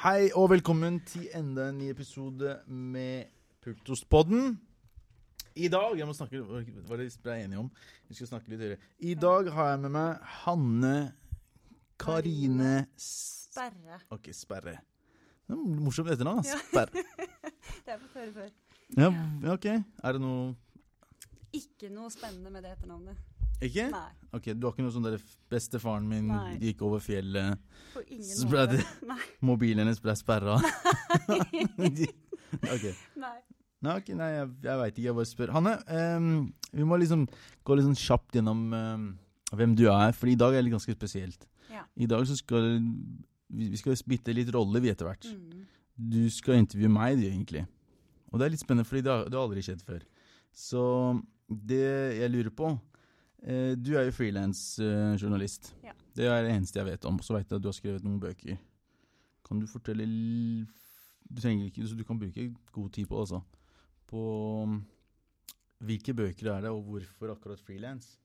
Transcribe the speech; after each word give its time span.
Hei 0.00 0.28
og 0.36 0.50
velkommen 0.52 0.98
til 1.08 1.28
enda 1.36 1.70
en 1.70 1.78
ny 1.80 1.86
episode 1.88 2.58
med 2.68 3.30
Pultospodden. 3.64 4.58
I 5.56 5.68
dag 5.72 5.96
jeg 5.96 6.06
må 6.08 6.12
snakke, 6.16 6.42
var 6.44 7.00
det 7.00 7.06
vi 7.08 7.22
ble 7.24 7.36
enige 7.46 7.62
om? 7.62 7.70
Vi 8.10 8.18
skal 8.18 8.28
snakke 8.28 8.52
litt 8.52 8.60
høyere. 8.60 8.76
I 9.08 9.14
dag 9.16 9.48
har 9.56 9.70
jeg 9.72 9.80
med 9.86 9.94
meg 9.96 10.28
Hanne 10.42 10.92
Karine 12.00 12.74
S- 13.00 13.48
Sperre. 13.50 14.02
Ok, 14.12 14.28
Sperre. 14.36 14.76
Det 15.48 15.56
er 15.56 15.80
morsomt 15.80 16.12
etternavn. 16.12 16.44
da. 16.44 16.52
Ja. 16.52 16.60
Sperre. 16.68 17.06
Det 17.80 17.88
har 17.88 17.96
jeg 17.96 18.02
fått 18.04 18.20
høre 18.20 18.32
før. 18.36 18.52
Ja, 19.00 19.08
ja, 19.46 19.56
ok. 19.56 19.66
Er 20.04 20.12
det 20.16 20.20
noe 20.22 20.54
Ikke 21.56 21.88
noe 21.92 22.12
spennende 22.12 22.52
med 22.52 22.62
det 22.68 22.76
etternavnet. 22.76 23.16
Ikke? 23.60 23.90
Nei, 23.92 24.08
Ok, 24.32 24.52
Du 24.54 24.66
har 24.66 24.72
ikke 24.74 24.84
noe 24.84 24.94
sånn 24.94 25.06
der 25.08 25.22
Bestefaren 25.50 26.06
min 26.06 26.28
Nei. 26.30 26.58
gikk 26.62 26.84
over 26.86 27.00
fjellet, 27.02 27.58
Så 28.22 28.46
ble 28.48 28.66
det- 28.70 28.86
Nei. 29.06 29.18
mobilen 29.50 29.82
hennes 29.82 30.00
ble 30.00 30.14
sperra. 30.14 30.54
okay. 32.70 32.94
Nei. 33.16 33.38
Nei, 33.80 33.96
ok, 33.96 34.12
nei 34.14 34.28
jeg, 34.34 34.48
jeg 34.62 34.78
veit 34.82 34.94
ikke. 34.94 35.06
Jeg 35.08 35.16
bare 35.16 35.30
spør. 35.30 35.52
Hanne, 35.56 35.72
um, 35.88 36.52
vi 36.70 36.84
må 36.86 36.98
liksom 37.00 37.24
gå 37.64 37.76
litt 37.76 37.86
sånn 37.88 37.98
kjapt 37.98 38.36
gjennom 38.36 38.62
um, 38.76 39.06
hvem 39.56 39.74
du 39.78 39.86
er, 39.88 40.12
for 40.12 40.30
i 40.30 40.36
dag 40.38 40.54
er 40.54 40.62
det 40.66 40.74
ganske 40.74 40.94
spesielt. 40.94 41.46
Ja. 41.72 41.86
I 41.96 42.06
dag 42.10 42.26
så 42.28 42.36
skal 42.38 42.68
vi, 43.48 43.70
vi 43.72 43.80
skal 43.80 43.96
bytte 44.06 44.34
litt 44.36 44.52
rolle, 44.54 44.82
vi, 44.84 44.92
etter 44.92 45.08
hvert. 45.08 45.26
Mm. 45.32 45.64
Du 46.12 46.22
skal 46.32 46.60
intervjue 46.60 46.92
meg, 46.92 47.18
du, 47.18 47.26
egentlig. 47.30 47.64
Og 48.30 48.38
det 48.38 48.46
er 48.46 48.54
litt 48.54 48.62
spennende, 48.62 48.86
fordi 48.86 49.02
det 49.06 49.14
har, 49.14 49.40
aldri 49.40 49.64
skjedd 49.64 49.82
før. 49.86 50.04
Så 50.54 50.84
det 51.48 51.82
jeg 52.20 52.30
lurer 52.30 52.52
på 52.54 52.74
Du 53.40 53.94
er 53.96 54.04
jo 54.04 54.12
frilansjournalist. 54.12 55.70
Ja. 55.82 55.94
Det 56.16 56.26
er 56.28 56.42
det 56.44 56.52
eneste 56.52 56.76
jeg 56.76 56.90
vet 56.90 57.06
om. 57.08 57.16
Så 57.24 57.32
vet 57.34 57.48
jeg 57.48 57.56
at 57.56 57.64
du 57.64 57.70
har 57.70 57.76
skrevet 57.76 58.04
noen 58.04 58.20
bøker. 58.20 58.58
Kan 59.50 59.58
du 59.62 59.66
fortelle 59.66 60.06
Du 60.06 61.40
trenger 61.40 61.66
ikke, 61.66 61.86
så 61.86 61.96
du 61.96 62.04
kan 62.04 62.18
bruke 62.18 62.50
god 62.72 62.90
tid 62.94 63.06
på 63.10 63.20
altså. 63.20 63.40
På 64.10 64.22
um, 64.66 64.80
hvilke 65.86 66.14
bøker 66.14 66.50
er 66.52 66.64
det, 66.66 66.70
og 66.74 66.82
hvorfor 66.82 67.32
akkurat 67.32 67.60
frilans? 67.62 68.18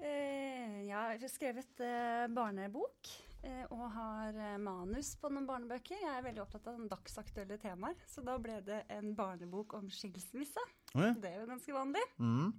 Eh, 0.00 0.88
ja, 0.88 1.12
jeg 1.12 1.20
har 1.22 1.30
skrevet 1.30 1.82
eh, 1.84 2.24
barnebok 2.34 3.10
eh, 3.44 3.66
og 3.68 3.84
har 3.94 4.34
eh, 4.34 4.56
manus 4.58 5.12
på 5.20 5.30
noen 5.30 5.46
barnebøker. 5.46 6.00
Jeg 6.00 6.16
er 6.16 6.24
veldig 6.24 6.42
opptatt 6.42 6.72
av 6.72 6.80
dagsaktuelle 6.90 7.60
temaer, 7.62 8.00
så 8.08 8.24
da 8.26 8.38
ble 8.42 8.58
det 8.66 8.80
en 8.96 9.12
barnebok 9.14 9.76
om 9.78 9.86
skilsmisse. 9.92 10.64
Oh, 10.96 11.04
ja. 11.04 11.12
Det 11.12 11.30
er 11.30 11.42
jo 11.44 11.50
ganske 11.52 11.76
vanlig. 11.76 12.02
Mm. 12.18 12.50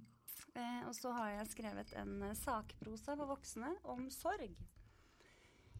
Eh, 0.54 0.82
og 0.88 0.94
så 0.94 1.10
har 1.16 1.30
jeg 1.38 1.48
skrevet 1.54 1.92
en 1.98 2.22
eh, 2.28 2.34
sakprosa 2.38 3.16
for 3.18 3.26
voksne 3.34 3.72
om 3.90 4.06
sorg. 4.10 4.52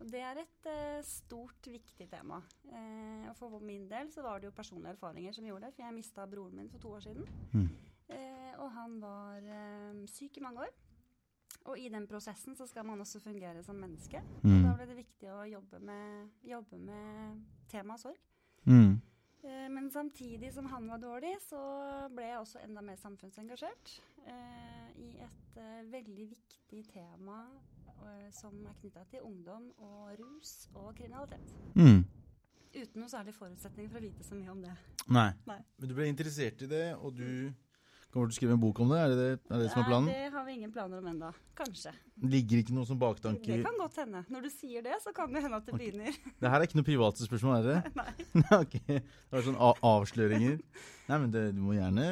Og 0.00 0.08
det 0.10 0.20
er 0.26 0.40
et 0.42 0.66
eh, 0.66 1.02
stort, 1.06 1.68
viktig 1.70 2.08
tema. 2.10 2.40
Eh, 2.72 3.28
og 3.30 3.36
for 3.38 3.60
min 3.62 3.86
del 3.90 4.10
så 4.10 4.24
var 4.26 4.40
det 4.42 4.48
jo 4.50 4.56
personlige 4.56 4.96
erfaringer 4.96 5.36
som 5.36 5.46
gjorde 5.46 5.68
det, 5.68 5.74
for 5.76 5.84
jeg 5.86 5.94
mista 5.94 6.26
broren 6.26 6.56
min 6.58 6.70
for 6.72 6.82
to 6.82 6.94
år 6.96 7.04
siden. 7.06 7.28
Mm. 7.54 7.68
Eh, 8.08 8.50
og 8.58 8.72
han 8.74 8.98
var 9.02 9.46
eh, 9.46 10.02
syk 10.10 10.40
i 10.40 10.44
mange 10.44 10.66
år. 10.66 10.74
Og 11.70 11.78
i 11.80 11.86
den 11.88 12.04
prosessen 12.10 12.56
så 12.58 12.66
skal 12.68 12.84
man 12.84 13.00
også 13.00 13.22
fungere 13.24 13.62
som 13.64 13.78
menneske. 13.80 14.20
Og 14.42 14.50
Mm. 14.50 14.62
da 14.66 14.74
ble 14.76 14.86
det 14.90 14.96
viktig 14.98 15.30
å 15.32 15.44
jobbe 15.48 15.78
med, 15.80 16.30
jobbe 16.44 16.76
med 16.78 17.44
temaet 17.72 18.00
sorg. 18.02 18.18
Mm. 18.66 18.98
Men 19.44 19.90
samtidig 19.92 20.50
som 20.54 20.66
han 20.72 20.86
var 20.88 20.98
dårlig, 20.98 21.34
så 21.44 21.58
ble 22.16 22.24
jeg 22.30 22.38
også 22.40 22.60
enda 22.64 22.80
mer 22.80 22.96
samfunnsengasjert 22.96 23.90
i 25.00 25.10
et 25.24 25.56
eh, 25.60 25.80
veldig 25.92 26.26
viktig 26.30 26.82
tema 26.90 27.38
eh, 27.94 28.28
som 28.34 28.56
er 28.66 28.76
knytta 28.80 29.04
til 29.10 29.24
ungdom 29.26 29.70
og 29.78 30.14
rus 30.20 30.68
og 30.74 30.92
kriminalitet. 30.98 31.54
Mm. 31.74 32.04
Uten 32.74 33.00
noe 33.00 33.10
særlig 33.10 33.34
forutsetning 33.36 33.90
for 33.90 34.00
å 34.00 34.04
vite 34.04 34.26
så 34.26 34.38
mye 34.38 34.50
om 34.50 34.62
det. 34.64 34.74
Nei. 35.14 35.28
Nei. 35.46 35.60
Men 35.78 35.90
du 35.90 35.94
ble 35.94 36.08
interessert 36.10 36.64
i 36.64 36.70
det, 36.70 36.86
og 36.96 37.14
du 37.18 37.52
kommer 38.14 38.30
til 38.30 38.36
å 38.36 38.38
skrive 38.38 38.56
en 38.56 38.62
bok 38.62 38.80
om 38.84 38.94
det? 38.94 39.00
Er 39.02 39.12
det 39.12 39.18
det, 39.20 39.30
er 39.50 39.62
det 39.64 39.68
som 39.72 39.82
er 39.82 39.88
planen? 39.90 40.08
Nei, 40.08 40.16
det 40.22 40.32
har 40.34 40.46
vi 40.46 40.56
ingen 40.56 40.72
planer 40.74 41.02
om 41.02 41.10
ennå. 41.10 41.30
Kanskje. 41.58 41.92
Ligger 42.22 42.62
ikke 42.62 42.74
noe 42.74 42.86
som 42.86 42.98
Det 42.98 43.02
baktanke 43.02 43.58
kan 43.62 43.78
godt 43.78 44.00
hende. 44.00 44.24
Når 44.30 44.46
du 44.46 44.50
sier 44.54 44.82
det, 44.86 44.96
så 45.02 45.12
kan 45.14 45.34
det 45.34 45.42
hende 45.44 45.58
at 45.58 45.66
det 45.66 45.74
okay. 45.74 45.90
begynner. 45.90 46.18
Det 46.40 46.50
her 46.50 46.60
er 46.62 46.66
ikke 46.68 46.78
noe 46.78 46.86
private 46.86 47.26
spørsmål, 47.26 47.54
er 47.58 47.68
det? 47.68 47.92
Nei. 48.00 48.10
ok. 48.62 48.76
Det 48.88 49.34
var 49.34 49.46
sånn 49.46 49.60
avsløringer. 49.60 50.58
Nei, 51.04 51.18
men 51.20 51.32
det, 51.34 51.42
Du 51.52 51.60
må 51.60 51.74
gjerne 51.76 52.06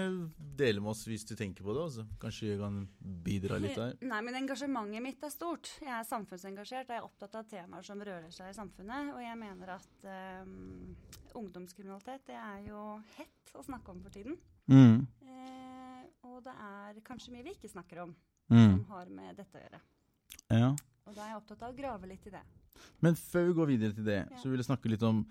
dele 0.58 0.82
med 0.84 0.92
oss 0.92 1.06
hvis 1.08 1.24
du 1.28 1.32
tenker 1.38 1.64
på 1.64 1.74
det. 1.76 1.86
Altså. 1.86 2.06
Kanskje 2.22 2.50
jeg 2.50 2.60
kan 2.60 2.82
bidra 3.24 3.60
litt 3.62 3.78
der. 3.78 3.94
Nei, 4.04 4.20
men 4.26 4.38
engasjementet 4.42 5.04
mitt 5.04 5.24
er 5.24 5.32
stort. 5.32 5.70
Jeg 5.80 5.94
er 5.96 6.08
samfunnsengasjert 6.08 6.90
og 6.90 6.96
jeg 6.96 7.02
er 7.02 7.08
opptatt 7.08 7.38
av 7.40 7.48
temaer 7.50 7.86
som 7.86 8.02
rører 8.02 8.30
seg 8.34 8.52
i 8.52 8.58
samfunnet. 8.58 9.14
Og 9.16 9.22
jeg 9.24 9.38
mener 9.40 9.76
at 9.78 10.08
um, 10.44 10.96
ungdomskriminalitet 11.40 12.26
det 12.30 12.38
er 12.38 12.66
jo 12.69 12.86
hett 13.16 13.56
å 13.56 13.64
snakke 13.64 13.94
om 13.94 14.02
for 14.04 14.14
tiden. 14.14 14.36
Mm. 14.70 15.06
Eh, 15.26 15.71
og 16.37 16.43
det 16.47 16.54
er 16.54 17.00
kanskje 17.06 17.32
mye 17.34 17.44
vi 17.47 17.54
ikke 17.56 17.70
snakker 17.72 18.03
om 18.06 18.15
Mm. 18.50 18.72
som 18.72 18.84
har 18.91 19.06
med 19.09 19.37
dette 19.38 19.56
å 19.56 19.62
gjøre. 19.62 19.78
Ja. 20.50 20.70
Og 21.06 21.15
da 21.15 21.22
er 21.25 21.28
jeg 21.31 21.37
opptatt 21.38 21.62
av 21.62 21.72
å 21.72 21.76
grave 21.76 22.09
litt 22.10 22.26
i 22.26 22.31
det. 22.34 22.43
Men 23.00 23.15
før 23.15 23.47
vi 23.47 23.53
går 23.54 23.66
videre 23.70 23.94
til 23.94 24.04
det, 24.04 24.19
Ja. 24.31 24.37
så 24.37 24.50
vil 24.50 24.59
jeg 24.59 24.66
snakke 24.66 24.91
litt 24.91 25.03
om 25.03 25.22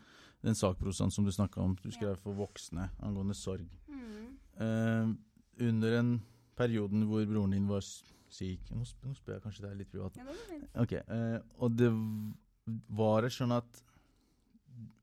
den 0.41 0.55
sakprosaen 0.55 1.11
som 1.11 1.25
du 1.25 1.31
snakka 1.31 1.61
om. 1.61 1.75
Du 1.83 1.91
skrev 1.91 2.17
for 2.17 2.33
voksne 2.33 2.89
angående 3.03 3.35
sorg. 3.35 3.67
Mm. 3.87 4.37
Uh, 4.59 5.13
under 5.59 5.99
en 5.99 6.21
perioden 6.57 7.05
hvor 7.07 7.25
broren 7.25 7.51
din 7.51 7.67
var 7.67 7.81
syk 7.81 8.59
Nå, 8.71 8.85
sp 8.87 9.03
nå 9.05 9.13
spør 9.15 9.33
jeg 9.35 9.43
kanskje 9.43 9.61
det 9.61 9.71
er 9.71 9.75
litt 9.75 9.91
privat. 9.91 10.15
Ja, 10.17 10.23
det 10.23 10.35
var 10.35 10.49
fint. 10.49 10.69
Ok, 10.75 10.93
eh, 10.93 11.39
Og 11.59 11.75
det 11.75 11.91
var 12.89 13.21
det 13.21 13.31
sånn 13.31 13.51
at 13.51 13.83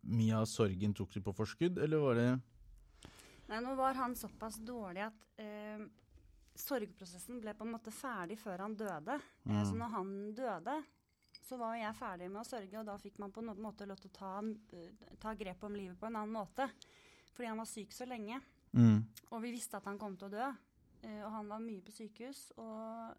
mye 0.03 0.33
av 0.35 0.47
sorgen 0.47 0.95
tok 0.95 1.13
du 1.13 1.21
på 1.21 1.35
forskudd, 1.37 1.79
eller 1.79 2.01
var 2.01 2.15
det 2.15 2.41
Nei, 3.49 3.61
nå 3.65 3.75
var 3.79 3.97
han 3.97 4.15
såpass 4.17 4.59
dårlig 4.61 5.07
at 5.07 5.27
eh, 5.41 5.81
sorgprosessen 6.59 7.41
ble 7.41 7.55
på 7.57 7.65
en 7.65 7.73
måte 7.77 7.93
ferdig 7.95 8.37
før 8.41 8.65
han 8.67 8.77
døde. 8.77 9.19
Eh, 9.47 9.49
Mm. 9.49 9.65
så 9.65 9.75
når 9.79 9.93
han 9.95 10.35
døde, 10.37 10.77
så 11.49 11.57
var 11.57 11.77
jeg 11.77 11.97
ferdig 11.97 12.31
med 12.31 12.43
å 12.43 12.49
sørge, 12.49 12.79
og 12.79 12.87
da 12.87 12.97
fikk 13.01 13.19
man 13.19 13.33
på 13.33 13.41
en 13.41 13.55
måte 13.57 13.87
lov 13.89 13.97
til 14.03 14.11
å 14.11 14.19
ta, 14.19 14.33
eh, 14.77 15.17
ta 15.21 15.35
grep 15.35 15.63
om 15.65 15.75
livet 15.75 15.99
på 15.99 16.07
en 16.07 16.17
annen 16.17 16.35
måte. 16.35 16.69
Fordi 17.33 17.49
han 17.49 17.59
var 17.59 17.67
syk 17.71 17.93
så 17.93 18.05
lenge, 18.05 18.41
mm. 18.73 19.05
og 19.31 19.43
vi 19.43 19.53
visste 19.55 19.77
at 19.79 19.85
han 19.85 19.99
kom 19.99 20.17
til 20.17 20.29
å 20.29 20.31
dø. 20.31 20.49
Eh, 21.03 21.23
og 21.25 21.31
han 21.33 21.49
var 21.49 21.61
mye 21.63 21.81
på 21.81 21.93
sykehus, 21.95 22.53
og 22.59 23.15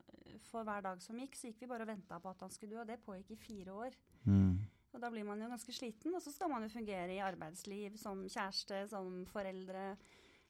for 0.51 0.63
hver 0.67 0.83
dag 0.83 1.01
som 1.01 1.17
gikk, 1.17 1.35
så 1.39 1.47
gikk 1.47 1.61
vi 1.61 1.67
bare 1.71 1.87
og 1.87 1.93
venta 1.93 2.19
på 2.19 2.29
at 2.29 2.41
han 2.41 2.51
skulle 2.51 2.75
dø, 2.75 2.81
og 2.81 2.87
det 2.87 2.99
pågikk 3.05 3.31
i 3.31 3.39
fire 3.39 3.71
år. 3.71 3.95
Mm. 4.25 4.59
Og 4.93 4.99
da 5.01 5.09
blir 5.09 5.23
man 5.23 5.39
jo 5.39 5.47
ganske 5.47 5.73
sliten, 5.73 6.13
og 6.13 6.21
så 6.21 6.33
skal 6.33 6.49
man 6.49 6.63
jo 6.65 6.69
fungere 6.73 7.13
i 7.15 7.21
arbeidsliv 7.23 7.95
som 7.97 8.25
kjæreste, 8.27 8.87
som 8.89 9.23
foreldre. 9.25 9.95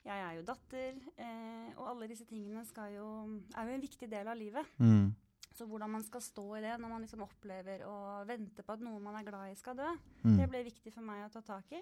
Jeg 0.06 0.22
er 0.24 0.38
jo 0.38 0.46
datter, 0.48 1.00
eh, 1.20 1.72
og 1.78 1.90
alle 1.92 2.08
disse 2.10 2.26
tingene 2.30 2.64
skal 2.66 2.94
jo, 2.96 3.08
er 3.56 3.68
jo 3.68 3.76
en 3.76 3.84
viktig 3.84 4.08
del 4.10 4.30
av 4.32 4.38
livet. 4.40 4.66
Mm. 4.80 5.10
Så 5.58 5.66
hvordan 5.68 5.92
man 5.92 6.04
skal 6.06 6.22
stå 6.24 6.46
i 6.56 6.62
det 6.64 6.78
når 6.80 6.92
man 6.94 7.04
liksom 7.04 7.26
opplever 7.26 7.82
å 7.84 7.96
vente 8.30 8.64
på 8.64 8.76
at 8.78 8.84
noen 8.86 9.04
man 9.04 9.18
er 9.20 9.26
glad 9.28 9.52
i 9.52 9.58
skal 9.60 9.76
dø, 9.76 9.90
Mm. 10.24 10.38
det 10.38 10.48
ble 10.52 10.64
viktig 10.64 10.94
for 10.94 11.04
meg 11.04 11.26
å 11.26 11.32
ta 11.32 11.42
tak 11.42 11.72
i. 11.76 11.82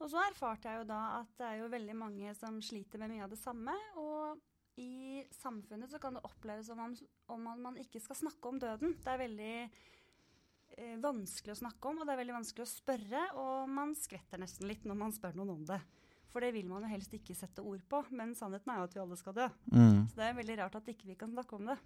Og 0.00 0.08
så 0.08 0.16
erfarte 0.24 0.68
jeg 0.70 0.80
jo 0.80 0.88
da 0.88 1.00
at 1.20 1.28
det 1.36 1.46
er 1.46 1.58
jo 1.60 1.68
veldig 1.68 1.96
mange 1.96 2.32
som 2.38 2.56
sliter 2.64 2.98
med 2.98 3.10
mye 3.12 3.24
av 3.24 3.30
det 3.30 3.38
samme, 3.38 3.74
og 4.00 4.40
i 4.80 5.20
samfunnet 5.36 5.90
så 5.92 6.00
kan 6.00 6.14
det 6.16 6.24
oppleves 6.24 6.66
som 6.70 6.78
om, 6.80 6.94
om 7.28 7.42
man, 7.44 7.60
man 7.60 7.76
ikke 7.76 8.00
skal 8.00 8.16
snakke 8.16 8.48
om 8.48 8.58
døden. 8.62 8.94
Det 9.04 9.12
er 9.12 9.20
veldig 9.20 9.54
eh, 10.78 10.96
vanskelig 11.02 11.52
å 11.52 11.60
snakke 11.60 11.90
om, 11.90 12.00
og 12.00 12.06
det 12.08 12.14
er 12.14 12.22
veldig 12.22 12.38
vanskelig 12.38 12.64
å 12.64 12.72
spørre, 12.72 13.24
og 13.36 13.68
man 13.68 13.92
skvetter 13.98 14.40
nesten 14.40 14.68
litt 14.70 14.86
når 14.88 14.96
man 15.02 15.12
spør 15.12 15.36
noen 15.36 15.58
om 15.58 15.64
det. 15.68 15.80
For 16.30 16.44
det 16.44 16.52
vil 16.54 16.68
man 16.70 16.84
jo 16.84 16.90
helst 16.92 17.14
ikke 17.16 17.34
sette 17.34 17.62
ord 17.66 17.82
på, 17.90 18.04
men 18.14 18.36
sannheten 18.38 18.70
er 18.70 18.80
jo 18.80 18.88
at 18.88 18.96
vi 18.96 19.02
alle 19.02 19.18
skal 19.18 19.36
dø. 19.36 19.46
Mm. 19.72 20.04
Så 20.10 20.20
det 20.20 20.26
er 20.28 20.36
veldig 20.38 20.58
rart 20.62 20.76
at 20.78 20.90
ikke 20.92 21.08
vi 21.10 21.16
kan 21.18 21.32
snakke 21.34 21.56
om 21.58 21.70
det. 21.72 21.78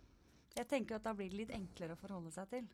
Jeg 0.55 0.69
tenker 0.71 0.99
at 0.99 1.06
da 1.06 1.15
blir 1.16 1.31
det 1.32 1.38
litt 1.38 1.55
enklere 1.55 1.97
å 1.97 2.00
forholde 2.00 2.32
seg 2.34 2.50
til. 2.53 2.66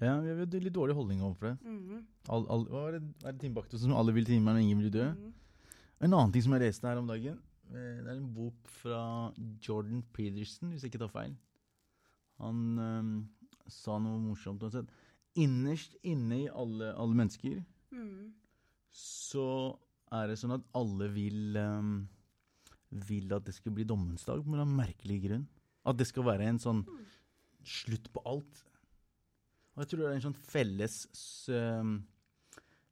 Ja, 0.00 0.18
vi 0.20 0.30
har 0.30 0.44
litt 0.44 0.76
dårlig 0.76 0.96
holdning 0.96 1.22
overfor 1.24 1.50
det. 1.50 1.56
Mm. 1.64 2.04
All, 2.32 2.46
all, 2.52 2.64
hva 2.70 2.84
er 2.90 2.98
det, 2.98 3.02
er 3.26 3.36
det 3.40 3.80
som 3.80 3.96
alle 3.96 4.14
vil 4.16 4.26
til 4.28 4.38
himmelen, 4.38 4.60
og 4.60 4.66
ingen 4.68 4.84
vil 4.84 4.94
dø? 4.94 5.08
Mm. 5.16 5.74
En 6.06 6.12
annen 6.12 6.32
ting 6.34 6.44
som 6.44 6.54
jeg 6.56 6.66
leste 6.66 6.88
her 6.88 7.00
om 7.00 7.08
dagen, 7.08 7.38
eh, 7.72 7.98
det 8.04 8.10
er 8.10 8.18
en 8.18 8.32
bok 8.36 8.70
fra 8.82 9.00
Jordan 9.64 10.04
Peterson, 10.16 10.70
hvis 10.70 10.84
jeg 10.84 10.92
ikke 10.92 11.02
tar 11.06 11.12
feil. 11.14 11.36
Han 12.44 12.62
um, 12.76 13.12
sa 13.72 13.96
noe 14.02 14.20
morsomt. 14.20 14.62
Han 14.66 14.74
sa 14.74 14.84
innerst 15.36 15.96
inne 16.06 16.42
i 16.44 16.48
alle, 16.48 16.92
alle 16.96 17.16
mennesker 17.16 17.58
mm. 17.92 18.28
så 18.96 19.48
er 20.22 20.32
det 20.32 20.38
sånn 20.40 20.56
at 20.56 20.66
alle 20.78 21.08
vil 21.14 21.58
um, 21.60 21.96
vil 22.90 23.32
at 23.34 23.46
det 23.46 23.54
skal 23.56 23.74
bli 23.74 23.86
dommens 23.88 24.24
dag, 24.26 24.42
på 24.42 24.56
en 24.56 24.76
merkelig 24.76 25.20
grunn. 25.26 25.46
At 25.86 25.98
det 25.98 26.08
skal 26.08 26.26
være 26.26 26.48
en 26.50 26.60
sånn 26.62 26.82
slutt 27.66 28.10
på 28.14 28.22
alt. 28.26 28.62
Og 29.74 29.82
jeg 29.82 29.90
tror 29.90 30.02
det 30.02 30.08
er 30.08 30.18
en 30.18 30.26
sånn 30.28 30.38
felles 30.48 30.96
um, 31.52 31.96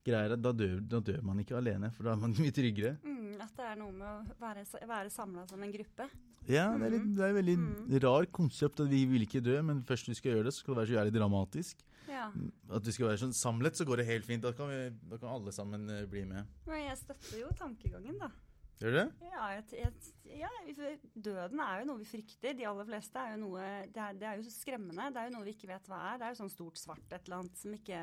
greie. 0.04 0.36
Da 0.36 0.52
da 0.52 1.00
dør 1.00 1.22
man 1.24 1.40
ikke 1.40 1.56
alene, 1.58 1.90
for 1.94 2.06
da 2.06 2.14
er 2.14 2.22
man 2.26 2.36
mye 2.42 2.54
tryggere. 2.54 2.96
Mm, 3.06 3.40
at 3.44 3.54
det 3.56 3.68
er 3.70 3.80
noe 3.80 3.94
med 3.94 4.08
å 4.10 4.38
være, 4.42 4.66
være 4.82 5.14
samla 5.14 5.46
som 5.50 5.62
en 5.64 5.74
gruppe. 5.74 6.08
Ja, 6.50 6.68
det 6.76 6.86
er, 6.88 6.94
litt, 6.98 7.10
det 7.16 7.24
er 7.24 7.32
et 7.32 7.38
veldig 7.38 7.56
mm. 7.60 7.98
rar 8.04 8.26
konsept 8.36 8.82
at 8.84 8.90
vi 8.90 9.04
vil 9.08 9.24
ikke 9.24 9.42
dø, 9.44 9.56
men 9.64 9.82
først 9.86 10.10
vi 10.10 10.16
skal 10.18 10.34
gjøre 10.34 10.48
det, 10.48 10.54
så 10.54 10.64
skal 10.64 10.74
det 10.74 10.80
være 10.82 10.90
så 10.90 10.96
jævlig 10.98 11.14
dramatisk. 11.16 11.84
Ja. 12.08 12.26
At 12.76 12.86
vi 12.86 12.94
skal 12.94 13.08
være 13.08 13.22
sånn 13.22 13.36
samlet, 13.36 13.78
så 13.78 13.86
går 13.88 14.02
det 14.02 14.08
helt 14.10 14.26
fint. 14.28 14.44
Da 14.44 14.52
kan, 14.56 14.68
vi, 14.68 14.90
da 15.10 15.18
kan 15.20 15.32
alle 15.32 15.54
sammen 15.56 15.88
eh, 15.92 16.04
bli 16.10 16.26
med. 16.28 16.50
Men 16.68 16.84
jeg 16.84 16.98
støtter 17.00 17.40
jo 17.40 17.48
tankegangen, 17.58 18.18
da. 18.20 18.28
Gjør 18.82 18.90
du 18.90 18.98
det? 18.98 19.06
Ja, 19.30 19.46
jeg, 19.54 19.64
jeg, 19.78 20.40
ja, 20.42 20.50
døden 21.14 21.60
er 21.62 21.80
jo 21.80 21.88
noe 21.88 22.02
vi 22.02 22.08
frykter. 22.10 22.56
De 22.58 22.66
aller 22.68 22.88
fleste 22.88 23.22
er 23.22 23.36
jo 23.36 23.40
noe 23.44 23.64
det 23.94 24.02
er, 24.02 24.18
det 24.18 24.28
er 24.28 24.40
jo 24.40 24.52
skremmende. 24.52 25.08
Det 25.14 25.22
er 25.22 25.30
jo 25.30 25.36
noe 25.36 25.46
vi 25.46 25.54
ikke 25.54 25.70
vet 25.70 25.88
hva 25.90 26.00
er. 26.10 26.20
Det 26.20 26.26
er 26.26 26.34
jo 26.34 26.40
sånn 26.42 26.52
stort 26.52 26.80
svart 26.80 27.14
et 27.14 27.28
eller 27.28 27.40
annet 27.40 27.62
som 27.62 27.76
ikke 27.78 28.02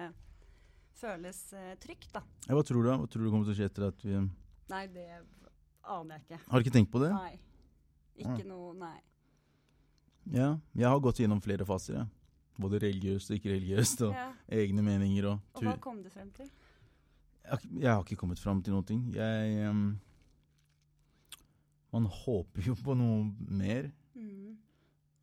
føles 1.01 1.43
eh, 1.57 1.75
trygt, 1.83 2.09
da. 2.15 2.23
Ja, 2.47 2.55
hva 2.55 2.65
tror 2.65 2.81
du 2.81 2.89
da? 2.89 2.97
Hva 3.03 3.11
tror 3.11 3.25
du 3.25 3.31
kommer 3.33 3.47
til 3.47 3.55
å 3.55 3.59
skje 3.59 3.69
etter 3.71 3.87
at 3.91 4.03
vi 4.05 4.17
Nei, 4.71 4.85
det 4.87 5.07
aner 5.91 6.15
jeg 6.15 6.23
ikke. 6.23 6.43
Har 6.47 6.61
du 6.61 6.65
ikke 6.65 6.77
tenkt 6.77 6.93
på 6.93 7.01
det? 7.03 7.11
Nei. 7.11 7.50
Ikke 8.17 8.43
noe 8.47 8.73
Nei. 8.77 8.97
Ja, 10.31 10.57
jeg 10.77 10.87
har 10.87 10.99
gått 11.01 11.19
gjennom 11.19 11.41
flere 11.41 11.65
faser, 11.65 11.95
jeg. 12.01 12.07
Både 12.61 12.79
religiøst 12.83 13.31
og 13.31 13.37
ikke 13.39 13.55
religiøst, 13.55 14.01
og 14.05 14.13
Ja. 14.13 14.27
egne 14.47 14.83
meninger 14.85 15.25
og 15.31 15.39
Og 15.55 15.63
hva 15.63 15.79
kom 15.79 16.03
du 16.03 16.09
frem 16.09 16.29
til? 16.31 16.49
Jeg 17.45 17.59
jeg 17.79 17.89
har 17.89 18.03
ikke 18.03 18.15
kommet 18.15 18.39
frem 18.39 18.61
til 18.61 18.83
ting. 18.83 19.13
Jeg 19.15 19.69
um, 19.69 19.99
Man 21.91 22.05
håper 22.05 22.61
jo 22.61 22.75
på 22.75 22.93
noe 22.95 23.33
mer. 23.49 23.89
Mm. 24.15 24.57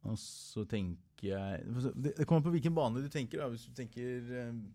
Og 0.03 0.19
så 0.19 0.65
tenker 0.69 0.97
jeg 1.23 1.65
Det, 1.95 2.17
det 2.17 2.27
kommer 2.27 2.43
på 2.43 2.51
hvilken 2.51 2.75
bane 2.75 3.03
du 3.03 3.09
tenker. 3.09 3.39
Da. 3.39 3.49
Hvis 3.49 3.67
du 3.67 3.73
tenker 3.75 4.49
um, 4.49 4.67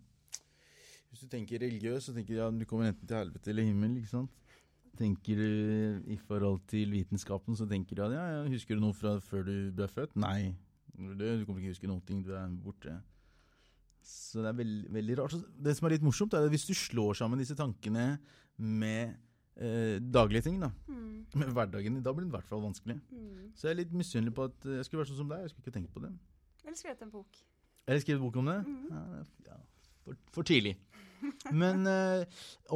Hvis 1.10 1.20
du 1.20 1.28
tenker 1.28 1.60
religiøs, 1.60 2.04
så 2.04 2.14
tenker 2.14 2.34
du 2.34 2.40
ja, 2.40 2.50
du 2.50 2.66
kommer 2.66 2.88
enten 2.88 3.08
til 3.08 3.18
helvete 3.18 3.50
eller 3.50 3.64
himmel. 3.64 3.98
ikke 3.98 4.10
sant? 4.10 4.32
Tenker 4.98 5.40
du 5.40 6.12
i 6.14 6.18
forhold 6.22 6.60
til 6.70 6.92
vitenskapen, 6.94 7.56
så 7.58 7.66
tenker 7.70 7.98
du 7.98 8.04
at 8.06 8.14
ja, 8.14 8.26
ja, 8.36 8.44
husker 8.52 8.78
du 8.78 8.84
noe 8.84 8.94
fra 8.94 9.16
før 9.26 9.48
du 9.48 9.56
ble 9.74 9.88
født? 9.90 10.14
Nei. 10.22 10.54
Du 10.94 11.24
er 11.26 11.42
kommer 11.48 11.64
ikke 11.64 11.74
huske 11.74 11.90
noen 11.90 12.04
ting, 12.06 12.20
du 12.22 12.30
er 12.38 12.52
borte. 12.62 12.94
Så 14.06 14.44
det 14.44 14.52
er 14.52 14.58
veld, 14.60 14.84
veldig 14.94 15.16
rart. 15.18 15.34
Det 15.66 15.74
som 15.78 15.88
er 15.88 15.96
litt 15.96 16.06
morsomt, 16.06 16.34
er 16.38 16.46
at 16.46 16.54
hvis 16.54 16.68
du 16.70 16.74
slår 16.78 17.18
sammen 17.18 17.42
disse 17.42 17.56
tankene 17.58 18.20
med 18.62 19.16
eh, 19.58 19.98
daglige 20.14 20.46
ting, 20.50 20.60
da, 20.62 20.70
Mm. 20.88 21.26
med 21.40 21.50
hverdagen, 21.56 22.02
da 22.04 22.12
blir 22.14 22.28
det 22.28 22.30
i 22.30 22.36
hvert 22.36 22.50
fall 22.52 22.62
vanskelig. 22.62 23.00
Mm. 23.10 23.48
Så 23.56 23.68
jeg 23.68 23.74
er 23.74 23.80
litt 23.82 23.94
misunnelig 23.98 24.34
på 24.38 24.46
at 24.50 24.66
eh, 24.68 24.76
jeg 24.78 24.86
skulle 24.86 25.02
vært 25.02 25.12
sånn 25.14 25.22
som 25.24 25.32
deg. 25.34 25.42
Jeg 25.48 25.54
skulle 25.54 25.66
ikke 25.66 25.78
tenkt 25.80 25.94
på 25.96 26.04
det. 26.04 26.12
Eller 26.66 26.78
skrevet 26.78 27.02
en 27.08 27.14
bok. 27.16 27.42
Eller 27.88 28.04
skrevet 28.04 28.22
bok 28.22 28.38
om 28.44 28.52
det. 28.52 28.60
Mm. 28.68 29.26
Ja, 29.48 29.58
for, 30.06 30.20
for 30.36 30.44
tidlig. 30.48 30.76
Men 31.52 31.88
eh, 31.88 32.26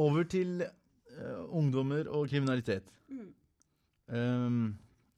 over 0.00 0.24
til 0.24 0.64
ungdommer 1.50 2.10
og 2.14 2.28
kriminalitet. 2.30 2.92
Mm. 3.10 3.32
Um, 4.08 4.60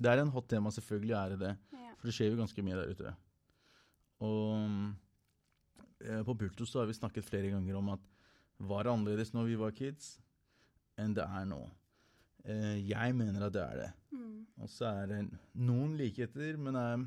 det 0.00 0.10
er 0.10 0.22
en 0.22 0.32
hot 0.32 0.48
tema, 0.48 0.72
selvfølgelig 0.72 1.16
er 1.16 1.34
det 1.34 1.40
det. 1.42 1.52
Ja. 1.76 1.92
For 1.98 2.08
det 2.08 2.14
skjer 2.16 2.32
jo 2.32 2.40
ganske 2.40 2.64
mye 2.64 2.78
der 2.78 2.94
ute. 2.94 3.12
Og 4.24 4.54
eh, 6.04 6.22
på 6.24 6.36
Pulto 6.36 6.66
så 6.68 6.82
har 6.82 6.88
vi 6.88 6.96
snakket 6.96 7.26
flere 7.26 7.52
ganger 7.52 7.76
om 7.76 7.92
at 7.94 8.08
var 8.60 8.84
det 8.84 8.92
annerledes 8.92 9.32
når 9.32 9.48
vi 9.48 9.60
var 9.60 9.76
kids, 9.76 10.14
enn 11.00 11.14
det 11.16 11.24
er 11.24 11.46
nå. 11.48 11.60
Eh, 12.44 12.80
jeg 12.88 13.16
mener 13.16 13.46
at 13.46 13.54
det 13.56 13.62
er 13.64 13.80
det. 13.84 13.90
Mm. 14.16 14.44
Og 14.60 14.72
så 14.72 14.90
er 14.90 15.12
det 15.12 15.22
noen 15.56 15.96
likheter, 16.00 16.56
men 16.60 16.76
det 16.76 16.84
er 16.94 17.06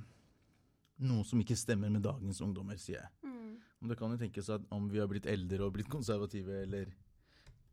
noe 1.09 1.25
som 1.27 1.41
ikke 1.41 1.57
stemmer 1.57 1.91
med 1.93 2.05
dagens 2.05 2.41
ungdommer, 2.45 2.77
sier 2.81 3.01
jeg. 3.01 3.11
Mm. 3.25 3.57
Men 3.81 3.91
det 3.91 3.97
kan 3.99 4.13
jo 4.13 4.21
tenkes 4.21 4.49
at 4.53 4.65
om 4.73 4.85
vi 4.89 5.01
har 5.01 5.09
blitt 5.11 5.29
eldre 5.29 5.65
og 5.65 5.73
blitt 5.75 5.91
konservative, 5.91 6.61
eller 6.65 6.93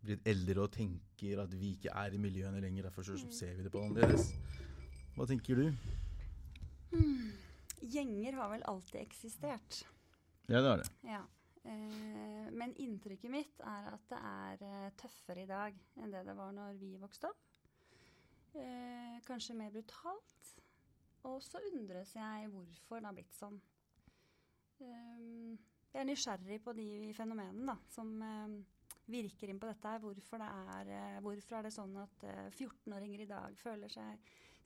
blitt 0.05 0.26
eldre 0.29 0.64
og 0.64 0.73
tenker 0.75 1.43
at 1.43 1.55
vi 1.56 1.75
ikke 1.76 1.93
er 2.02 2.14
i 2.17 2.20
miljøene 2.20 2.62
lenger, 2.62 2.88
derfor 2.88 3.06
så 3.06 3.19
ser 3.35 3.56
vi 3.58 3.67
det 3.67 3.73
på 3.73 3.82
annerledes. 3.85 4.31
Hva 5.17 5.26
tenker 5.29 5.61
du? 5.61 5.67
Gjenger 7.81 8.38
har 8.38 8.50
vel 8.52 8.64
alltid 8.70 9.00
eksistert. 9.02 9.82
Ja, 10.49 10.61
det 10.61 10.69
har 10.69 10.82
det. 10.82 10.88
Ja. 11.06 11.20
Eh, 11.69 12.49
men 12.56 12.73
inntrykket 12.81 13.32
mitt 13.32 13.61
er 13.61 13.91
at 13.93 14.05
det 14.08 14.20
er 14.31 14.64
eh, 14.64 14.93
tøffere 15.00 15.44
i 15.44 15.49
dag 15.50 15.76
enn 16.00 16.14
det 16.14 16.25
det 16.26 16.37
var 16.38 16.55
når 16.56 16.79
vi 16.81 16.94
vokste 17.00 17.29
opp. 17.29 17.47
Eh, 18.56 19.20
kanskje 19.26 19.58
mer 19.58 19.70
brutalt. 19.75 20.55
Og 21.29 21.43
så 21.44 21.61
undres 21.73 22.14
jeg 22.17 22.49
hvorfor 22.49 23.00
det 23.02 23.11
har 23.11 23.17
blitt 23.19 23.37
sånn. 23.37 23.61
Eh, 24.81 25.56
jeg 25.91 26.00
er 26.00 26.08
nysgjerrig 26.08 26.61
på 26.64 26.75
de 26.79 26.88
fenomenene 27.17 27.75
da, 27.75 27.76
som 27.93 28.14
eh, 28.25 28.55
virker 29.10 29.48
inn 29.50 29.58
på 29.60 29.66
dette 29.70 29.88
her. 29.92 29.98
Hvorfor, 30.04 30.38
det 30.38 30.48
er, 30.76 30.90
eh, 30.96 31.20
hvorfor 31.24 31.58
er 31.58 31.62
det 31.68 31.72
sånn 31.74 31.96
at 32.02 32.24
eh, 32.24 32.48
14-åringer 32.54 33.20
i 33.24 33.26
dag 33.30 33.56
føler 33.60 33.88
seg 33.92 34.18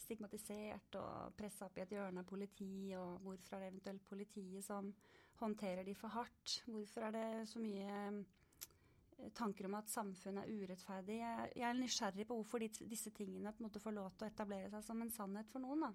stigmatisert 0.05 0.97
og 1.01 1.35
pressa 1.39 1.67
opp 1.69 1.79
i 1.79 1.83
et 1.85 1.93
hjørne 1.95 2.21
av 2.21 2.27
politi, 2.29 2.93
og 2.99 3.21
hvorfor 3.25 3.57
er 3.57 3.61
det 3.61 3.69
eventuelt 3.73 4.05
politiet 4.09 4.65
som 4.67 4.93
håndterer 5.41 5.85
de 5.87 5.95
for 5.95 6.09
hardt? 6.13 6.59
Hvorfor 6.67 7.07
er 7.09 7.13
det 7.15 7.29
så 7.49 7.59
mye 7.63 8.01
eh, 8.09 9.31
tanker 9.39 9.67
om 9.71 9.75
at 9.79 9.89
samfunnet 9.89 10.45
er 10.45 10.65
urettferdig? 10.65 11.21
Jeg, 11.23 11.53
jeg 11.57 11.69
er 11.71 11.79
nysgjerrig 11.79 12.27
på 12.29 12.41
hvorfor 12.41 12.59
de, 12.61 12.69
disse 12.91 13.11
tingene 13.17 13.53
på 13.55 13.63
en 13.63 13.69
måte 13.71 13.81
får 13.83 13.97
lov 13.97 14.11
til 14.19 14.27
å 14.27 14.33
etablere 14.33 14.71
seg 14.75 14.85
som 14.85 15.01
en 15.03 15.11
sannhet 15.15 15.49
for 15.55 15.65
noen. 15.65 15.87
da. 15.89 15.93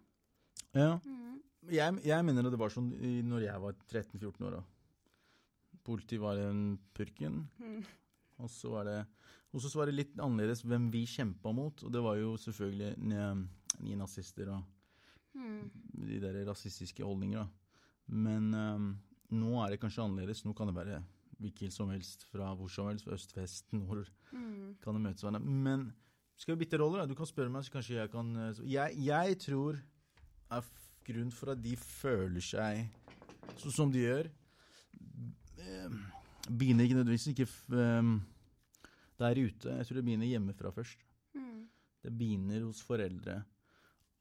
Ja. 0.76 1.00
Mm. 1.06 1.38
Jeg, 1.70 2.02
jeg 2.06 2.26
mener 2.26 2.50
det 2.50 2.60
var 2.60 2.70
sånn 2.74 2.92
i- 3.04 3.22
når 3.26 3.42
jeg 3.46 3.62
var 3.62 3.74
13-14 3.90 4.46
år. 4.48 4.58
da. 4.60 4.64
Politiet 5.86 6.22
var 6.22 6.38
en 6.38 6.78
purken, 6.94 7.48
Mhm. 7.60 7.84
Og 8.40 8.50
så 8.50 8.72
var 8.74 8.86
det 8.90 9.00
var 9.76 9.86
det 9.90 9.96
litt 9.98 10.20
annerledes 10.22 10.62
hvem 10.62 10.92
vi 10.94 11.06
kjempa 11.10 11.52
mot, 11.54 11.82
og 11.84 11.92
det 11.92 12.02
var 12.06 12.18
jo 12.20 12.36
selvfølgelig 12.38 12.98
nye 13.80 13.96
nazister 13.98 14.50
og 14.56 14.64
Mhm. 15.36 15.70
de 16.10 16.20
der 16.20 16.46
rasistiske 16.48 17.04
holdninger. 17.06 17.40
da. 17.40 17.48
Men 18.08 18.54
um, 18.54 19.00
nå 19.32 19.52
er 19.64 19.70
det 19.70 19.80
kanskje 19.80 20.04
annerledes. 20.04 20.44
Nå 20.44 20.54
kan 20.58 20.68
det 20.68 20.76
være 20.76 21.04
hvilken 21.40 21.72
som 21.72 21.90
helst 21.90 22.26
fra 22.32 22.54
hvor 22.56 22.68
som 22.68 22.88
helst, 22.90 23.06
fra 23.06 23.14
øst, 23.14 23.36
vest, 23.38 23.66
nord. 23.72 24.10
Mhm. 24.34 24.76
Kan 24.82 24.96
det 24.96 25.02
møtes 25.02 25.22
hverandre. 25.22 25.40
Men 25.46 25.94
skal 26.36 26.56
vi 26.56 26.66
bytte 26.66 26.80
roller? 26.82 27.00
da? 27.00 27.06
Du 27.06 27.16
kan 27.16 27.26
spørre 27.30 27.50
meg, 27.50 27.64
så 27.64 27.72
kanskje 27.72 27.96
jeg 28.02 28.12
kan 28.12 28.36
eh, 28.36 28.54
Jeg, 28.66 28.98
jeg 29.06 29.40
tror 29.40 29.80
er 30.52 30.62
grunnen 31.06 31.32
for 31.32 31.52
at 31.52 31.62
de 31.64 31.76
føler 31.76 32.42
seg 32.42 32.90
sånn 33.58 33.72
som 33.72 33.92
de 33.92 34.00
gjør 34.00 34.30
eh, 35.58 35.90
Begynner 36.50 36.88
ikke 36.88 36.98
nødvendigvis 36.98 37.28
ikke 37.32 37.48
ehm, 37.78 38.16
der 39.20 39.42
ute. 39.46 39.76
Jeg 39.78 39.86
tror 39.86 40.00
det 40.00 40.06
begynner 40.06 40.26
hjemmefra 40.26 40.72
først. 40.74 41.06
Mm. 41.38 41.68
Det 42.04 42.18
begynner 42.18 42.66
hos 42.66 42.82
foreldre. 42.84 43.44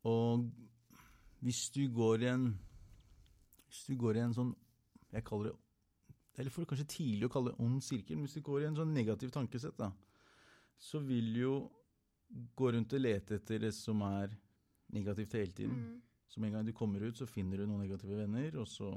Og 0.05 0.51
hvis 1.41 1.71
du 1.71 1.89
går 1.95 2.27
i 2.27 2.29
en 2.33 2.59
Hvis 3.69 3.85
du 3.89 3.97
går 3.97 4.17
i 4.17 4.21
en 4.23 4.35
sånn 4.35 4.53
Jeg 5.13 5.25
kaller 5.27 5.51
det 5.51 5.57
Eller 6.39 6.51
for 6.55 6.69
kanskje 6.71 6.87
tidlig 6.87 7.27
å 7.27 7.33
kalle 7.33 7.53
det 7.53 7.65
ond 7.65 7.83
sirkel. 7.83 8.17
Men 8.17 8.29
hvis 8.29 8.39
du 8.39 8.47
går 8.47 8.63
i 8.63 8.69
en 8.69 8.77
sånn 8.79 8.95
negativ 8.95 9.33
tankesett, 9.35 9.75
da, 9.79 9.91
så 10.79 11.01
vil 11.03 11.33
jo 11.35 11.55
gå 12.55 12.71
rundt 12.71 12.93
og 12.95 13.03
lete 13.03 13.41
etter 13.41 13.65
det 13.65 13.73
som 13.75 14.05
er 14.07 14.37
negativt 14.95 15.35
hele 15.35 15.51
tiden. 15.51 15.75
Mm. 15.75 15.97
Så 16.29 16.39
med 16.39 16.53
en 16.53 16.59
gang 16.59 16.69
du 16.69 16.77
kommer 16.77 17.03
ut, 17.03 17.17
så 17.19 17.27
finner 17.27 17.59
du 17.59 17.67
noen 17.67 17.83
negative 17.83 18.21
venner, 18.21 18.55
og 18.61 18.69
så 18.71 18.93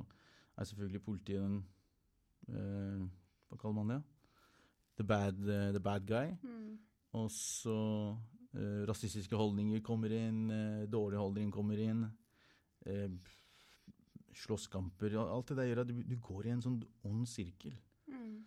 er 0.54 0.68
selvfølgelig 0.70 1.02
politiet 1.02 1.42
den 1.42 1.58
eh, 2.52 3.10
Hva 3.52 3.60
kaller 3.60 3.76
man 3.82 3.92
det? 3.92 4.00
The 4.96 5.06
bad, 5.08 5.42
uh, 5.44 5.72
the 5.76 5.84
bad 5.84 6.08
guy. 6.08 6.32
Mm. 6.40 6.80
Og 7.20 7.28
så 7.36 7.76
uh, 8.16 8.82
rasistiske 8.88 9.36
holdninger 9.36 9.84
kommer 9.84 10.14
inn, 10.16 10.46
uh, 10.48 10.88
dårlige 10.88 11.20
holdninger 11.20 11.54
kommer 11.56 11.82
inn. 11.84 12.06
Slåsskamper 14.42 15.14
Alt 15.22 15.52
det 15.52 15.58
der 15.60 15.68
gjør 15.70 15.82
at 15.84 15.90
du, 15.92 16.00
du 16.08 16.16
går 16.24 16.48
i 16.48 16.54
en 16.56 16.64
sånn 16.64 16.80
ond 17.06 17.28
sirkel. 17.30 17.76
Mm. 18.10 18.40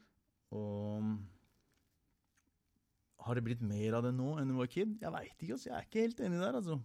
Og 0.59 1.13
har 3.25 3.39
det 3.39 3.45
blitt 3.47 3.63
mer 3.65 4.01
av 4.01 4.03
det 4.09 4.11
nå 4.17 4.33
enn 4.41 4.51
det 4.51 4.57
var 4.59 4.73
kid? 4.73 4.97
Jeg 5.01 5.15
veit 5.15 5.37
ikke, 5.37 5.55
altså. 5.55 5.69
Jeg 5.71 5.77
er 5.77 5.87
ikke 5.87 6.03
helt 6.03 6.25
enig 6.27 6.41
der, 6.43 6.59
altså. 6.59 6.81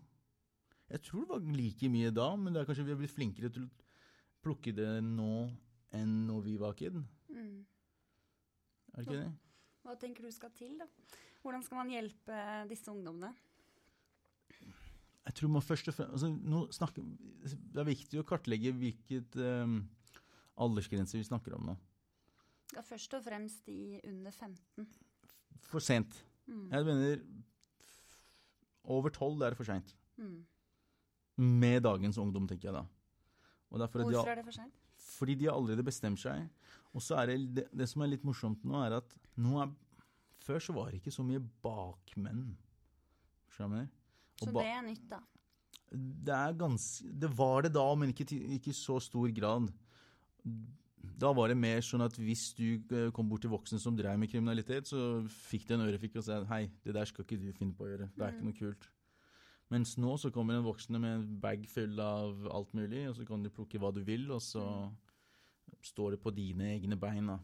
Jeg 0.89 1.01
tror 1.05 1.25
det 1.25 1.31
var 1.31 1.57
like 1.57 1.89
mye 1.93 2.11
da, 2.15 2.27
men 2.35 2.53
det 2.53 2.61
er 2.61 2.69
kanskje 2.69 2.85
vi 2.87 2.93
har 2.93 3.01
blitt 3.01 3.15
flinkere 3.15 3.51
til 3.53 3.65
å 3.65 3.71
plukke 4.45 4.73
det 4.75 4.91
nå 5.05 5.33
enn 5.97 6.13
når 6.29 6.45
vi 6.45 6.55
var 6.61 6.77
kid. 6.77 6.99
Er 8.93 9.01
det 9.01 9.05
ikke 9.05 9.19
det? 9.19 9.29
Hva 9.85 9.95
tenker 9.99 10.25
du 10.27 10.31
skal 10.33 10.51
til, 10.57 10.73
da? 10.79 10.87
Hvordan 11.43 11.63
skal 11.63 11.79
man 11.79 11.91
hjelpe 11.93 12.39
disse 12.69 12.91
ungdommene? 12.91 13.31
Jeg 15.29 15.35
tror 15.37 15.51
man 15.53 15.61
først 15.61 15.87
og 15.91 15.93
fremst 15.93 16.25
altså, 16.25 16.61
snakker, 16.73 17.05
Det 17.45 17.81
er 17.81 17.87
viktig 17.87 18.19
å 18.19 18.25
kartlegge 18.27 18.73
hvilket 18.73 19.37
um, 19.37 19.83
aldersgrense 20.57 21.19
vi 21.19 21.27
snakker 21.27 21.53
om 21.55 21.69
nå. 21.69 21.75
Ja, 22.73 22.81
først 22.85 23.13
og 23.17 23.23
fremst 23.25 23.65
de 23.69 23.99
under 24.09 24.33
15. 24.33 24.87
For 25.69 25.83
sent. 25.83 26.17
Mm. 26.49 26.65
Jeg 26.71 26.85
mener 26.87 27.21
over 28.89 29.13
tolv 29.13 29.41
er 29.45 29.53
det 29.53 29.59
for 29.59 29.69
seint. 29.69 29.93
Mm. 30.17 30.41
Med 31.61 31.83
dagens 31.85 32.17
ungdom, 32.17 32.47
tenker 32.49 32.69
jeg 32.69 32.77
da. 32.79 32.85
De, 33.69 33.85
Hvorfor 33.85 34.31
er 34.33 34.41
det 34.41 34.45
for 34.47 34.55
seint? 34.55 34.88
Fordi 35.09 35.35
de 35.39 35.49
har 35.49 35.57
allerede 35.57 35.85
bestemt 35.87 36.21
seg. 36.21 36.47
Og 36.93 37.03
så 37.05 37.17
er 37.21 37.31
det, 37.33 37.37
det 37.57 37.65
det 37.81 37.87
som 37.89 38.01
er 38.05 38.11
litt 38.13 38.23
morsomt 38.27 38.63
nå, 38.65 38.79
er 38.85 38.97
at 38.99 39.15
nå 39.39 39.59
er, 39.63 39.73
før 40.45 40.61
så 40.63 40.73
var 40.75 40.89
det 40.91 41.01
ikke 41.01 41.13
så 41.13 41.25
mye 41.25 41.41
bakmenn. 41.65 42.47
Skjønner 43.53 43.85
du? 43.85 43.99
Så 44.39 44.53
ba- 44.55 44.63
det 44.63 44.71
er 44.77 44.81
nytt, 44.87 45.05
da. 45.11 45.19
Det 45.91 46.33
er 46.37 46.53
ganske 46.53 47.11
Det 47.19 47.29
var 47.37 47.63
det 47.65 47.71
da, 47.73 47.85
men 47.97 48.11
ikke 48.13 48.69
i 48.69 48.73
så 48.77 48.99
stor 49.01 49.27
grad. 49.33 49.71
Da 51.19 51.31
var 51.35 51.49
det 51.51 51.57
mer 51.59 51.81
sånn 51.83 52.03
at 52.05 52.15
hvis 52.19 52.53
du 52.55 52.65
eh, 52.95 53.09
kom 53.15 53.27
bort 53.31 53.41
til 53.43 53.51
voksne 53.51 53.79
som 53.81 53.95
drev 53.97 54.17
med 54.21 54.29
kriminalitet, 54.31 54.87
så 54.87 55.25
fikk 55.49 55.65
de 55.67 55.75
en 55.75 55.83
ørefik 55.87 56.15
og 56.19 56.23
sa 56.27 56.41
hei, 56.51 56.69
det 56.85 56.93
der 56.95 57.09
skal 57.09 57.25
ikke 57.25 57.39
du 57.41 57.49
finne 57.57 57.75
på 57.75 57.87
å 57.87 57.89
gjøre. 57.91 58.07
Det 58.15 58.23
er 58.25 58.35
ikke 58.35 58.45
noe 58.47 58.57
kult. 58.59 58.87
Mens 59.69 59.93
nå 60.01 60.15
så 60.17 60.31
kommer 60.33 60.57
en 60.57 60.65
voksne 60.65 60.99
med 61.01 61.15
en 61.15 61.25
bag 61.41 61.67
full 61.69 61.99
av 62.01 62.47
alt 62.49 62.73
mulig, 62.77 63.03
og 63.09 63.15
så 63.19 63.25
kan 63.27 63.43
du 63.45 63.51
plukke 63.53 63.81
hva 63.81 63.91
du 63.93 64.01
vil, 64.05 64.25
og 64.33 64.41
så 64.41 64.63
står 65.85 66.15
det 66.15 66.21
på 66.23 66.33
dine 66.33 66.71
egne 66.73 66.97
bein. 66.99 67.29
da. 67.29 67.37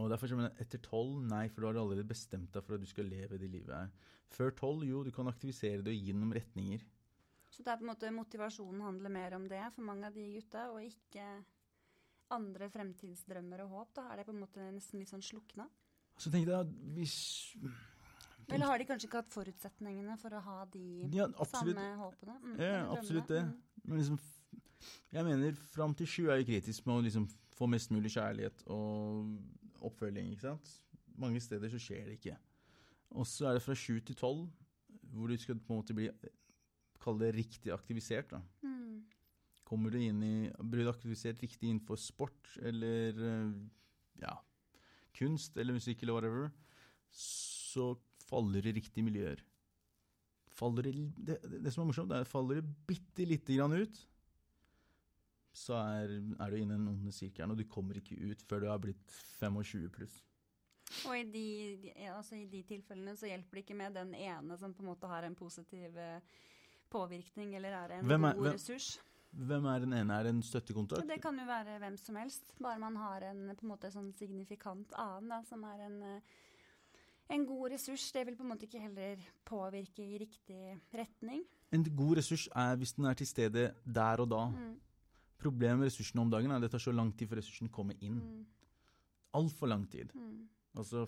Og 0.00 0.10
derfor 0.10 0.30
kommer 0.30 0.48
mener 0.48 0.56
jeg 0.58 0.66
etter 0.66 0.82
tolv, 0.86 1.20
nei, 1.28 1.44
for 1.50 1.62
du 1.62 1.68
har 1.68 1.78
allerede 1.78 2.08
bestemt 2.08 2.50
deg 2.54 2.66
for 2.66 2.76
at 2.76 2.82
du 2.82 2.88
skal 2.90 3.06
leve 3.10 3.38
det 3.38 3.50
livet 3.52 3.76
her. 3.76 3.92
Før 4.30 4.54
tolv, 4.58 4.82
jo, 4.86 5.04
du 5.06 5.12
kan 5.14 5.30
aktivisere 5.30 5.84
det 5.86 5.94
og 5.94 6.02
gi 6.02 6.14
noen 6.16 6.34
retninger. 6.34 6.82
Så 7.50 7.64
det 7.66 7.72
er 7.72 7.80
på 7.80 7.86
en 7.86 7.90
måte 7.90 8.12
motivasjonen 8.14 8.84
handler 8.86 9.12
mer 9.12 9.34
om 9.38 9.46
det 9.50 9.62
for 9.74 9.86
mange 9.86 10.06
av 10.06 10.14
de 10.14 10.26
gutta, 10.36 10.68
og 10.70 10.86
ikke 10.86 11.26
andre 12.30 12.70
fremtidsdrømmer 12.70 13.64
og 13.66 13.74
håp? 13.74 13.94
da? 13.98 14.06
Er 14.10 14.20
det 14.20 14.26
på 14.28 14.34
en 14.34 14.42
måte 14.44 14.66
nesten 14.70 15.02
litt 15.02 15.10
sånn 15.10 15.24
slukna? 15.24 15.66
Så 16.20 16.30
tenk 16.30 16.46
jeg 16.46 16.54
at 16.54 16.70
hvis 16.94 17.16
Eller 18.54 18.66
har 18.66 18.80
de 18.80 18.86
kanskje 18.88 19.08
ikke 19.08 19.22
hatt 19.22 19.32
forutsetningene 19.32 20.16
for 20.20 20.36
å 20.36 20.42
ha 20.44 20.58
de 20.72 20.84
ja, 21.14 21.28
samme 21.50 21.86
håpene? 22.00 22.36
Mm, 22.42 22.56
ja, 22.60 22.82
absolutt 22.94 23.30
det. 23.30 23.42
Mm. 23.46 23.82
Men 23.84 24.02
liksom, 24.02 24.20
jeg 25.14 25.26
mener 25.26 25.58
fram 25.72 25.94
til 25.96 26.10
sju 26.10 26.22
er 26.28 26.40
jo 26.40 26.48
kritisk 26.50 26.86
med 26.88 26.96
å 26.96 27.04
liksom 27.06 27.28
få 27.56 27.68
mest 27.70 27.92
mulig 27.94 28.12
kjærlighet 28.16 28.64
og 28.72 29.84
oppfølging. 29.86 30.32
ikke 30.32 30.48
sant? 30.48 30.74
Mange 31.20 31.42
steder 31.44 31.72
så 31.72 31.80
skjer 31.82 32.08
det 32.08 32.18
ikke. 32.18 32.36
Og 33.18 33.26
så 33.26 33.50
er 33.50 33.58
det 33.58 33.64
fra 33.64 33.76
sju 33.76 33.98
til 34.00 34.18
tolv 34.18 34.46
hvor 35.10 35.30
du 35.30 35.38
skal 35.40 35.58
på 35.58 35.74
en 35.74 35.80
måte 35.80 35.96
bli 35.96 36.10
Kall 37.00 37.16
det 37.16 37.30
riktig 37.32 37.72
aktivisert. 37.72 38.28
da. 38.30 38.42
Mm. 38.60 39.06
Kommer 39.64 39.90
du 39.90 39.96
inn 40.02 40.20
i 40.22 40.50
Blir 40.60 40.84
du 40.84 40.90
aktivisert 40.90 41.40
riktig 41.40 41.70
innenfor 41.70 41.96
sport 41.96 42.50
eller 42.60 43.16
eh, 43.24 43.54
ja, 44.20 44.34
kunst 45.16 45.56
eller 45.56 45.76
musikk 45.76 46.02
eller 46.02 46.18
whatever, 46.18 46.50
så 47.10 47.94
faller 48.30 48.66
i 48.66 48.76
riktige 48.78 49.06
miljøer. 49.06 49.42
Faller 50.54 50.88
i, 50.90 50.94
det, 51.16 51.40
det, 51.42 51.72
som 51.72 51.84
er 51.84 51.90
morsomt, 51.90 52.14
er 52.14 52.24
at 52.24 52.30
faller 52.30 52.60
det 52.60 52.72
bitte 52.88 53.26
lite 53.26 53.58
grann 53.58 53.76
ut, 53.76 54.00
så 55.56 55.76
er, 55.82 56.12
er 56.38 56.50
du 56.52 56.58
inne 56.60 56.76
i 56.76 56.78
den 56.78 56.90
onde 56.92 57.12
sirkelen, 57.14 57.54
og 57.54 57.58
du 57.58 57.66
kommer 57.70 57.98
ikke 57.98 58.18
ut 58.30 58.42
før 58.46 58.64
du 58.64 58.68
har 58.70 58.82
blitt 58.82 59.16
25 59.40 59.88
pluss. 59.94 60.20
Og 61.06 61.14
i 61.14 61.24
de, 61.30 61.44
altså 62.10 62.36
i 62.38 62.46
de, 62.50 62.64
tilfellene 62.66 63.14
så 63.18 63.28
hjelper 63.30 63.58
det 63.58 63.64
ikke 63.64 63.78
med 63.78 63.94
den 63.94 64.14
ene 64.18 64.56
som 64.58 64.74
på 64.74 64.82
en 64.82 64.90
måte 64.90 65.10
har 65.10 65.26
en 65.26 65.36
positiv 65.38 65.98
eh, 65.98 66.40
påvirkning, 66.90 67.54
eller 67.58 67.76
er 67.78 67.96
en 67.98 68.10
er, 68.10 68.18
god 68.34 68.42
hvem, 68.42 68.54
ressurs. 68.56 68.90
Hvem 69.30 69.68
er 69.70 69.84
den 69.84 69.94
ene? 70.00 70.16
Er 70.16 70.26
det 70.26 70.34
en 70.34 70.42
støttekontakt? 70.42 71.06
Det 71.06 71.20
kan 71.22 71.38
jo 71.38 71.46
være 71.46 71.78
hvem 71.82 71.98
som 72.00 72.18
helst. 72.18 72.50
Bare 72.58 72.82
man 72.82 72.98
har 72.98 73.28
en 73.30 73.44
på 73.54 73.66
en 73.66 73.70
måte 73.70 73.92
sånn 73.94 74.10
signifikant 74.18 74.94
annen 74.98 75.30
da, 75.30 75.40
som 75.46 75.62
er 75.70 75.84
en, 75.86 76.00
eh, 76.08 76.38
en 77.30 77.46
god 77.46 77.70
ressurs. 77.72 78.10
Det 78.12 78.26
vil 78.26 78.36
på 78.36 78.44
en 78.44 78.52
måte 78.52 78.66
ikke 78.66 78.82
heller 78.82 79.24
påvirke 79.46 80.04
i 80.04 80.18
riktig 80.20 80.60
retning. 80.94 81.42
En 81.72 81.84
god 81.96 82.16
ressurs 82.18 82.48
er 82.56 82.76
hvis 82.76 82.92
den 82.96 83.06
er 83.10 83.18
til 83.18 83.26
stede 83.26 83.66
der 83.84 84.22
og 84.24 84.30
da. 84.30 84.44
Mm. 84.50 84.78
Problemet 85.40 85.78
med 85.78 85.86
ressursene 85.86 86.22
om 86.22 86.30
dagen 86.30 86.50
er 86.50 86.58
at 86.58 86.62
det 86.66 86.72
tar 86.74 86.82
så 86.82 86.92
lang 86.92 87.12
tid 87.16 87.30
før 87.30 87.40
ressursen 87.40 87.70
kommer 87.72 87.94
inn. 88.00 88.18
Mm. 88.20 88.46
Altfor 89.38 89.70
lang 89.70 89.86
tid. 89.90 90.12
Mm. 90.14 90.48
Altså, 90.76 91.06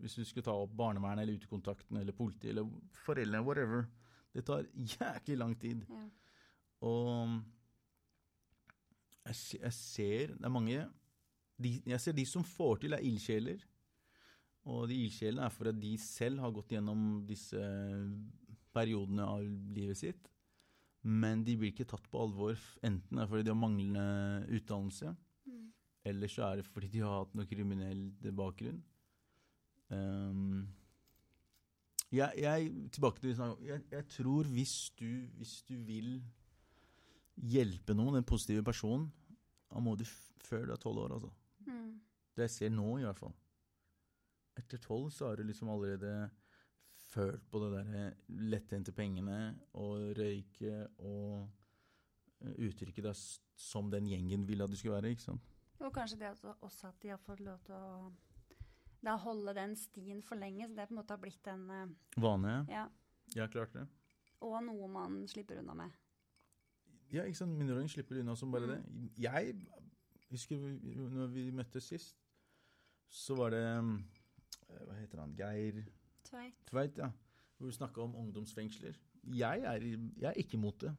hvis 0.00 0.14
du 0.14 0.24
skulle 0.24 0.46
ta 0.46 0.54
opp 0.56 0.72
barnevernet 0.78 1.22
eller 1.22 1.40
utekontakten 1.40 1.96
eller 2.00 2.16
politiet 2.16 2.54
eller 2.54 2.70
foreldrene, 3.04 3.44
whatever. 3.46 3.84
Det 4.32 4.46
tar 4.46 4.64
jæklig 4.74 5.36
lang 5.38 5.58
tid. 5.60 5.84
Ja. 5.90 6.06
Og 6.80 7.42
jeg, 9.26 9.36
jeg, 9.60 9.72
ser 9.72 10.26
Det 10.26 10.44
er 10.44 10.48
mange 10.48 10.86
de, 11.62 11.82
Jeg 11.86 12.00
ser 12.00 12.12
de 12.12 12.26
som 12.26 12.44
får 12.44 12.76
til, 12.76 12.92
er 12.92 12.98
ildsjeler. 12.98 13.60
Og 14.70 14.86
de 14.90 14.98
ildsjelene 15.04 15.46
er 15.46 15.54
for 15.54 15.70
at 15.72 15.80
de 15.82 15.96
selv 15.98 16.42
har 16.44 16.52
gått 16.54 16.76
gjennom 16.76 17.22
disse 17.26 17.62
periodene 18.72 19.24
av 19.26 19.42
livet 19.74 19.98
sitt 19.98 20.32
men 21.02 21.42
de 21.42 21.56
blir 21.58 21.72
ikke 21.72 21.88
tatt 21.90 22.04
på 22.10 22.20
alvor. 22.22 22.58
Enten 22.86 23.18
er 23.18 23.24
det 23.24 23.30
fordi 23.32 23.46
de 23.46 23.52
har 23.52 23.58
manglende 23.58 24.04
utdannelse, 24.54 25.14
mm. 25.50 25.64
eller 26.12 26.30
så 26.30 26.44
er 26.46 26.60
det 26.60 26.68
fordi 26.68 26.90
de 26.92 27.02
har 27.02 27.24
hatt 27.24 27.34
noe 27.38 27.48
kriminell 27.50 28.04
bakgrunn. 28.38 28.78
Um, 29.92 30.68
jeg, 32.12 32.30
jeg, 32.38 32.70
tilbake 32.94 33.20
til 33.20 33.34
jeg, 33.66 33.82
jeg 33.90 34.08
tror 34.14 34.48
hvis 34.52 34.76
du, 35.00 35.10
hvis 35.40 35.58
du 35.68 35.74
vil 35.88 36.14
hjelpe 37.34 37.96
noen, 37.96 38.20
den 38.20 38.28
positive 38.28 38.64
personen, 38.64 39.08
da 39.72 39.80
må 39.82 39.96
du 39.96 40.04
før 40.44 40.68
du 40.68 40.74
er 40.74 40.80
tolv 40.80 41.06
år, 41.06 41.16
altså. 41.16 41.32
Mm. 41.66 41.96
Det 42.36 42.46
jeg 42.46 42.54
ser 42.54 42.74
nå, 42.76 42.86
i 43.00 43.06
hvert 43.08 43.18
fall. 43.18 43.34
Etter 44.58 44.80
tolv 44.82 45.10
så 45.14 45.30
har 45.30 45.40
du 45.40 45.46
liksom 45.48 45.70
allerede 45.72 46.30
følt 47.12 47.44
på 47.50 47.60
det 47.62 47.70
der 47.76 48.18
lettjente 48.52 48.92
pengene 48.96 49.38
og 49.80 50.12
røyke 50.18 50.86
og 50.98 51.48
eh, 52.40 52.54
uttrykke 52.68 53.04
deg 53.04 53.24
som 53.58 53.90
den 53.92 54.08
gjengen 54.08 54.46
vil 54.48 54.64
at 54.64 54.72
du 54.72 54.76
skulle 54.76 54.98
være. 54.98 55.12
ikke 55.12 55.28
sant? 55.28 55.48
Og 55.82 55.92
kanskje 55.92 56.20
det 56.20 56.34
også 56.60 56.92
at 56.92 57.00
de 57.02 57.10
har 57.12 57.20
fått 57.20 57.40
lov 57.44 57.58
til 57.66 57.74
å 57.76 58.12
da 59.02 59.16
holde 59.18 59.54
den 59.56 59.74
stien 59.76 60.20
for 60.22 60.38
lenge, 60.38 60.68
så 60.68 60.76
det 60.76 60.86
på 60.86 60.94
en 60.94 61.00
måte 61.00 61.14
har 61.16 61.22
blitt 61.22 61.48
en 61.50 61.64
uh, 61.70 62.22
Vane? 62.22 62.54
Ja. 62.70 62.84
ja, 63.34 63.48
klart 63.50 63.74
det. 63.74 63.88
Og 64.46 64.54
noe 64.62 64.88
man 64.90 65.24
slipper 65.30 65.58
unna 65.58 65.74
med. 65.74 65.96
Ja, 67.12 67.24
ikke 67.26 67.40
sant. 67.40 67.56
Mindreårige 67.58 67.96
slipper 67.96 68.20
unna 68.22 68.36
som 68.38 68.54
bare 68.54 68.68
mm. 68.70 69.00
det. 69.02 69.22
Jeg 69.22 69.56
husker 70.30 70.62
når 71.18 71.34
vi 71.34 71.48
møttes 71.50 71.90
sist, 71.90 72.22
så 73.10 73.34
var 73.36 73.52
det 73.52 73.64
eh, 73.66 73.90
Hva 74.72 74.96
heter 74.98 75.22
han? 75.22 75.34
Geir 75.38 75.82
Tveit. 76.32 76.60
Tveit, 76.70 76.98
ja. 76.98 77.10
Hvor 77.58 77.68
vi 77.68 77.76
snakka 77.76 78.02
om 78.02 78.14
ungdomsfengsler. 78.16 78.96
Jeg 79.36 79.64
er, 79.68 79.84
jeg 79.84 80.28
er 80.30 80.38
ikke 80.40 80.56
imot 80.58 80.80
det. 80.82 80.94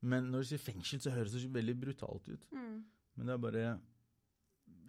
Men 0.00 0.30
når 0.32 0.42
du 0.42 0.50
sier 0.50 0.62
fengsel, 0.62 1.00
så 1.02 1.12
høres 1.14 1.36
det 1.36 1.52
veldig 1.52 1.76
brutalt 1.80 2.28
ut. 2.32 2.50
Mm. 2.56 2.82
Men 3.16 3.26
det 3.30 3.34
er 3.34 3.40
bare 3.46 3.64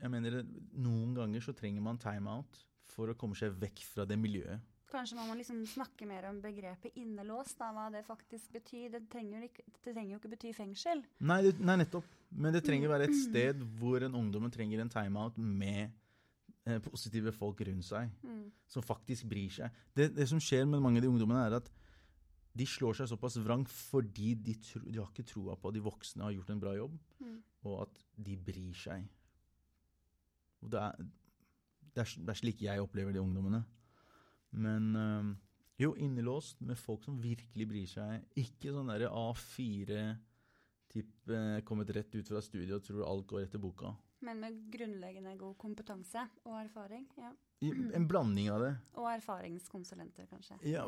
Jeg 0.02 0.10
mener, 0.10 0.42
noen 0.82 1.14
ganger 1.14 1.44
så 1.46 1.54
trenger 1.54 1.84
man 1.86 2.00
timeout 2.02 2.58
for 2.90 3.12
å 3.12 3.16
komme 3.16 3.38
seg 3.38 3.54
vekk 3.62 3.84
fra 3.86 4.06
det 4.10 4.18
miljøet. 4.18 4.64
Kanskje 4.92 5.16
man 5.16 5.30
må 5.30 5.36
liksom 5.40 5.62
snakke 5.70 6.08
mer 6.10 6.26
om 6.28 6.42
begrepet 6.44 6.98
innelåst, 7.00 7.56
da, 7.62 7.70
hva 7.72 7.86
det 7.94 8.02
faktisk 8.04 8.52
betyr. 8.58 8.90
Det 8.98 9.06
trenger, 9.14 9.46
ikke, 9.48 9.64
det 9.78 9.94
trenger 9.94 10.16
jo 10.16 10.20
ikke 10.20 10.32
bety 10.34 10.52
fengsel. 10.58 11.06
Nei, 11.24 11.38
det, 11.46 11.54
nei, 11.62 11.78
nettopp. 11.80 12.10
Men 12.34 12.58
det 12.58 12.64
trenger 12.66 12.92
være 12.92 13.08
et 13.08 13.16
sted 13.16 13.62
hvor 13.80 14.04
en 14.04 14.18
ungdom 14.20 14.50
trenger 14.52 14.82
en 14.82 14.92
timeout 14.92 15.38
med 15.38 15.94
Eh, 15.94 16.01
positive 16.86 17.32
folk 17.34 17.62
rundt 17.66 17.88
seg 17.88 18.12
mm. 18.22 18.44
som 18.70 18.86
faktisk 18.86 19.26
bryr 19.32 19.54
seg. 19.54 19.80
Det, 19.98 20.12
det, 20.14 20.28
som 20.30 20.42
skjer 20.42 20.68
med 20.70 20.84
mange 20.84 21.02
av 21.02 21.06
de 21.06 21.10
ungdommene, 21.10 21.46
er 21.48 21.58
at 21.58 21.72
de 22.52 22.68
slår 22.68 23.00
seg 23.00 23.10
såpass 23.12 23.40
vrang 23.42 23.64
fordi 23.70 24.34
de, 24.36 24.58
tro, 24.60 24.84
de 24.86 25.00
har 25.00 25.10
ikke 25.10 25.28
troa 25.28 25.56
på 25.58 25.72
at 25.72 25.78
de 25.78 25.84
voksne 25.86 26.26
har 26.26 26.36
gjort 26.36 26.52
en 26.54 26.62
bra 26.62 26.76
jobb, 26.78 26.98
mm. 27.24 27.38
og 27.70 27.78
at 27.86 28.02
de 28.28 28.38
bryr 28.50 28.78
seg. 28.78 29.08
Det 30.62 30.82
er, 30.82 30.98
det, 31.00 32.04
er, 32.04 32.12
det, 32.20 32.28
er, 32.30 32.42
slik 32.42 32.66
jeg 32.66 32.84
opplever 32.84 33.16
de 33.16 33.24
ungdommene. 33.24 33.64
Men 34.52 34.92
øh, 35.00 35.32
jo, 35.82 35.96
innelåst 35.96 36.62
med 36.62 36.78
folk 36.78 37.08
som 37.08 37.22
virkelig 37.24 37.68
bryr 37.68 37.90
seg. 37.90 38.28
Ikke 38.38 38.76
sånn 38.76 38.92
derre 38.92 39.10
A4 39.10 40.04
type 40.92 41.34
eh, 41.34 41.64
kommet 41.66 41.90
rett 41.96 42.14
ut 42.18 42.28
fra 42.28 42.42
studiet 42.44 42.76
og 42.76 42.86
tror 42.86 43.08
alt 43.08 43.30
går 43.32 43.46
etter 43.48 43.62
boka. 43.64 43.94
Men 44.26 44.42
med 44.44 44.58
grunnleggende 44.74 45.34
god 45.40 45.56
kompetanse 45.62 46.28
og 46.46 46.60
erfaring. 46.62 47.08
ja. 47.18 47.32
En 47.62 48.08
blanding 48.10 48.48
av 48.50 48.64
det. 48.64 48.72
Og 48.98 49.06
erfaringskonsulenter, 49.12 50.26
kanskje. 50.32 50.56
Ja, 50.66 50.88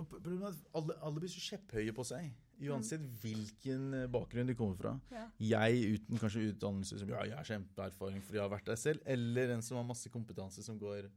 alle, 0.74 0.96
alle 1.06 1.20
blir 1.20 1.30
så 1.30 1.42
kjepphøye 1.52 1.94
på 1.94 2.06
seg. 2.10 2.32
Uansett 2.64 3.04
mm. 3.04 3.12
hvilken 3.22 3.84
eh, 3.98 4.08
bakgrunn 4.10 4.50
de 4.50 4.56
kommer 4.58 4.80
fra. 4.80 4.94
Ja. 5.14 5.28
Jeg 5.42 6.00
uten 6.00 6.22
kanskje 6.22 6.48
utdannelse 6.50 6.98
som 7.02 7.12
ja, 7.14 7.22
jeg 7.30 7.38
har 7.38 7.50
kjempeerfaring 7.50 8.26
fordi 8.26 8.40
jeg 8.40 8.46
har 8.46 8.54
vært 8.56 8.72
der 8.72 8.80
selv, 8.82 9.06
eller 9.06 9.54
en 9.54 9.62
som 9.66 9.78
har 9.78 9.86
masse 9.86 10.10
kompetanse 10.14 10.66
som 10.66 10.80
går 10.82 11.12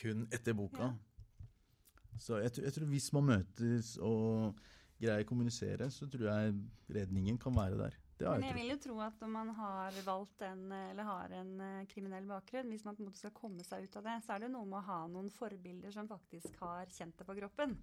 kun 0.00 0.26
etter 0.34 0.58
boka. 0.58 0.90
Ja. 0.90 2.18
Så 2.18 2.42
jeg, 2.42 2.56
jeg, 2.64 2.74
tror 2.74 2.90
hvis 2.90 3.10
man 3.14 3.28
møtes 3.30 3.94
og 4.02 4.58
greier 5.02 5.22
å 5.22 5.28
kommunisere, 5.28 5.90
så 5.90 6.06
tror 6.10 6.28
jeg 6.28 6.56
redningen 6.98 7.38
kan 7.42 7.54
være 7.56 7.78
der. 7.78 7.98
Men 8.22 8.46
jeg 8.46 8.56
vil 8.56 8.70
jo 8.70 8.78
tro 8.86 8.98
at 9.04 9.22
om 9.26 9.32
man 9.34 9.50
har 9.56 9.96
valgt 10.06 10.44
en, 10.46 10.64
eller 10.72 11.08
har 11.08 11.34
en 11.40 11.52
uh, 11.60 11.86
kriminell 11.90 12.28
bakgrunn, 12.28 12.70
hvis 12.72 12.84
man 12.86 12.96
på 12.96 13.02
en 13.02 13.10
måte 13.10 13.22
skal 13.22 13.34
komme 13.36 13.66
seg 13.66 13.86
ut 13.86 13.98
av 13.98 14.06
det, 14.06 14.18
så 14.26 14.36
er 14.36 14.44
det 14.44 14.52
noe 14.54 14.68
med 14.68 14.78
å 14.80 14.86
ha 14.86 15.00
noen 15.10 15.32
forbilder 15.32 15.94
som 15.94 16.10
faktisk 16.10 16.60
har 16.62 16.90
kjent 16.92 17.18
det 17.18 17.28
på 17.28 17.36
kroppen. 17.40 17.76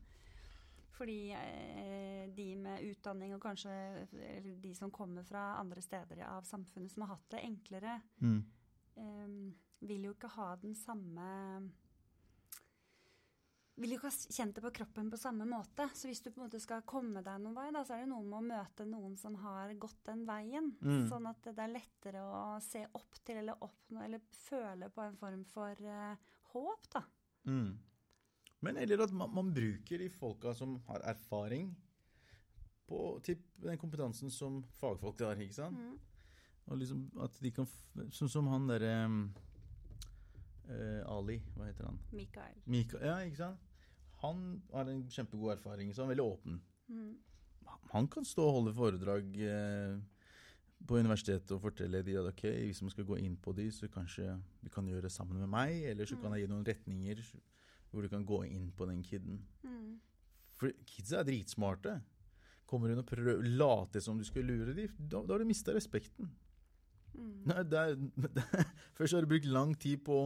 Fordi 0.99 1.31
eh, 1.31 2.25
de 2.35 2.47
med 2.59 2.83
utdanning 2.83 3.31
og 3.31 3.43
kanskje 3.43 3.71
eller 4.11 4.57
de 4.59 4.73
som 4.75 4.91
kommer 4.91 5.23
fra 5.23 5.53
andre 5.55 5.79
steder 5.83 6.25
av 6.27 6.43
samfunnet 6.47 6.91
som 6.91 7.05
har 7.05 7.13
hatt 7.13 7.29
det 7.31 7.43
enklere, 7.47 7.93
mm. 8.19 8.39
eh, 8.99 9.29
vil 9.87 10.09
jo 10.09 10.15
ikke 10.17 10.33
ha 10.35 10.49
den 10.59 10.75
samme 10.75 11.29
vil 13.79 13.93
jo 13.93 13.99
ikke 13.99 14.09
ha 14.11 14.35
kjent 14.35 14.57
det 14.57 14.63
på 14.63 14.71
kroppen 14.79 15.09
på 15.11 15.17
samme 15.19 15.45
måte. 15.47 15.87
Så 15.95 16.09
hvis 16.09 16.21
du 16.23 16.29
på 16.29 16.41
en 16.41 16.47
måte 16.47 16.59
skal 16.61 16.85
komme 16.87 17.23
deg 17.25 17.41
noen 17.41 17.55
vei, 17.55 17.69
da, 17.75 17.83
så 17.87 17.95
er 17.95 18.03
det 18.03 18.11
noe 18.11 18.25
med 18.25 18.39
å 18.39 18.47
møte 18.49 18.87
noen 18.89 19.15
som 19.19 19.37
har 19.39 19.71
gått 19.79 20.01
den 20.09 20.25
veien. 20.27 20.71
Mm. 20.83 21.05
Sånn 21.11 21.29
at 21.29 21.47
det 21.47 21.63
er 21.63 21.71
lettere 21.71 22.23
å 22.25 22.41
se 22.63 22.83
opp 22.99 23.21
til 23.23 23.39
eller 23.41 23.63
oppnå 23.65 24.03
eller 24.03 24.23
føle 24.35 24.91
på 24.93 25.05
en 25.05 25.15
form 25.19 25.45
for 25.47 25.85
uh, 25.87 26.33
håp, 26.53 26.89
da. 26.95 27.03
Mm. 27.47 27.77
Men 28.67 28.81
eller 28.83 29.05
at 29.05 29.13
man, 29.15 29.31
man 29.31 29.53
bruker 29.55 30.03
de 30.03 30.09
folka 30.11 30.53
som 30.57 30.75
har 30.89 31.05
erfaring, 31.07 31.71
på, 32.89 32.99
til 33.23 33.37
den 33.61 33.77
kompetansen 33.77 34.31
som 34.33 34.63
fagfolk 34.79 35.21
har, 35.21 35.39
ikke 35.39 35.59
sant? 35.59 35.77
Mm. 35.77 35.97
Og 36.69 36.81
liksom 36.81 37.05
at 37.23 37.37
de 37.41 37.51
kan 37.53 37.69
Sånn 38.13 38.29
som 38.29 38.47
han 38.51 38.67
derre 38.69 38.91
um, 39.09 39.21
Ali, 41.09 41.39
hva 41.55 41.65
heter 41.69 41.87
han? 41.89 41.97
Mikael. 42.13 42.59
Mikael, 42.69 43.05
ja, 43.05 43.15
ikke 43.25 43.41
sant? 43.41 43.68
Han 44.23 44.61
har 44.73 44.89
en 44.91 45.03
kjempegod 45.11 45.53
erfaring, 45.55 45.91
så 45.93 46.03
han 46.03 46.09
er 46.09 46.15
veldig 46.17 46.27
åpen. 46.27 46.61
Mm. 46.89 47.11
Han 47.93 48.07
kan 48.11 48.25
stå 48.27 48.45
og 48.45 48.55
holde 48.57 48.73
foredrag 48.75 49.37
eh, 49.45 49.99
på 50.87 50.99
universitetet 50.99 51.51
og 51.55 51.63
fortelle 51.63 52.01
de 52.05 52.17
at 52.19 52.27
ok, 52.31 52.43
hvis 52.67 52.81
man 52.83 52.93
skal 52.93 53.07
gå 53.07 53.19
inn 53.21 53.37
på 53.39 53.53
de, 53.57 53.69
så 53.73 53.89
kanskje 53.91 54.35
du 54.61 54.69
kan 54.73 54.87
gjøre 54.87 55.07
det 55.07 55.13
sammen 55.13 55.39
med 55.41 55.51
meg, 55.51 55.83
eller 55.91 56.09
så 56.09 56.19
kan 56.19 56.35
jeg 56.35 56.45
gi 56.45 56.51
noen 56.51 56.67
retninger 56.67 57.23
hvor 57.89 58.05
du 58.05 58.11
kan 58.11 58.25
gå 58.25 58.43
inn 58.47 58.69
på 58.77 58.85
den 58.89 59.01
kiden. 59.05 59.39
Mm. 59.65 59.97
For 60.59 60.73
kidsa 60.85 61.21
er 61.21 61.29
dritsmarte. 61.29 61.95
Kommer 62.69 62.91
hun 62.91 63.01
og 63.01 63.07
prøver 63.09 63.41
late 63.41 64.01
som 64.03 64.19
du 64.19 64.25
skal 64.27 64.45
lure 64.45 64.75
dem, 64.77 64.93
da, 64.99 65.23
da 65.23 65.33
har 65.33 65.41
du 65.41 65.49
mista 65.49 65.73
respekten. 65.73 66.29
Mm. 67.15 67.47
Nei, 67.49 67.63
det 67.65 67.79
er, 67.79 67.95
det 68.37 68.45
er, 68.53 68.69
først 68.97 69.17
har 69.17 69.25
du 69.25 69.31
brukt 69.31 69.49
lang 69.49 69.73
tid 69.79 70.03
på 70.05 70.19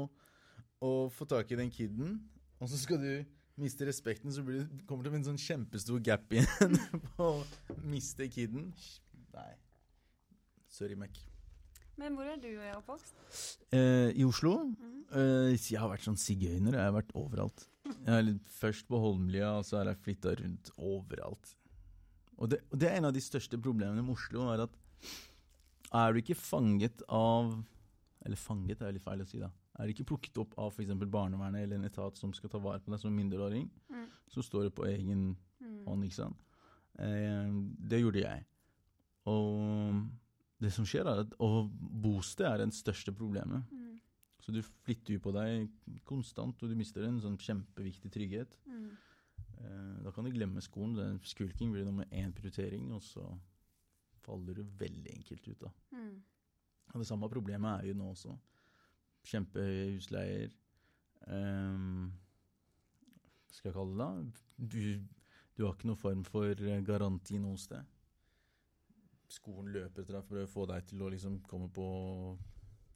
å 0.83 0.91
få 1.13 1.27
tak 1.29 1.53
i 1.53 1.59
den 1.61 1.71
kiden, 1.71 2.17
og 2.59 2.67
så 2.67 2.79
skal 2.79 2.99
du 2.99 3.13
miste 3.59 3.85
respekten, 3.87 4.33
så 4.33 4.43
blir 4.45 4.63
det, 4.63 4.85
kommer 4.89 5.05
det 5.05 5.13
en 5.19 5.27
sånn 5.31 5.41
kjempestor 5.41 6.01
gap 6.03 6.31
igjen 6.33 6.79
på 7.17 7.27
å 7.27 7.43
miste 7.85 8.27
kiden. 8.33 8.71
Nei. 9.33 9.51
Sorry, 10.73 10.97
Mac. 10.97 11.19
Men 12.01 12.15
hvor 12.17 12.25
er 12.25 12.39
du 12.41 12.49
oppvokst? 12.73 13.19
Eh, 13.75 14.09
I 14.17 14.25
Oslo? 14.25 14.55
Mm. 14.73 14.93
Eh, 15.13 15.51
jeg 15.53 15.77
har 15.77 15.91
vært 15.91 16.07
sånn 16.07 16.17
sigøyner. 16.17 16.73
Jeg 16.73 16.89
har 16.89 16.95
vært 16.95 17.13
overalt. 17.19 17.67
Jeg 17.91 18.15
er 18.15 18.25
litt, 18.25 18.47
først 18.49 18.87
på 18.89 18.97
Holmlia, 19.01 19.51
og 19.59 19.67
så 19.67 19.79
har 19.79 19.91
jeg 19.91 20.01
flytta 20.05 20.33
rundt 20.39 20.71
overalt. 20.79 21.53
Og 22.41 22.49
det, 22.49 22.63
og 22.71 22.79
det 22.81 22.89
er 22.89 22.97
en 22.97 23.11
av 23.11 23.13
de 23.13 23.21
største 23.21 23.59
problemene 23.61 24.01
med 24.01 24.15
Oslo, 24.15 24.47
er 24.53 24.65
at 24.65 24.79
er 25.93 26.13
du 26.15 26.23
ikke 26.23 26.39
fanget 26.39 27.03
av 27.11 27.51
Eller 28.25 28.39
fanget 28.39 28.79
er 28.81 28.95
litt 28.95 29.03
feil 29.03 29.21
å 29.21 29.27
si, 29.27 29.37
da. 29.41 29.49
Er 29.79 29.87
ikke 29.89 30.05
plukket 30.05 30.37
opp 30.37 30.53
av 30.57 30.71
f.eks. 30.71 30.91
barnevernet 31.09 31.63
eller 31.63 31.75
en 31.79 31.85
etat 31.85 32.15
som 32.17 32.33
skal 32.33 32.49
ta 32.49 32.59
vare 32.59 32.79
på 32.79 32.91
deg 32.91 32.99
som 32.99 33.15
mindreåring, 33.15 33.69
Mm. 33.89 34.07
så 34.29 34.43
står 34.43 34.63
det 34.69 34.75
på 34.75 34.85
egen 34.85 35.35
Mm. 35.61 35.85
hånd, 35.85 36.03
ikke 36.03 36.13
sant. 36.15 36.37
Eh, 36.99 37.51
det 37.89 38.01
gjorde 38.01 38.21
jeg. 38.21 38.45
Og 39.25 40.03
det 40.61 40.71
som 40.73 40.85
skjer, 40.85 41.07
er 41.07 41.21
at 41.23 41.33
bosted 41.39 42.45
er 42.45 42.57
det 42.57 42.73
største 42.73 43.13
problemet. 43.15 43.63
Mm. 43.71 43.99
Så 44.43 44.51
du 44.51 44.61
flytter 44.61 45.13
jo 45.15 45.19
på 45.23 45.31
deg 45.33 45.69
konstant, 46.05 46.61
og 46.63 46.69
du 46.69 46.75
mister 46.75 47.03
en 47.07 47.19
sånn 47.23 47.37
kjempeviktig 47.39 48.11
trygghet. 48.11 48.57
Mm. 48.67 48.89
Eh, 49.59 50.03
da 50.03 50.11
kan 50.11 50.25
du 50.25 50.31
glemme 50.31 50.61
skolen. 50.61 50.95
Den 50.95 51.19
Skulking 51.23 51.71
blir 51.71 51.85
nummer 51.85 52.05
én 52.11 52.33
prioritering, 52.33 52.91
og 52.91 53.01
så 53.01 53.23
faller 54.23 54.53
du 54.53 54.63
veldig 54.63 55.15
enkelt 55.15 55.47
ut. 55.47 55.59
da. 55.59 55.71
Mm. 55.93 56.21
Og 56.93 56.99
det 57.01 57.07
samme 57.07 57.29
problemet 57.29 57.79
er 57.81 57.87
jo 57.87 57.93
nå 57.93 58.11
også. 58.11 58.37
Kjempehøye 59.29 59.89
husleier. 59.95 60.53
Um, 61.27 62.11
hva 63.47 63.57
skal 63.57 63.69
jeg 63.69 63.75
kalle 63.77 63.93
det 63.93 64.03
da? 64.03 64.39
Du, 64.73 64.79
du 65.55 65.65
har 65.65 65.75
ikke 65.75 65.89
noen 65.91 66.01
form 66.01 66.23
for 66.27 66.51
eh, 66.51 66.81
garanti 66.85 67.39
noe 67.41 67.59
sted. 67.61 67.85
Skolen 69.31 69.71
løper 69.73 70.03
etter 70.03 70.17
deg 70.17 70.25
for 70.27 70.41
å 70.41 70.49
få 70.49 70.65
deg 70.69 70.89
til 70.89 71.03
å 71.05 71.11
liksom 71.13 71.39
komme 71.49 71.69
på 71.73 71.87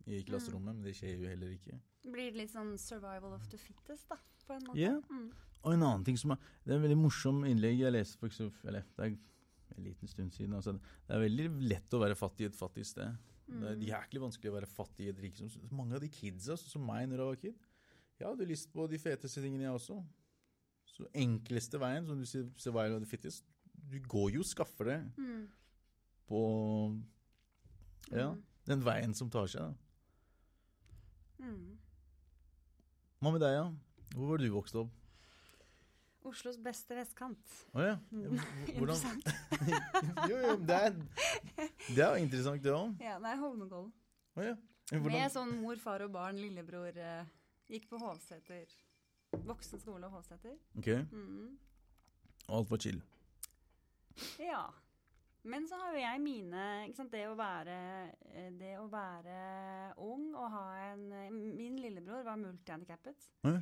i 0.07 0.21
klasserommet, 0.27 0.75
men 0.75 0.85
det 0.85 0.95
skjer 0.95 1.17
jo 1.17 1.29
heller 1.31 1.53
ikke. 1.55 1.77
Blir 2.07 2.31
det 2.31 2.43
litt 2.43 2.53
sånn 2.53 2.75
'survival 2.79 3.33
of 3.35 3.47
the 3.51 3.59
fittest', 3.59 4.07
da? 4.09 4.17
På 4.47 4.55
en 4.55 4.67
måte? 4.67 4.79
Ja. 4.79 4.95
Mm. 5.11 5.31
Og 5.63 5.73
en 5.73 5.83
annen 5.83 6.05
ting 6.05 6.17
som 6.17 6.31
er 6.31 6.37
Det 6.63 6.71
er 6.71 6.77
en 6.77 6.85
veldig 6.85 6.99
morsom 7.01 7.43
innlegg 7.45 7.79
jeg 7.81 7.91
leste 7.91 8.19
for 8.19 8.27
eksempel, 8.27 8.69
Eller 8.69 8.85
det 8.95 9.03
er 9.03 9.17
en 9.77 9.83
liten 9.83 10.07
stund 10.07 10.31
siden. 10.31 10.53
Altså, 10.53 10.71
det 10.73 11.15
er 11.15 11.19
veldig 11.19 11.47
lett 11.67 11.93
å 11.93 11.99
være 11.99 12.15
fattig 12.15 12.45
i 12.45 12.49
et 12.51 12.55
fattig 12.55 12.85
sted. 12.85 13.15
Det 13.47 13.63
er 13.63 13.75
Mm. 13.75 13.81
jæklig 13.87 14.21
vanskelig 14.21 14.51
å 14.51 14.55
være 14.59 14.67
fattig 14.67 15.15
rike. 15.21 15.49
som- 15.49 15.61
Mange 15.71 15.93
av 15.95 16.01
de 16.01 16.09
kidsa, 16.09 16.57
som 16.57 16.85
meg 16.85 17.07
når 17.07 17.17
jeg 17.17 17.25
var 17.27 17.35
kid, 17.35 17.55
jeg 18.19 18.27
hadde 18.27 18.47
lyst 18.47 18.71
på 18.73 18.89
de 18.89 18.97
feteste 18.97 19.41
tingene, 19.41 19.61
jeg 19.61 19.71
også. 19.71 20.05
Så 20.85 21.05
enkleste 21.13 21.79
veien, 21.79 22.05
som 22.05 22.17
du 22.19 22.25
sier, 22.25 22.49
survival 22.57 22.95
of 22.95 23.01
the 23.07 23.17
fittest, 23.17 23.43
du 23.89 23.99
går 24.01 24.31
jo 24.33 24.39
og 24.39 24.45
skaffer 24.45 24.83
det 24.85 25.15
Mm. 25.17 25.47
på 26.29 27.01
ja, 28.11 28.33
Mm. 28.33 28.43
den 28.65 28.81
veien 28.83 29.13
som 29.15 29.29
tar 29.29 29.45
seg. 29.47 29.61
da. 29.61 29.73
Mm. 31.39 31.77
Hva 33.21 33.31
med 33.31 33.41
deg, 33.41 33.53
ja? 33.53 33.71
Hvor 34.15 34.27
var 34.29 34.37
du 34.37 34.49
vokst 34.51 34.75
opp? 34.75 34.89
Oslos 36.27 36.57
beste 36.63 36.95
vestkant. 36.97 37.53
Å 37.73 37.83
ja. 37.85 37.95
Mm. 38.11 38.39
Hvordan. 38.77 39.21
Jo, 40.31 40.37
jo, 40.43 40.55
det 40.67 40.77
er, 40.87 40.97
det 41.87 42.01
er 42.03 42.17
jo 42.17 42.23
interessant, 42.25 42.61
det 42.63 42.73
òg. 42.75 42.95
Ja, 43.03 43.17
nei, 43.23 43.35
Holmenkollen. 43.39 43.91
Oh, 44.37 44.43
ja. 44.45 44.55
Med 45.03 45.31
sånn 45.33 45.55
mor, 45.61 45.79
far 45.81 46.03
og 46.05 46.11
barn, 46.13 46.37
lillebror. 46.39 46.95
Eh, 46.95 47.25
gikk 47.73 47.87
på 47.91 47.99
Hovseter. 47.99 48.69
Voksen 49.47 49.81
skole 49.81 50.07
og 50.07 50.13
Hovseter. 50.19 50.55
ok, 50.79 50.87
Mm. 51.11 51.57
alt 52.55 52.69
var 52.71 52.79
chill. 52.79 53.01
Ja. 54.39 54.65
Men 55.47 55.67
så 55.69 55.77
har 55.79 55.93
jo 55.95 55.99
jeg 56.01 56.19
mine 56.23 56.61
ikke 56.87 56.97
sant, 56.97 57.11
det, 57.13 57.23
å 57.29 57.35
være, 57.39 57.75
eh, 58.35 58.49
det 58.59 58.73
å 58.81 58.87
være 58.91 59.93
ung 60.03 60.33
og 60.35 60.49
ha 60.51 60.63
en 60.89 61.05
eh, 61.15 61.29
Min 61.31 61.77
lillebror 61.79 62.23
var 62.25 62.39
multihandikappet. 62.41 63.27
Ja. 63.47 63.61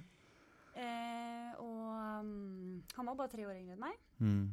Eh, 0.76 1.52
og 1.64 2.20
um, 2.20 2.84
han 2.98 3.08
var 3.08 3.16
bare 3.16 3.32
tre 3.32 3.46
år 3.48 3.56
yngre 3.62 3.78
enn 3.78 3.84
meg. 3.86 4.00
Mm. 4.20 4.46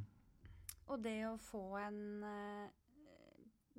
Og 0.93 1.03
det 1.03 1.17
å 1.27 1.37
få 1.41 1.63
en 1.81 2.01
eh, 2.29 2.71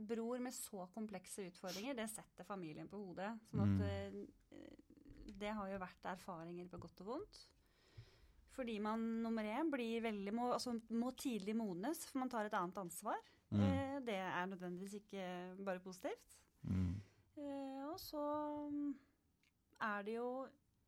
bror 0.10 0.41
med 0.43 0.53
så 0.56 0.88
komplekse 0.93 1.45
utfordringer, 1.47 1.95
det 1.95 2.10
setter 2.12 2.47
familien 2.47 2.89
på 2.91 2.99
hodet. 2.99 3.32
Sånn 3.51 3.63
at 3.63 3.73
Mm. 3.79 4.27
eh, 4.51 4.69
det 5.39 5.51
har 5.56 5.67
jo 5.71 5.79
vært 5.82 6.06
erfaringer 6.12 6.67
på 6.69 6.79
godt 6.84 7.01
og 7.01 7.08
vondt. 7.13 7.39
Fordi 8.53 8.75
man 8.79 8.99
nummer 9.23 9.43
én 9.43 9.69
blir 9.71 10.01
veldig, 10.03 10.34
må, 10.34 10.51
altså, 10.53 10.75
må 10.93 11.10
tidlig 11.17 11.56
modnes, 11.58 12.03
for 12.06 12.19
man 12.21 12.29
tar 12.29 12.45
et 12.45 12.53
annet 12.53 12.77
ansvar. 12.77 13.17
Mm. 13.49 13.62
Eh, 13.65 13.99
det 14.06 14.19
er 14.19 14.45
nødvendigvis 14.51 14.93
ikke 14.99 15.23
bare 15.65 15.79
positivt. 15.82 16.36
Mm. 16.67 17.01
Eh, 17.38 17.86
og 17.89 17.97
så 17.99 18.21
mm, 18.69 18.93
er 19.82 20.03
det 20.06 20.15
jo 20.19 20.27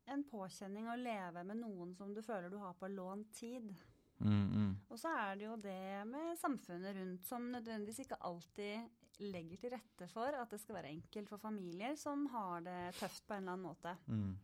en 0.06 0.24
påkjenning 0.30 0.88
å 0.88 0.96
leve 1.00 1.42
med 1.46 1.60
noen 1.60 1.94
som 1.98 2.12
du 2.14 2.22
føler 2.24 2.52
du 2.52 2.58
har 2.62 2.76
på 2.78 2.90
lånt 2.92 3.32
tid. 3.34 3.72
Mm, 4.18 4.46
mm. 4.48 4.70
Og 4.88 5.00
så 5.00 5.12
er 5.12 5.36
det 5.36 5.44
jo 5.44 5.56
det 5.60 6.06
med 6.08 6.38
samfunnet 6.40 6.96
rundt 6.96 7.26
som 7.28 7.50
nødvendigvis 7.52 8.04
ikke 8.06 8.20
alltid 8.24 9.22
legger 9.26 9.60
til 9.60 9.72
rette 9.72 10.08
for 10.12 10.36
at 10.36 10.52
det 10.52 10.60
skal 10.60 10.78
være 10.78 10.92
enkelt 10.92 11.30
for 11.32 11.40
familier 11.40 11.96
som 12.00 12.26
har 12.32 12.64
det 12.64 12.80
tøft 13.00 13.26
på 13.28 13.36
en 13.36 13.44
eller 13.44 13.56
annen 13.56 13.66
måte. 13.66 13.96
Mm. 14.06 14.34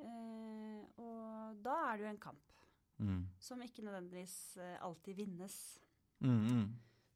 Eh, 0.00 1.02
og 1.04 1.60
da 1.64 1.76
er 1.88 1.98
det 2.00 2.06
jo 2.06 2.12
en 2.14 2.24
kamp 2.28 2.46
Mm. 3.00 3.28
som 3.40 3.62
ikke 3.64 3.82
nødvendigvis 3.82 4.56
eh, 4.60 4.76
alltid 4.84 5.16
vinnes. 5.16 5.54
Mm, 6.20 6.40
mm. 6.44 6.66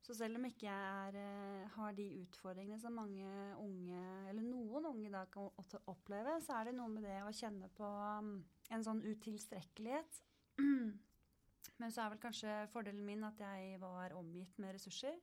Så 0.04 0.12
selv 0.18 0.36
om 0.36 0.44
ikke 0.44 0.66
jeg 0.66 1.08
er, 1.08 1.16
eh, 1.16 1.68
har 1.78 1.94
de 1.96 2.04
utfordringene 2.20 2.76
som 2.80 2.92
mange 2.92 3.24
unge, 3.56 4.02
eller 4.28 4.42
noen 4.44 4.84
unge 4.90 5.08
i 5.08 5.12
dag 5.14 5.30
kan 5.32 5.48
oppleve, 5.88 6.34
så 6.44 6.58
er 6.60 6.64
det 6.68 6.74
noe 6.76 6.90
med 6.92 7.06
det 7.06 7.22
å 7.24 7.32
kjenne 7.32 7.70
på 7.72 7.88
um, 8.18 8.34
en 8.70 8.84
sånn 8.84 9.00
utilstrekkelighet. 9.00 10.20
Men 11.80 11.90
så 11.90 12.04
er 12.04 12.12
vel 12.12 12.20
kanskje 12.22 12.58
fordelen 12.70 13.04
min 13.06 13.24
at 13.24 13.40
jeg 13.40 13.80
var 13.80 14.12
omgitt 14.18 14.58
med 14.62 14.76
ressurser. 14.76 15.16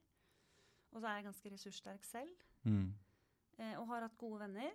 Og 0.92 1.00
så 1.00 1.08
er 1.08 1.20
jeg 1.22 1.30
ganske 1.30 1.52
ressurssterk 1.54 2.04
selv, 2.10 2.48
Mm. 2.66 2.92
eh, 3.58 3.76
og 3.80 3.88
har 3.88 4.02
hatt 4.02 4.18
gode 4.18 4.40
venner. 4.48 4.74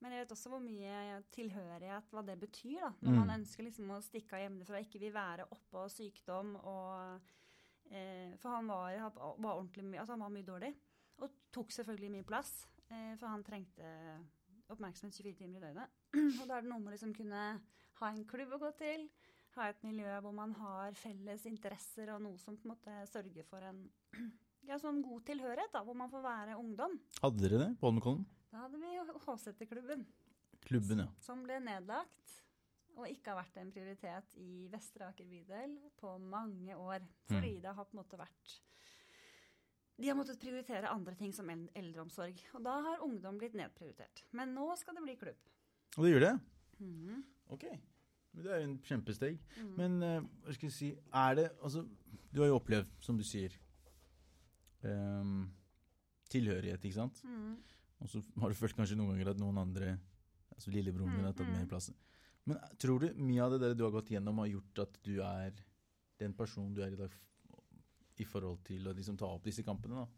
Men 0.00 0.12
jeg 0.12 0.22
vet 0.22 0.30
også 0.36 0.48
hvor 0.52 0.60
mye 0.64 1.22
tilhørighet, 1.32 2.06
hva 2.12 2.22
det 2.24 2.38
betyr, 2.40 2.78
da. 2.80 2.92
Når 3.02 3.10
Mm. 3.12 3.18
man 3.26 3.40
ønsker 3.40 3.64
liksom 3.64 3.90
å 3.90 3.98
stikke 4.04 4.32
av 4.36 4.40
hjemmefra, 4.44 4.80
ikke 4.84 5.00
vil 5.00 5.12
være 5.12 5.48
oppå 5.50 5.82
sykdom 5.90 6.56
og 6.56 7.20
For 8.40 8.54
han 8.54 8.68
var, 8.70 8.96
var 9.42 9.60
Altså 9.60 10.12
han 10.14 10.22
var 10.22 10.34
mye 10.34 10.46
dårlig. 10.46 10.70
Og 11.20 11.32
tok 11.52 11.72
selvfølgelig 11.74 12.12
mye 12.14 12.28
plass. 12.28 12.52
Eh, 12.90 13.14
for 13.18 13.30
han 13.30 13.44
trengte 13.46 13.88
oppmerksomhet 14.70 15.16
24 15.16 15.34
timer 15.40 15.58
i 15.58 15.64
døgnet. 15.66 15.96
og 16.40 16.44
da 16.46 16.56
er 16.58 16.64
det 16.64 16.70
noe 16.70 16.80
med 16.82 16.92
å 16.92 16.94
liksom 16.94 17.14
kunne 17.16 17.44
ha 18.00 18.10
en 18.10 18.22
klubb 18.30 18.54
å 18.56 18.60
gå 18.62 18.70
til. 18.78 19.08
Ha 19.56 19.66
et 19.70 19.82
miljø 19.82 20.20
hvor 20.22 20.34
man 20.34 20.52
har 20.60 20.94
felles 20.98 21.46
interesser 21.50 22.12
og 22.14 22.22
noe 22.22 22.38
som 22.38 22.56
på 22.58 22.68
en 22.68 22.74
måte 22.74 22.98
sørger 23.10 23.46
for 23.50 23.66
en 23.66 23.82
ja, 24.68 24.78
sånn 24.78 25.02
god 25.02 25.24
tilhørighet, 25.26 25.72
da, 25.74 25.82
hvor 25.86 25.98
man 25.98 26.12
får 26.12 26.22
være 26.26 26.58
ungdom. 26.60 26.98
Hadde 27.18 27.42
dere 27.42 27.64
det 27.64 27.70
på 27.80 27.88
Holmenkollen? 27.88 28.26
Da 28.50 28.64
hadde 28.64 28.80
vi 28.82 28.94
jo 28.96 29.06
Hovseterklubben, 29.26 30.06
Klubben, 30.66 31.04
ja. 31.04 31.10
som 31.22 31.42
ble 31.46 31.58
nedlagt. 31.62 32.34
Og 33.00 33.08
ikke 33.10 33.32
har 33.32 33.40
vært 33.42 33.56
en 33.62 33.70
prioritet 33.74 34.34
i 34.40 34.66
Vestre 34.72 35.08
Aker 35.10 35.24
bydel 35.28 35.76
på 36.00 36.14
mange 36.22 36.76
år. 36.76 37.00
Fordi 37.28 37.54
Mm. 37.56 37.62
det 37.62 37.74
har 37.76 37.84
på 37.84 37.94
en 37.96 38.02
måte 38.04 38.18
vært 38.20 38.60
De 40.00 40.08
har 40.08 40.16
måttet 40.16 40.38
prioritere 40.40 40.88
andre 40.88 41.14
ting 41.14 41.32
som 41.34 41.50
eldreomsorg. 41.50 42.38
Og 42.54 42.62
da 42.64 42.80
har 42.80 43.02
ungdom 43.04 43.36
blitt 43.38 43.52
nedprioritert. 43.52 44.22
Men 44.32 44.54
nå 44.54 44.74
skal 44.78 44.94
det 44.94 45.02
bli 45.04 45.16
klubb. 45.16 45.36
Og 45.98 46.04
det 46.06 46.12
gjør 46.14 46.20
det? 46.24 46.40
Mhm. 46.80 47.24
Ok. 47.50 47.64
Men 48.32 48.42
det 48.44 48.52
er 48.52 48.60
jo 48.62 48.68
en 48.70 48.78
kjempesteg. 48.78 49.38
Mm. 49.58 49.76
Men 49.76 50.02
uh, 50.02 50.20
hva 50.46 50.54
skal 50.54 50.68
jeg 50.70 50.72
si 50.72 50.90
Er 51.12 51.34
det 51.34 51.50
Altså, 51.62 51.82
du 52.32 52.40
har 52.40 52.48
jo 52.48 52.58
opplevd, 52.58 52.86
som 53.00 53.16
du 53.18 53.22
sier, 53.24 53.52
um, 54.84 55.50
tilhørighet, 56.30 56.80
ikke 56.84 56.94
sant? 56.96 57.20
Mm. 57.26 57.56
Og 58.00 58.08
så 58.08 58.22
har 58.40 58.48
du 58.48 58.54
følt 58.56 58.76
kanskje 58.78 58.96
noen 58.96 59.12
ganger 59.12 59.32
at 59.34 59.40
noen 59.42 59.58
andre, 59.60 59.98
altså 60.54 60.70
lillebroren 60.72 61.12
din, 61.16 61.24
har 61.26 61.32
tatt 61.34 61.46
Mm, 61.46 61.52
mer 61.58 61.64
mm. 61.66 61.68
plass. 61.68 61.90
Men 62.50 62.78
tror 62.82 63.04
du 63.04 63.20
mye 63.22 63.44
av 63.44 63.54
det 63.54 63.60
der 63.62 63.76
du 63.78 63.84
har 63.86 63.94
gått 63.94 64.10
gjennom, 64.10 64.40
har 64.42 64.50
gjort 64.50 64.82
at 64.86 64.96
du 65.06 65.14
er 65.24 65.54
den 66.20 66.34
personen 66.36 66.74
du 66.76 66.82
er 66.84 66.94
i 66.94 66.98
dag 66.98 67.14
i 68.20 68.26
forhold 68.28 68.60
til 68.66 68.88
å 68.90 68.94
liksom 68.96 69.16
ta 69.20 69.30
opp 69.30 69.46
disse 69.46 69.64
kampene? 69.64 70.02
da? 70.02 70.08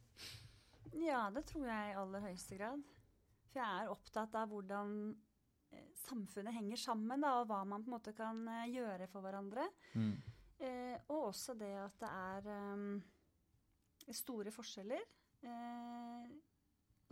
Ja, 0.99 1.27
det 1.33 1.45
tror 1.49 1.69
jeg 1.69 1.93
i 1.93 1.99
aller 1.99 2.25
høyeste 2.25 2.59
grad. 2.59 2.83
For 3.53 3.61
jeg 3.61 3.83
er 3.85 3.93
opptatt 3.93 4.35
av 4.39 4.51
hvordan 4.51 4.95
eh, 5.73 5.89
samfunnet 6.03 6.57
henger 6.57 6.81
sammen, 6.81 7.23
da, 7.23 7.37
og 7.41 7.49
hva 7.51 7.63
man 7.69 7.85
på 7.85 7.91
en 7.91 7.97
måte 7.97 8.15
kan 8.17 8.43
eh, 8.49 8.71
gjøre 8.73 9.09
for 9.13 9.25
hverandre. 9.25 9.69
Mm. 9.95 10.15
Eh, 10.63 10.97
og 11.13 11.29
også 11.31 11.57
det 11.59 11.73
at 11.85 11.97
det 12.03 12.11
er 12.11 12.51
um, 12.73 13.01
store 14.09 14.53
forskjeller. 14.55 15.05
Eh, 15.43 16.33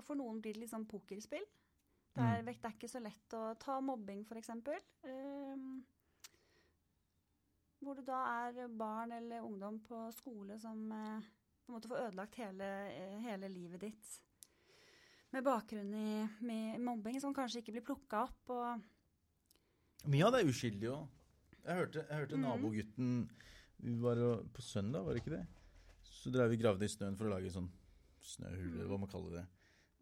for 0.00 0.16
noen 0.18 0.40
blir 0.42 0.56
det 0.56 0.64
litt 0.64 0.72
sånn 0.72 0.88
pokerspill. 0.90 1.44
Det 2.14 2.22
er, 2.22 2.40
Mm. 2.40 2.44
det 2.44 2.54
er 2.64 2.72
ikke 2.74 2.88
så 2.90 3.00
lett 3.02 3.34
å 3.38 3.42
ta 3.58 3.80
mobbing, 3.80 4.24
f.eks. 4.26 4.50
Eh, 4.50 5.66
hvor 7.80 7.94
det 7.96 8.06
da 8.08 8.22
er 8.46 8.68
barn 8.68 9.12
eller 9.12 9.46
ungdom 9.46 9.78
på 9.80 10.08
skole 10.12 10.58
som 10.58 10.90
eh, 10.92 11.28
på 11.64 11.70
en 11.70 11.76
måte 11.76 11.88
får 11.88 12.08
ødelagt 12.08 12.40
hele, 12.42 12.66
eh, 12.90 13.20
hele 13.24 13.48
livet 13.48 13.80
ditt. 13.80 14.10
Med 15.30 15.46
bakgrunn 15.46 15.94
i 15.94 16.26
med 16.42 16.80
mobbing 16.82 17.20
som 17.22 17.34
kanskje 17.34 17.62
ikke 17.62 17.76
blir 17.76 17.86
plukka 17.86 18.24
opp. 18.26 18.50
Og 18.50 20.10
Mye 20.10 20.26
av 20.26 20.34
det 20.34 20.42
er 20.42 20.50
uskyldig 20.50 20.90
òg. 20.90 21.06
Jeg 21.60 21.76
hørte, 21.76 22.04
jeg 22.08 22.16
hørte 22.16 22.36
mm. 22.40 22.42
nabogutten 22.42 23.08
Vi 23.80 23.94
var 24.00 24.18
på 24.52 24.62
søndag, 24.64 25.04
var 25.04 25.14
det 25.14 25.22
ikke 25.22 25.36
det? 25.36 25.46
Så 26.04 26.32
drev 26.32 26.50
vi 26.50 26.58
gravde 26.60 26.84
i 26.84 26.90
snøen 26.90 27.16
for 27.16 27.28
å 27.28 27.32
lage 27.32 27.52
sånn 27.52 27.70
snøhule, 28.20 28.82
mm. 28.82 28.88
hva 28.90 28.98
man 29.00 29.08
kaller 29.08 29.38
det. 29.38 29.44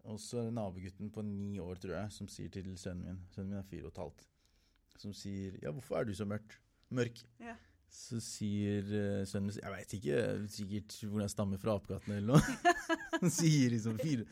Og 0.06 0.20
så 0.22 0.40
er 0.40 0.48
det 0.48 0.56
nabogutten 0.56 1.10
på 1.12 1.22
ni 1.26 1.58
år, 1.58 1.80
tror 1.82 1.96
jeg, 1.98 2.12
som 2.14 2.28
sier 2.30 2.50
til 2.52 2.68
sønnen 2.78 3.06
min 3.06 3.22
Sønnen 3.34 3.54
min 3.54 3.60
er 3.60 3.66
fire 3.68 3.88
og 3.88 3.92
et 3.92 4.02
halvt. 4.02 4.26
Som 4.98 5.12
sier 5.14 5.58
'Ja, 5.62 5.70
hvorfor 5.70 5.98
er 5.98 6.04
du 6.04 6.14
så 6.14 6.24
mørk?' 6.24 6.58
Mørk. 6.90 7.24
Ja. 7.40 7.54
Så 7.90 8.20
sier 8.20 8.82
uh, 8.82 9.26
sønnen 9.26 9.50
min 9.50 9.60
'Jeg 9.60 9.72
veit 9.72 9.94
ikke, 9.94 10.48
sikkert 10.48 10.98
hvor 11.04 11.20
jeg 11.20 11.30
stammer 11.30 11.58
fra 11.58 11.74
apekattene 11.76 12.16
eller 12.16 12.34
noe. 12.34 12.40
Han 13.20 13.30
sier 13.30 13.70
liksom 13.70 13.98
fire, 13.98 14.24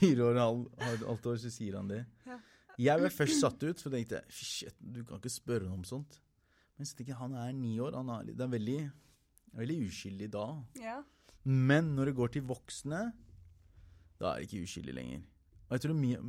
fire 0.00 0.24
år 0.24 0.34
og 0.34 0.40
halv, 0.80 1.04
halvt 1.04 1.26
år, 1.26 1.36
så 1.36 1.50
sier 1.50 1.76
han 1.76 1.88
det. 1.90 2.04
Ja. 2.26 2.38
Jeg 2.80 3.00
ble 3.02 3.10
først 3.12 3.40
satt 3.42 3.62
ut, 3.62 3.80
for 3.82 3.92
jeg 3.92 4.08
tenkte 4.08 4.32
shit, 4.32 4.76
du 4.80 5.02
kan 5.04 5.20
ikke 5.20 5.32
spørre 5.32 5.66
noe 5.66 5.76
om 5.76 5.84
sånt. 5.84 6.20
Men 6.78 6.88
så 6.88 6.96
tenker 6.96 7.12
jeg, 7.12 7.20
han 7.20 7.34
er 7.36 7.50
ni 7.52 7.74
år, 7.78 7.92
han 7.98 8.08
er, 8.08 8.30
det 8.30 8.40
er 8.40 8.52
veldig, 8.54 8.78
veldig 9.60 9.76
uskyldig 9.90 10.30
da. 10.32 10.46
ja. 10.80 11.02
Men 11.44 11.94
når 11.96 12.10
det 12.10 12.16
går 12.18 12.32
til 12.34 12.42
voksne, 12.48 12.98
da 14.20 14.32
er 14.32 14.40
det 14.40 14.48
ikke 14.48 14.66
uskyldig 14.66 14.94
lenger. 14.96 15.22
Og 15.68 15.76
jeg 15.76 15.84
tror 15.84 15.96
mye, 15.96 16.20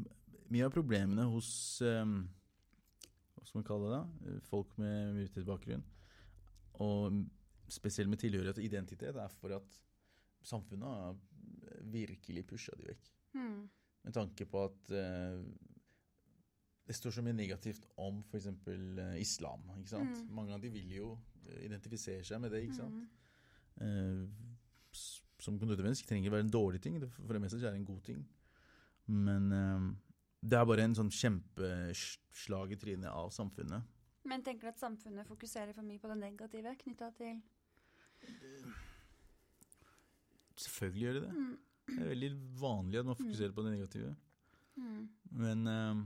mye 0.54 0.68
av 0.68 0.74
problemene 0.74 1.26
hos 1.32 1.50
um, 1.84 2.22
Hva 3.36 3.48
skal 3.48 3.60
man 3.60 3.68
kalle 3.68 3.92
det? 3.92 4.00
da? 4.00 4.38
Folk 4.48 4.78
med 4.80 5.16
minoritetsbakgrunn, 5.16 5.84
og 6.86 7.24
spesielt 7.72 8.12
med 8.12 8.22
tilhørighet 8.22 8.60
og 8.60 8.68
identitet, 8.68 9.18
er 9.18 9.34
for 9.42 9.56
at 9.58 9.82
samfunnet 10.46 10.88
har 10.88 11.18
virkelig 11.92 12.46
pusha 12.50 12.76
de 12.78 12.88
vekk. 12.92 13.12
Mm. 13.34 13.60
Med 14.06 14.16
tanke 14.16 14.46
på 14.50 14.64
at 14.66 14.94
uh, 14.94 15.42
det 16.88 16.96
står 16.98 17.16
så 17.16 17.24
mye 17.24 17.38
negativt 17.38 17.86
om 18.02 18.22
f.eks. 18.28 18.48
Uh, 18.68 19.16
islam. 19.22 19.64
ikke 19.78 19.94
sant? 19.94 20.24
Mm. 20.24 20.32
Mange 20.36 20.56
av 20.56 20.64
de 20.64 20.72
vil 20.74 20.96
jo 20.96 21.12
eh, 21.46 21.66
identifisere 21.68 22.24
seg 22.28 22.42
med 22.44 22.52
det. 22.52 22.66
ikke 22.66 22.80
sant? 22.82 22.98
Mm. 22.98 23.22
Eh, 23.82 24.51
som 25.42 25.58
konduktmenneske 25.60 26.06
trenger 26.08 26.28
ikke 26.30 26.36
være 26.38 26.46
en 26.48 26.54
dårlig 26.54 26.82
ting. 26.84 27.00
Det- 27.02 27.10
For 27.18 27.34
det 27.34 27.42
meste 27.42 27.58
er 27.62 27.72
det 27.72 27.80
en 27.82 27.86
god 27.90 28.04
ting. 28.06 28.22
Men 29.08 29.52
eh, 29.52 29.88
det 30.44 30.58
er 30.60 30.66
bare 30.70 30.86
en 30.86 30.96
sånn 30.96 31.10
kjempeslag 31.12 32.72
i 32.72 32.80
trynet 32.82 33.10
av 33.12 33.30
samfunnet. 33.34 33.84
Men 34.24 34.44
tenker 34.46 34.68
du 34.70 34.74
at 34.76 34.80
samfunnet 34.80 35.26
fokuserer 35.28 35.74
for 35.74 35.82
mye 35.82 36.00
på 36.00 36.08
det 36.12 36.18
negative 36.22 36.76
knytta 36.84 37.10
til 37.18 37.42
Selvfølgelig 40.62 41.02
gjør 41.08 41.14
det 41.18 41.22
det. 41.26 41.32
Mm. 41.36 41.58
Det 41.92 42.02
er 42.06 42.10
veldig 42.12 42.32
vanlig 42.62 43.00
at 43.02 43.06
man 43.08 43.18
fokuserer 43.18 43.52
på 43.56 43.64
det 43.66 43.72
negative. 43.74 44.12
Mm. 44.78 45.10
Men 45.42 45.68
eh, 45.68 46.04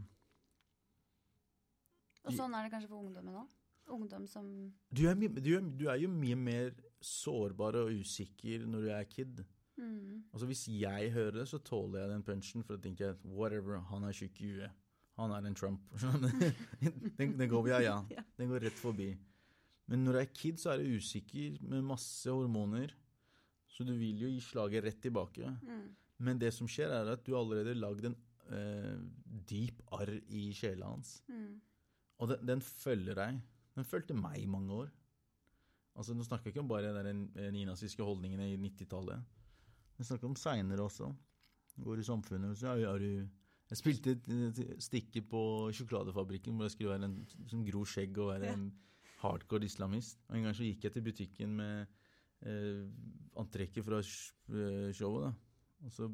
Og 2.26 2.34
sånn 2.38 2.56
er 2.56 2.64
det 2.66 2.72
kanskje 2.74 2.90
for 2.90 3.04
ungdommen 3.04 3.36
òg? 3.44 3.52
Ungdom 3.94 4.24
som 4.28 4.48
du, 4.90 5.04
er, 5.06 5.14
du, 5.14 5.52
er, 5.54 5.62
du 5.78 5.84
er 5.92 6.00
jo 6.02 6.08
mye 6.10 6.36
mer 6.40 6.72
sårbar 7.06 7.78
og 7.84 7.94
usikker 8.02 8.66
når 8.70 8.88
du 8.88 8.90
er 8.96 9.06
kid. 9.10 9.44
mm. 9.78 10.24
Altså 10.34 10.50
Hvis 10.50 10.66
jeg 10.68 11.12
hører 11.14 11.40
det, 11.40 11.48
så 11.52 11.60
tåler 11.60 12.02
jeg 12.02 12.10
den 12.16 12.26
punchen, 12.26 12.64
for 12.64 12.76
da 12.76 12.82
tenker 12.82 13.06
jeg 13.06 13.16
whatever, 13.26 13.80
han 13.92 14.04
er 14.04 14.16
tjukk 14.16 14.42
i 14.42 14.52
huet. 14.56 14.82
Han 15.16 15.32
er 15.32 15.46
en 15.48 15.56
Trump. 15.56 15.82
den, 17.18 17.38
den 17.40 17.50
går 17.50 17.64
via, 17.70 17.80
ja. 17.84 18.00
Ja. 18.18 18.24
Den 18.38 18.52
går 18.52 18.66
rett 18.68 18.80
forbi. 18.80 19.14
Men 19.88 20.04
når 20.04 20.18
du 20.18 20.20
er 20.20 20.34
kid, 20.34 20.58
så 20.60 20.74
er 20.74 20.82
du 20.82 20.98
usikker 20.98 21.60
med 21.62 21.86
masse 21.86 22.32
hormoner. 22.32 22.92
Så 23.70 23.86
du 23.88 23.94
vil 23.96 24.26
jo 24.26 24.32
gi 24.32 24.42
slaget 24.44 24.84
rett 24.84 25.00
tilbake. 25.04 25.52
Mm. 25.64 25.88
Men 26.26 26.40
det 26.42 26.52
som 26.56 26.68
skjer, 26.68 26.92
er 26.92 27.14
at 27.14 27.24
du 27.26 27.36
allerede 27.38 27.74
har 27.74 27.80
lagd 27.80 28.10
en 28.10 28.18
uh, 28.50 29.00
dyp 29.48 29.82
arr 29.96 30.14
i 30.32 30.50
sjela 30.56 30.90
hans. 30.94 31.18
Mm. 31.32 31.62
Og 32.20 32.32
den, 32.32 32.46
den 32.50 32.64
følger 32.66 33.20
deg. 33.20 33.42
Den 33.76 33.88
fulgte 33.88 34.16
meg 34.18 34.40
i 34.42 34.50
mange 34.50 34.84
år. 34.84 34.92
Altså 35.96 36.14
Nå 36.16 36.26
snakker 36.28 36.50
jeg 36.50 36.56
ikke 36.56 36.64
om 36.66 36.70
bare 36.70 36.92
den 37.06 37.30
nynazistiske 37.56 38.04
holdningene 38.04 38.50
i 38.52 38.58
90-tallet. 38.60 39.24
Jeg 39.98 40.10
snakker 40.10 40.28
om 40.28 40.36
seinere 40.36 40.84
også. 40.84 41.08
Går 41.84 42.00
i 42.02 42.08
samfunnet. 42.08 42.58
Så 42.58 42.74
er, 42.76 43.00
du 43.00 43.28
Jeg 43.70 43.80
spilte 43.80 44.12
et, 44.12 44.60
stikke 44.84 45.24
på 45.26 45.72
sjokoladefabrikken 45.74 46.56
hvor 46.56 46.68
jeg 46.68 46.76
skulle 46.76 46.92
være 46.94 47.08
en 47.08 47.16
som 47.50 47.64
gro 47.66 47.86
skjegg 47.88 48.18
og 48.22 48.34
være 48.34 48.52
en 48.54 48.68
hardcore 49.24 49.66
islamist. 49.66 50.20
Og 50.30 50.38
en 50.38 50.46
gang 50.46 50.56
så 50.56 50.68
gikk 50.68 50.86
jeg 50.86 50.94
til 50.94 51.06
butikken 51.06 51.56
med 51.58 51.88
eh, 52.46 52.86
antrekket 53.42 53.86
fra 53.88 54.02
eh, 54.04 54.92
showet. 54.94 55.26
da. 55.26 55.34
Og 55.86 55.96
så 55.96 56.12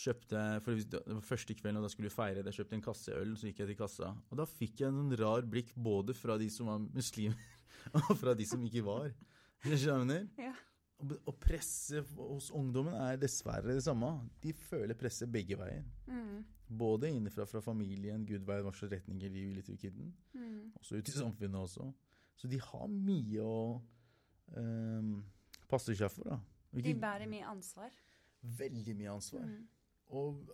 kjøpte 0.00 0.38
jeg 0.38 0.62
For 0.62 0.78
det 0.78 1.00
var 1.06 1.24
første 1.26 1.54
kvelden, 1.54 1.80
og 1.80 1.86
da 1.86 1.92
skulle 1.92 2.08
vi 2.08 2.14
feire. 2.14 2.44
Jeg 2.46 2.60
kjøpte 2.60 2.78
en 2.78 2.84
kasse 2.84 3.14
øl, 3.16 3.36
så 3.36 3.50
gikk 3.50 3.62
jeg 3.64 3.72
til 3.72 3.80
kassa. 3.80 4.12
Og 4.30 4.40
da 4.40 4.46
fikk 4.48 4.82
jeg 4.82 4.90
en 4.90 5.00
sånn 5.02 5.16
rar 5.20 5.46
blikk 5.50 5.74
både 5.74 6.14
fra 6.16 6.38
de 6.40 6.48
som 6.52 6.70
var 6.70 6.80
muslimer, 6.84 7.36
og 7.98 8.10
fra 8.20 8.34
de 8.38 8.46
som 8.48 8.62
ikke 8.66 8.82
var. 8.86 9.12
Skjønner 9.64 10.24
du? 10.26 10.42
Ja. 10.42 10.52
Og 11.24 11.36
presset 11.40 12.04
hos 12.18 12.50
ungdommen 12.52 12.92
er 13.00 13.16
dessverre 13.16 13.72
det 13.72 13.82
samme. 13.86 14.10
De 14.42 14.52
føler 14.52 14.96
presset 15.00 15.30
begge 15.32 15.56
veier. 15.56 15.84
Mm. 16.06 16.42
Både 16.80 17.08
innenfra 17.08 17.46
fra 17.48 17.62
familien, 17.64 18.26
gud 18.28 18.44
veit 18.46 18.60
hva 18.66 18.72
slags 18.76 18.92
retninger 18.98 19.32
de 19.32 19.46
vil 19.48 19.62
i 19.64 19.76
kidden, 19.80 20.12
Mm. 20.36 20.72
også 20.78 21.00
ut 21.00 21.08
i 21.08 21.14
samfunnet 21.16 21.56
også. 21.60 21.88
Så 22.36 22.48
de 22.48 22.60
har 22.60 22.86
mye 22.92 23.40
å 23.42 23.80
um, 24.56 25.24
passe 25.68 25.96
seg 25.96 26.12
for, 26.12 26.28
da. 26.30 26.38
Og 26.70 26.82
De 26.84 26.94
bærer 26.94 27.26
mye 27.28 27.48
ansvar. 27.50 27.90
veldig 28.42 28.94
mye 28.96 29.10
ansvar. 29.16 29.44
Mm. 29.48 29.66
Og 30.20 30.52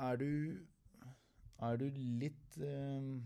er 0.00 0.16
du 0.16 0.58
Er 1.62 1.76
du 1.78 1.84
litt 1.94 2.56
ehm, 2.58 3.20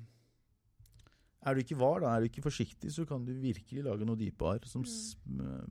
Er 1.46 1.54
du 1.54 1.60
ikke 1.62 1.78
var, 1.78 2.00
da, 2.02 2.14
er 2.16 2.24
du 2.24 2.26
ikke 2.28 2.42
forsiktig, 2.42 2.90
så 2.90 3.04
kan 3.06 3.24
du 3.24 3.32
virkelig 3.38 3.84
lage 3.86 4.06
noe 4.08 4.18
dype 4.18 4.42
arr 4.50 4.64
som 4.66 4.82
s- 4.84 5.14
eh, 5.30 5.66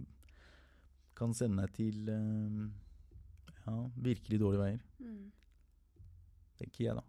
kan 1.16 1.34
sende 1.36 1.66
deg 1.66 1.74
til 1.76 2.10
ehm, 2.12 2.72
ja, 3.66 3.76
virkelig 3.98 4.40
dårlige 4.40 4.62
veier. 4.62 4.82
Mm. 5.00 5.32
Tenker 6.60 6.86
jeg, 6.86 6.96
da. 6.96 7.04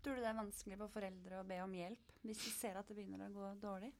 Tror 0.00 0.16
du 0.16 0.22
det 0.22 0.30
er 0.30 0.38
vanskelig 0.40 0.78
for 0.80 0.88
foreldre 0.94 1.40
å 1.42 1.46
be 1.48 1.58
om 1.60 1.72
hjelp 1.76 2.14
hvis 2.24 2.40
de 2.46 2.50
ser 2.56 2.76
at 2.80 2.88
det 2.88 2.96
begynner 2.96 3.26
å 3.28 3.32
gå 3.34 3.50
dårlig? 3.60 3.92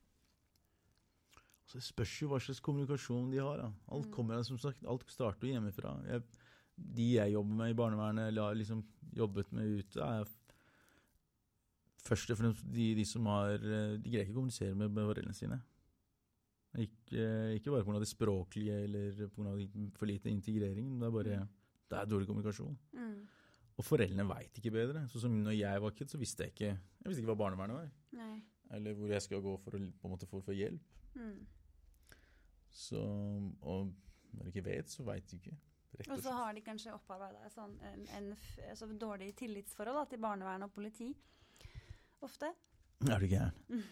Så 1.69 1.79
det 1.79 1.85
spørs 1.87 2.15
jo 2.23 2.29
hva 2.33 2.41
slags 2.43 2.61
kommunikasjon 2.65 3.29
de 3.31 3.39
har. 3.39 3.61
Da. 3.61 3.69
Alt 3.95 4.07
Mm. 4.09 4.13
kommer, 4.17 4.43
som 4.45 4.59
sagt, 4.59 4.83
alt 4.85 5.05
starter 5.13 5.47
jo 5.47 5.55
hjemmefra. 5.55 5.93
Jeg, 6.09 6.23
de 6.77 7.13
jeg 7.15 7.33
jobber 7.33 7.55
med 7.55 7.71
i 7.71 7.77
barnevernet, 7.79 8.29
eller 8.29 8.43
har 8.49 8.55
liksom 8.57 8.83
jobbet 9.15 9.53
med 9.53 9.79
ute, 9.85 10.01
er 10.01 10.25
først 12.11 12.33
og 12.35 12.41
fremst 12.41 12.67
de, 12.75 12.91
de 12.99 13.05
som 13.07 13.27
har 13.31 13.57
eh, 13.57 13.97
De 14.01 14.11
greier 14.11 14.27
ikke 14.27 14.35
å 14.35 14.41
kommunisere 14.41 14.75
med, 14.75 14.91
med 14.91 15.07
foreldrene 15.07 15.37
sine. 15.37 15.61
Ikke, 16.79 17.25
ikke 17.57 17.73
bare 17.73 17.87
pga. 17.87 17.99
det 17.99 18.11
språklige 18.11 18.83
eller 18.85 19.25
pga. 19.35 19.55
for 19.99 20.11
lite 20.11 20.31
integrering, 20.31 20.93
det 21.01 21.09
er 21.09 21.15
bare 21.15 21.41
det 21.91 21.99
er 21.99 22.07
dårlig 22.07 22.29
kommunikasjon. 22.29 22.77
Mm. 22.95 23.15
Og 23.81 23.87
foreldrene 23.87 24.27
veit 24.29 24.59
ikke 24.61 24.73
bedre. 24.75 25.07
Sånn 25.11 25.25
som 25.25 25.39
når 25.43 25.57
jeg 25.57 25.83
var 25.83 25.97
kid, 25.97 26.13
så 26.13 26.21
visste 26.21 26.47
jeg 26.47 26.55
ikke 26.55 26.69
Jeg 26.71 27.09
visste 27.09 27.23
ikke 27.23 27.33
hva 27.33 27.41
barnevernet 27.47 27.79
var. 27.79 27.89
Nei. 28.21 28.35
eller 28.71 28.95
hvor 28.95 29.11
jeg 29.11 29.23
skal 29.25 29.41
gå 29.43 29.57
for 29.65 29.75
å, 29.75 29.81
på 29.81 30.07
en 30.07 30.13
måte, 30.13 30.29
for 30.31 30.55
hjelp. 30.55 30.93
Mm. 31.19 31.41
Så, 32.71 33.01
og 33.67 33.89
når 34.31 34.47
du 34.47 34.53
ikke 34.53 34.67
vet, 34.69 34.93
så 34.93 35.03
veit 35.03 35.27
du 35.31 35.35
ikke. 35.41 35.57
Rett 35.99 36.07
Og 36.07 36.15
og 36.15 36.23
så 36.23 36.35
har 36.37 36.55
de 36.55 36.63
kanskje 36.63 36.95
opparbeida 36.95 37.49
sånn 37.51 37.73
en, 37.89 38.05
en 38.15 38.29
altså 38.69 38.87
dårlig 38.95 39.33
tillitsforhold 39.41 39.99
da, 39.99 40.05
til 40.13 40.23
barnevern 40.23 40.69
og 40.69 40.71
politi. 40.77 41.09
Ofte. 42.23 42.51
Er 43.09 43.19
du 43.23 43.27
gæren? 43.31 43.53
Mm. 43.69 43.83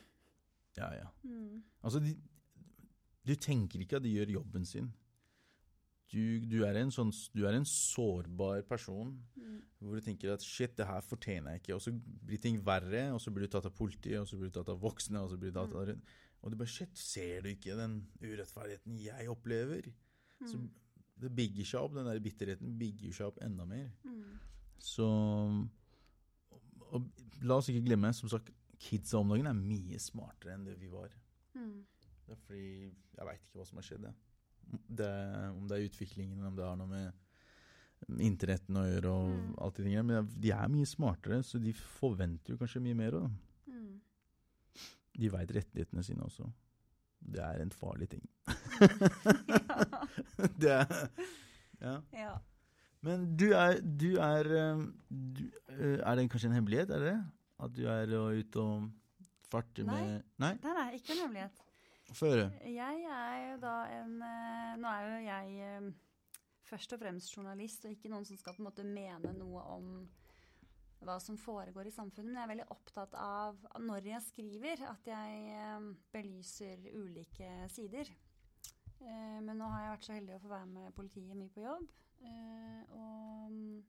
Ja, 0.77 0.89
ja. 0.95 1.07
Mm. 1.25 1.63
Altså, 1.83 2.01
de, 2.05 2.15
du 3.27 3.35
tenker 3.35 3.81
ikke 3.81 3.97
at 3.97 4.05
de 4.05 4.13
gjør 4.15 4.31
jobben 4.39 4.65
sin. 4.69 4.91
Du, 6.09 6.41
du, 6.49 6.63
er 6.65 6.77
en 6.81 6.89
sånn, 6.93 7.11
du 7.37 7.43
er 7.49 7.57
en 7.59 7.67
sårbar 7.69 8.63
person 8.69 9.11
Mm. 9.37 9.61
hvor 9.81 9.95
du 9.95 10.01
tenker 10.05 10.33
at 10.33 10.43
shit, 10.45 10.73
det 10.77 10.87
her 10.89 11.01
fortjener 11.05 11.53
jeg 11.55 11.61
ikke. 11.63 11.75
Og 11.77 11.83
så 11.85 11.93
blir 11.95 12.41
ting 12.43 12.57
verre, 12.65 13.13
og 13.15 13.21
så 13.21 13.31
blir 13.33 13.47
du 13.47 13.53
tatt 13.53 13.67
av 13.69 13.75
politiet, 13.77 14.19
og 14.21 14.27
så 14.29 14.37
blir 14.39 14.51
du 14.51 14.57
tatt 14.59 14.69
av 14.73 14.81
voksne, 14.83 15.21
og 15.23 15.31
så 15.31 15.37
blir 15.41 15.53
du 15.53 15.59
tatt 15.59 15.75
av 15.75 15.93
Og 16.43 16.51
du 16.53 16.57
bare 16.57 16.69
shit, 16.71 16.93
ser 16.97 17.43
du 17.43 17.49
ikke 17.51 17.77
den 17.77 18.07
urettferdigheten 18.23 18.99
jeg 19.03 19.29
opplever? 19.29 19.89
Så 20.47 20.57
Mm. 20.57 20.71
det 21.19 21.35
bigger 21.35 21.65
seg 21.65 21.81
opp, 21.81 21.95
den 21.95 22.05
der 22.07 22.21
bitterheten 22.21 22.79
bigger 22.79 23.13
seg 23.13 23.27
opp 23.27 23.39
enda 23.43 23.65
mer. 23.67 23.91
Mm. 24.05 24.39
Så 24.79 25.69
og, 26.93 27.09
la 27.43 27.57
oss 27.61 27.69
ikke 27.71 27.85
glemme, 27.87 28.11
som 28.15 28.29
sagt, 28.33 28.51
kidsa 28.79 29.19
om 29.19 29.29
dagen 29.33 29.47
er 29.51 29.55
mye 29.59 29.99
smartere 30.03 30.55
enn 30.55 30.65
det 30.67 30.77
vi 30.81 30.89
var. 30.93 31.11
Mm. 31.55 31.85
Det 32.27 32.35
er 32.37 32.43
fordi 32.47 32.67
jeg 33.19 33.27
veit 33.27 33.41
ikke 33.47 33.59
hva 33.61 33.67
som 33.67 33.79
har 33.81 33.87
skjedd. 33.89 34.05
jeg. 34.09 34.15
Det, 35.01 35.09
om 35.57 35.65
det 35.69 35.79
er 35.79 35.87
utviklingen, 35.89 36.45
om 36.45 36.57
det 36.59 36.65
har 36.67 36.77
noe 36.77 36.87
med 36.91 38.21
internetten 38.23 38.77
å 38.79 38.85
gjøre 38.87 39.11
og 39.11 39.29
Mm. 39.33 39.55
alt 39.59 39.75
de 39.77 39.83
tingene. 39.83 40.05
Men 40.07 40.29
de 40.41 40.51
er 40.55 40.69
mye 40.69 40.87
smartere, 40.87 41.41
så 41.43 41.59
de 41.59 41.73
forventer 41.73 42.53
jo 42.55 42.59
kanskje 42.61 42.83
mye 42.85 42.95
mer 42.95 43.13
òg. 43.23 43.31
Mm. 43.67 44.01
De 45.19 45.29
veit 45.35 45.51
rettighetene 45.51 46.05
sine 46.05 46.23
også. 46.23 46.47
Det 47.19 47.41
er 47.43 47.61
en 47.65 47.71
farlig 47.75 48.09
ting. 48.13 48.23
det 50.63 50.71
er 50.71 51.11
Ja. 51.81 52.01
ja. 52.13 52.39
Men 53.07 53.29
du 53.39 53.51
er 53.55 53.79
Du 53.81 54.09
er 54.19 54.49
um, 54.75 54.89
du, 55.09 55.45
eh, 55.71 56.01
Er 56.03 56.17
det 56.19 56.31
kanskje 56.33 56.51
en 56.51 56.59
hemmelighet, 56.59 56.91
er 56.91 57.05
det 57.05 57.13
det? 57.13 57.21
At 57.63 57.77
du 57.77 57.85
er 57.87 58.11
uh, 58.15 58.35
ute 58.35 58.63
og 58.63 58.89
farter 59.49 59.87
Nei. 59.87 60.01
med 60.03 60.23
Nei? 60.43 60.53
Det 60.63 60.75
er 60.83 60.99
ikke 60.99 61.15
en 61.15 61.25
hemmelighet. 61.27 61.65
Få 62.17 62.31
høre. 62.33 62.51
Jeg 62.65 63.03
er 63.13 63.41
jo 63.51 63.57
da 63.61 63.75
en 63.99 64.15
eh, 64.25 64.77
Nå 64.81 64.93
er 64.93 65.09
jo 65.09 65.19
jeg 65.27 65.59
eh, 65.67 65.89
først 66.69 66.95
og 66.97 67.03
fremst 67.03 67.35
journalist, 67.35 67.85
og 67.85 67.93
ikke 67.93 68.11
noen 68.13 68.25
som 68.29 68.39
skal 68.39 68.57
på 68.57 68.63
en 68.63 68.69
måte 68.69 68.87
mene 68.87 69.35
noe 69.37 69.65
om 69.75 69.91
hva 71.05 71.19
som 71.23 71.37
foregår 71.39 71.89
i 71.89 71.95
samfunnet. 71.95 72.31
Men 72.31 72.41
jeg 72.41 72.47
er 72.47 72.53
veldig 72.55 72.69
opptatt 72.75 73.15
av 73.21 73.61
når 73.85 74.09
jeg 74.13 74.25
skriver, 74.31 74.83
at 74.89 75.13
jeg 75.13 75.45
eh, 75.59 75.91
belyser 76.15 76.89
ulike 76.97 77.53
sider. 77.75 78.11
Eh, 79.05 79.39
men 79.45 79.55
nå 79.57 79.69
har 79.75 79.85
jeg 79.85 79.95
vært 79.95 80.09
så 80.09 80.17
heldig 80.17 80.39
å 80.39 80.43
få 80.47 80.53
være 80.55 80.71
med 80.73 80.97
politiet 80.97 81.37
mye 81.37 81.53
på 81.55 81.67
jobb. 81.67 81.89
Eh, 82.25 82.83
og 82.95 83.53
mm, 83.53 83.85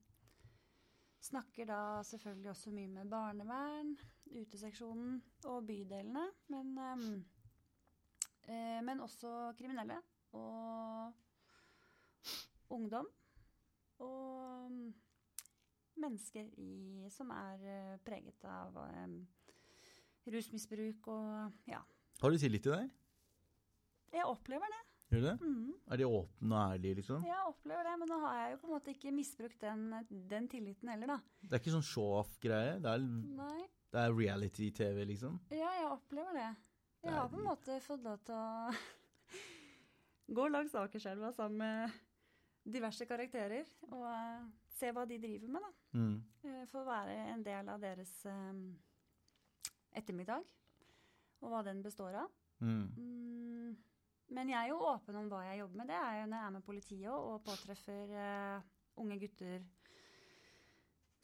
snakker 1.30 1.68
da 1.70 1.82
selvfølgelig 2.06 2.50
også 2.50 2.72
mye 2.74 2.88
med 2.88 3.10
barnevern, 3.10 3.92
uteseksjonen 4.30 5.20
og 5.44 5.66
bydelene. 5.66 6.28
Men 6.52 6.72
eh, 6.78 7.04
Eh, 8.50 8.80
men 8.82 9.02
også 9.04 9.52
kriminelle 9.58 10.00
og 10.32 11.12
ungdom. 12.70 13.06
Og 14.00 14.70
mm, 14.70 14.94
mennesker 16.00 16.48
i, 16.58 17.06
som 17.12 17.30
er 17.34 17.66
eh, 17.68 17.98
preget 18.06 18.46
av 18.48 18.78
eh, 18.86 19.18
rusmisbruk 20.34 21.10
og 21.12 21.68
ja. 21.70 21.82
Har 22.20 22.32
du 22.32 22.40
tillit 22.40 22.64
til 22.64 22.74
deg? 22.74 22.90
Jeg 24.12 24.26
opplever 24.26 24.72
det. 24.72 24.82
Gjør 25.10 25.20
du 25.24 25.26
det? 25.26 25.36
Mm. 25.42 25.70
Er 25.90 25.98
de 25.98 26.06
åpne 26.06 26.54
og 26.54 26.72
ærlige, 26.76 26.94
liksom? 27.00 27.24
Jeg 27.26 27.46
opplever 27.50 27.86
det, 27.88 27.94
men 27.98 28.10
nå 28.12 28.18
har 28.22 28.34
jeg 28.38 28.52
jo 28.52 28.58
på 28.62 28.68
en 28.68 28.74
måte 28.76 28.92
ikke 28.94 29.12
misbrukt 29.14 29.60
den, 29.64 29.80
den 30.30 30.46
tilliten 30.52 30.88
heller, 30.92 31.10
da. 31.16 31.16
Det 31.42 31.56
er 31.56 31.62
ikke 31.64 31.72
sånn 31.74 31.86
show-off-greie? 31.88 32.76
Det, 32.84 32.92
er- 32.92 33.08
Nei. 33.40 33.64
det 33.90 34.04
er 34.04 34.14
reality-TV, 34.14 35.00
liksom? 35.10 35.40
Ja, 35.50 35.72
jeg 35.80 35.88
opplever 35.90 36.36
det. 36.38 36.50
Det 37.00 37.08
Jeg 37.08 37.10
det 37.10 37.16
har 37.18 37.28
på 37.32 37.40
en 37.40 37.48
måte 37.48 37.80
fått 37.82 38.04
lov 38.06 38.20
til 38.28 38.36
å 38.38 38.70
gå 40.38 40.46
langs 40.54 40.74
Akerselva 40.78 41.32
sammen 41.34 41.58
med 41.58 41.98
diverse 42.70 43.06
karakterer 43.08 43.66
og 43.88 44.04
uh, 44.04 44.44
se 44.70 44.92
hva 44.94 45.06
de 45.08 45.18
driver 45.18 45.48
med, 45.50 45.64
da. 45.64 45.98
Mm. 45.98 46.16
Uh, 46.44 46.62
Få 46.70 46.84
være 46.86 47.16
en 47.32 47.42
del 47.42 47.68
av 47.72 47.80
deres 47.82 48.12
um, 48.30 48.60
ettermiddag, 49.96 50.44
og 51.40 51.50
hva 51.50 51.64
den 51.66 51.80
består 51.82 52.20
av. 52.20 52.30
Mm. 52.60 52.84
Mm, 53.00 53.49
men 54.30 54.52
jeg 54.52 54.58
er 54.60 54.72
jo 54.72 54.80
åpen 54.90 55.18
om 55.20 55.28
hva 55.30 55.42
jeg 55.48 55.60
jobber 55.62 55.80
med. 55.80 55.90
Det 55.90 55.98
er 55.98 56.20
jo 56.20 56.28
når 56.30 56.38
jeg 56.38 56.46
er 56.46 56.54
med 56.56 56.66
politiet 56.66 57.10
og 57.14 57.42
påtreffer 57.46 58.14
uh, 58.14 58.68
unge 59.02 59.18
gutter. 59.22 59.64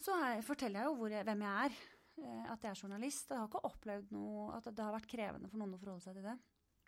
Så 0.03 0.16
her, 0.21 0.42
forteller 0.47 0.83
jeg 0.83 0.90
jo 0.90 0.99
hvor 0.99 1.14
jeg, 1.14 1.27
hvem 1.29 1.47
jeg 1.47 1.69
er. 1.69 1.79
Uh, 2.16 2.42
at 2.53 2.66
jeg 2.66 2.73
er 2.73 2.83
journalist. 2.83 3.31
Jeg 3.31 3.42
har 3.42 3.49
ikke 3.51 3.64
opplevd 3.71 4.12
noe, 4.16 4.51
at 4.59 4.69
det 4.71 4.85
har 4.85 4.95
vært 4.97 5.11
krevende 5.11 5.51
for 5.53 5.62
noen 5.62 5.77
å 5.77 5.81
forholde 5.81 6.07
seg 6.09 6.19
til 6.19 6.27
det. 6.27 6.37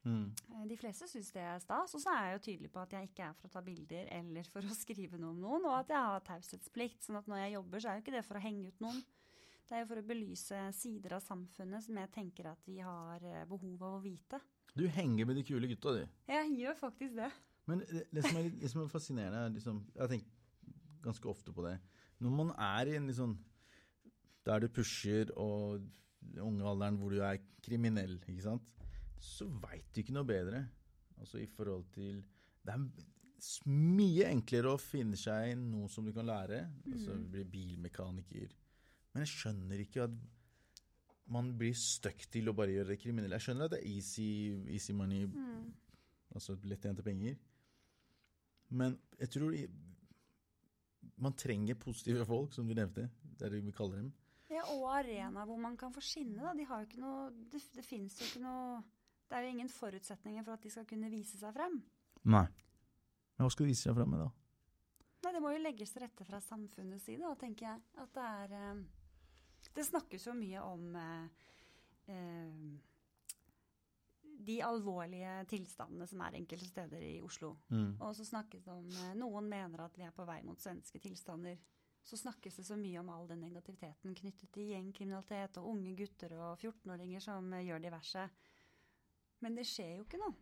Mm. 0.04 0.33
Eh, 0.54 0.66
De 0.68 0.76
fleste 0.78 1.09
syns 1.11 1.31
det 1.35 1.42
er 1.42 1.62
stas. 1.62 1.94
Og 1.96 2.02
så 2.02 2.12
er 2.14 2.26
jeg 2.26 2.37
jo 2.37 2.42
tydelig 2.46 2.72
på 2.74 2.83
at 2.83 2.96
jeg 2.96 3.11
ikke 3.11 3.28
er 3.28 3.38
for 3.38 3.50
å 3.50 3.54
ta 3.54 3.62
bilder 3.64 4.11
eller 4.18 4.50
for 4.50 4.64
å 4.66 4.78
skrive 4.83 5.20
noe 5.20 5.35
om 5.35 5.40
noen, 5.44 5.70
og 5.70 5.78
at 5.81 5.94
jeg 5.94 6.11
har 6.11 6.26
taushetsplikt. 6.26 7.07
Sånn 7.07 7.20
at 7.20 7.31
når 7.31 7.44
jeg 7.44 7.57
jobber, 7.59 7.83
så 7.83 7.90
er 7.90 7.98
jo 7.98 8.07
ikke 8.07 8.16
det 8.18 8.26
for 8.26 8.40
å 8.40 8.44
henge 8.44 8.72
ut 8.72 8.85
noen. 8.85 9.00
Det 9.68 9.76
er 9.76 9.83
jo 9.85 9.90
for 9.90 10.00
å 10.00 10.09
belyse 10.09 10.61
sider 10.72 11.18
av 11.18 11.24
samfunnet 11.24 11.85
som 11.85 11.98
jeg 12.00 12.12
tenker 12.14 12.48
at 12.48 12.62
vi 12.64 12.78
har 12.81 13.24
eh, 13.26 13.44
behov 13.48 13.83
av 13.85 13.98
å 13.98 14.04
vite. 14.04 14.40
Du 14.78 14.86
henger 14.94 15.26
med 15.26 15.38
de 15.38 15.44
kule 15.46 15.68
gutta, 15.70 15.94
du. 15.96 16.18
Jeg 16.30 16.50
gjør 16.60 16.76
faktisk 16.78 17.16
det. 17.18 17.30
Men 17.68 17.82
det, 17.84 18.22
som, 18.24 18.38
er, 18.38 18.48
det 18.62 18.70
som 18.72 18.82
er 18.82 18.88
fascinerende, 18.88 19.40
er 19.44 19.52
liksom 19.52 19.80
Jeg 19.96 20.12
tenker 20.14 20.36
ganske 21.04 21.28
ofte 21.30 21.52
på 21.52 21.64
det. 21.66 21.76
Når 22.22 22.34
man 22.34 22.52
er 22.54 22.90
i 22.90 22.96
en 22.98 23.06
liksom 23.10 23.36
Der 24.46 24.64
du 24.64 24.68
pusher 24.72 25.32
og 25.36 25.82
i 26.28 26.40
unge 26.42 26.64
alderen 26.66 26.96
hvor 26.98 27.12
du 27.12 27.20
er 27.22 27.38
kriminell, 27.62 28.16
ikke 28.28 28.42
sant, 28.42 28.64
så 29.22 29.46
veit 29.62 29.86
du 29.94 30.00
ikke 30.00 30.14
noe 30.16 30.26
bedre. 30.28 30.64
Altså 31.18 31.40
i 31.42 31.46
forhold 31.46 31.84
til 31.94 32.22
Det 32.64 32.74
er 32.74 32.86
mye 33.70 34.26
enklere 34.32 34.72
å 34.74 34.80
finne 34.80 35.18
seg 35.18 35.52
noe 35.60 35.88
som 35.92 36.06
du 36.06 36.12
kan 36.16 36.26
lære. 36.26 36.64
Altså 36.90 37.14
bli 37.30 37.44
bilmekaniker. 37.48 38.54
Men 39.12 39.24
jeg 39.24 39.34
skjønner 39.34 39.84
ikke 39.84 40.08
at 40.08 40.16
man 41.28 41.50
blir 41.58 41.74
stuck 41.76 42.22
til 42.32 42.48
å 42.48 42.54
bare 42.56 42.72
gjøre 42.72 42.88
det 42.94 43.00
kriminelle. 43.02 43.36
Jeg 43.36 43.48
skjønner 43.48 43.68
at 43.68 43.74
det 43.76 43.80
er 43.82 43.90
easy, 43.90 44.28
easy 44.72 44.92
money, 44.96 45.26
Mm. 45.26 45.72
altså 46.34 46.56
lettjente 46.64 47.02
penger. 47.04 47.36
Men 48.70 48.98
jeg 49.18 49.30
tror 49.30 49.54
man 51.18 51.32
trenger 51.34 51.74
positive 51.74 52.24
folk, 52.26 52.52
som 52.52 52.66
du 52.68 52.74
nevnte. 52.74 53.08
Det 53.22 53.46
er 53.46 53.50
det 53.56 53.64
vi 53.64 53.72
kaller 53.72 53.96
dem. 54.02 54.12
Ja, 54.50 54.62
og 54.72 54.86
arenaer 54.96 55.44
hvor 55.46 55.58
man 55.60 55.76
kan 55.76 55.92
få 55.92 56.00
skinne. 56.00 56.40
Da. 56.40 56.54
De 56.56 56.64
har 56.64 56.80
jo 56.80 56.86
ikke 56.88 57.00
noe, 57.02 57.30
det 57.52 57.60
det 57.74 57.84
fins 57.84 58.18
jo 58.20 58.24
ikke 58.26 58.44
noe 58.44 58.82
Det 59.28 59.36
er 59.36 59.42
jo 59.44 59.48
ingen 59.52 59.68
forutsetninger 59.68 60.42
for 60.42 60.54
at 60.56 60.62
de 60.62 60.70
skal 60.72 60.86
kunne 60.88 61.10
vise 61.12 61.36
seg 61.36 61.52
frem. 61.52 61.82
Nei. 62.24 62.46
Men 63.36 63.44
hva 63.44 63.50
skal 63.52 63.66
de 63.66 63.72
vise 63.74 63.82
seg 63.84 63.94
frem 63.98 64.08
med, 64.08 64.22
da? 64.22 64.30
Nei, 65.24 65.32
Det 65.34 65.42
må 65.44 65.50
jo 65.52 65.58
legges 65.60 65.92
til 65.92 66.00
rette 66.00 66.24
fra 66.24 66.40
samfunnets 66.40 67.04
side, 67.04 67.20
da, 67.20 67.34
tenker 67.36 67.66
jeg. 67.66 67.82
At 68.00 68.14
det 68.16 68.24
er 68.24 68.54
eh, 68.56 68.80
Det 69.74 69.84
snakkes 69.86 70.26
jo 70.26 70.34
mye 70.34 70.62
om 70.62 70.94
eh, 70.98 71.24
eh, 72.14 72.62
de 74.38 74.56
alvorlige 74.62 75.44
tilstandene 75.50 76.06
som 76.06 76.22
er 76.24 76.38
enkelte 76.38 76.68
steder 76.68 77.02
i 77.02 77.16
Oslo. 77.24 77.56
Mm. 77.68 77.96
Og 78.00 78.14
så 78.16 78.26
snakkes 78.26 78.64
det 78.64 78.72
om 78.74 78.88
eh, 78.88 79.16
Noen 79.18 79.50
mener 79.50 79.84
at 79.84 79.98
vi 79.98 80.06
er 80.06 80.14
på 80.14 80.26
vei 80.28 80.40
mot 80.46 80.60
svenske 80.62 81.00
tilstander. 81.02 81.58
Så 82.08 82.16
snakkes 82.16 82.56
det 82.56 82.64
så 82.64 82.78
mye 82.78 83.00
om 83.02 83.10
all 83.12 83.26
den 83.28 83.42
negativiteten 83.44 84.14
knyttet 84.16 84.50
til 84.54 84.70
gjengkriminalitet 84.72 85.58
og 85.60 85.72
unge 85.74 85.92
gutter 85.98 86.32
og 86.38 86.62
14-åringer 86.62 87.20
som 87.20 87.52
gjør 87.52 87.82
diverse. 87.84 88.28
Men 89.44 89.58
det 89.58 89.66
skjer 89.68 89.98
jo 89.98 90.06
ikke 90.06 90.22
noe. 90.22 90.34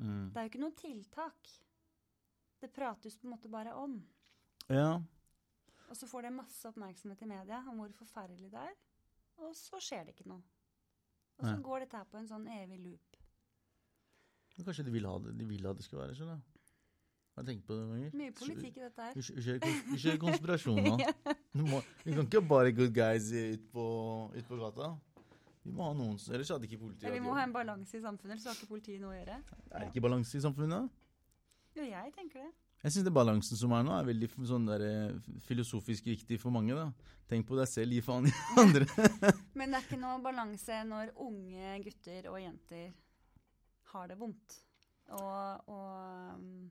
Mm. 0.00 0.26
Det 0.32 0.40
er 0.40 0.46
jo 0.46 0.52
ikke 0.52 0.62
noe 0.62 0.76
tiltak. 0.76 1.54
Det 2.60 2.72
prates 2.74 3.16
på 3.16 3.26
en 3.26 3.34
måte 3.34 3.50
bare 3.52 3.72
om. 3.78 3.96
Ja. 4.68 5.00
Og 5.90 5.98
så 5.98 6.06
får 6.06 6.28
det 6.28 6.32
masse 6.36 6.68
oppmerksomhet 6.70 7.22
i 7.26 7.28
media 7.32 7.64
om 7.70 7.82
hvor 7.82 7.92
forferdelig 7.98 8.52
det 8.52 8.62
er. 8.62 8.76
Og 9.42 9.54
så 9.58 9.80
skjer 9.82 10.06
det 10.06 10.14
ikke 10.14 10.28
noe. 10.30 10.42
Og 11.40 11.46
så 11.46 11.56
Nei. 11.56 11.64
går 11.66 11.84
dette 11.84 11.98
her 11.98 12.06
på 12.10 12.20
en 12.20 12.28
sånn 12.28 12.46
evig 12.52 12.78
loop. 12.84 13.18
Men 14.56 14.66
Kanskje 14.68 14.84
de 14.86 14.94
vil 14.94 15.08
ha 15.08 15.16
det, 15.24 15.34
de 15.40 15.46
vil 15.48 15.66
ha 15.66 15.72
det 15.74 15.86
skal 15.86 16.02
være 16.02 16.16
sånn, 16.18 16.34
da. 16.34 16.60
Har 17.34 17.46
du 17.46 17.50
tenkt 17.52 17.64
på 17.66 17.76
det 17.76 17.84
noen 17.86 17.92
ganger? 17.96 18.16
Mye 18.20 18.32
politikk 18.36 18.76
i 18.76 18.82
dette 18.84 19.04
her. 19.06 19.14
vi 19.16 19.44
kjører, 19.46 19.76
kjører 19.94 20.18
konspirasjon 20.20 20.80
nå. 20.84 20.96
Vi 22.04 22.14
kan 22.14 22.26
ikke 22.26 22.42
bare 22.46 22.72
good 22.74 22.92
guys 22.94 23.30
ut 23.32 23.62
på, 23.72 23.84
ut 24.34 24.50
på 24.50 24.58
gata. 24.60 24.90
Vi 25.64 25.72
må 25.74 25.86
ha 25.88 25.94
noen, 25.96 26.18
ellers 26.30 26.50
hadde 26.52 26.68
ikke 26.68 26.78
politiet 26.80 27.08
Ja, 27.08 27.12
vi 27.12 27.20
må 27.24 27.34
ha 27.36 27.42
en 27.44 27.52
balanse 27.52 27.98
i 27.98 28.02
samfunnet, 28.02 28.36
ellers 28.36 28.46
har 28.48 28.58
ikke 28.58 28.70
politiet 28.70 29.02
noe 29.02 29.12
å 29.12 29.18
gjøre. 29.18 29.38
Er 29.70 29.82
det 29.82 29.88
ikke 29.90 30.02
balanse 30.04 30.38
i 30.38 30.42
samfunnet? 30.44 31.00
Jo, 31.76 31.84
jeg 31.84 32.12
tenker 32.16 32.44
det. 32.44 32.50
Jeg 32.80 32.94
syns 32.94 33.10
balansen 33.12 33.58
som 33.60 33.74
er 33.76 33.84
nå, 33.84 33.92
er 33.92 34.06
veldig 34.08 34.28
sånn 34.48 34.64
der, 34.64 34.82
eh, 34.86 35.32
filosofisk 35.44 36.06
viktig 36.08 36.38
for 36.40 36.54
mange. 36.54 36.72
da. 36.72 36.86
Tenk 37.28 37.46
på 37.46 37.58
deg 37.58 37.68
selv, 37.68 37.92
gi 37.92 38.00
faen 38.00 38.26
i 38.30 38.32
andre. 38.62 38.86
Men 39.52 39.70
det 39.70 39.80
er 39.80 39.84
ikke 39.84 40.00
noe 40.00 40.16
balanse 40.24 40.80
når 40.88 41.12
unge 41.20 41.74
gutter 41.84 42.30
og 42.32 42.40
jenter 42.40 42.90
har 43.92 44.08
det 44.08 44.16
vondt. 44.16 44.56
Og, 45.10 45.68
og 45.68 46.38
um, 46.38 46.70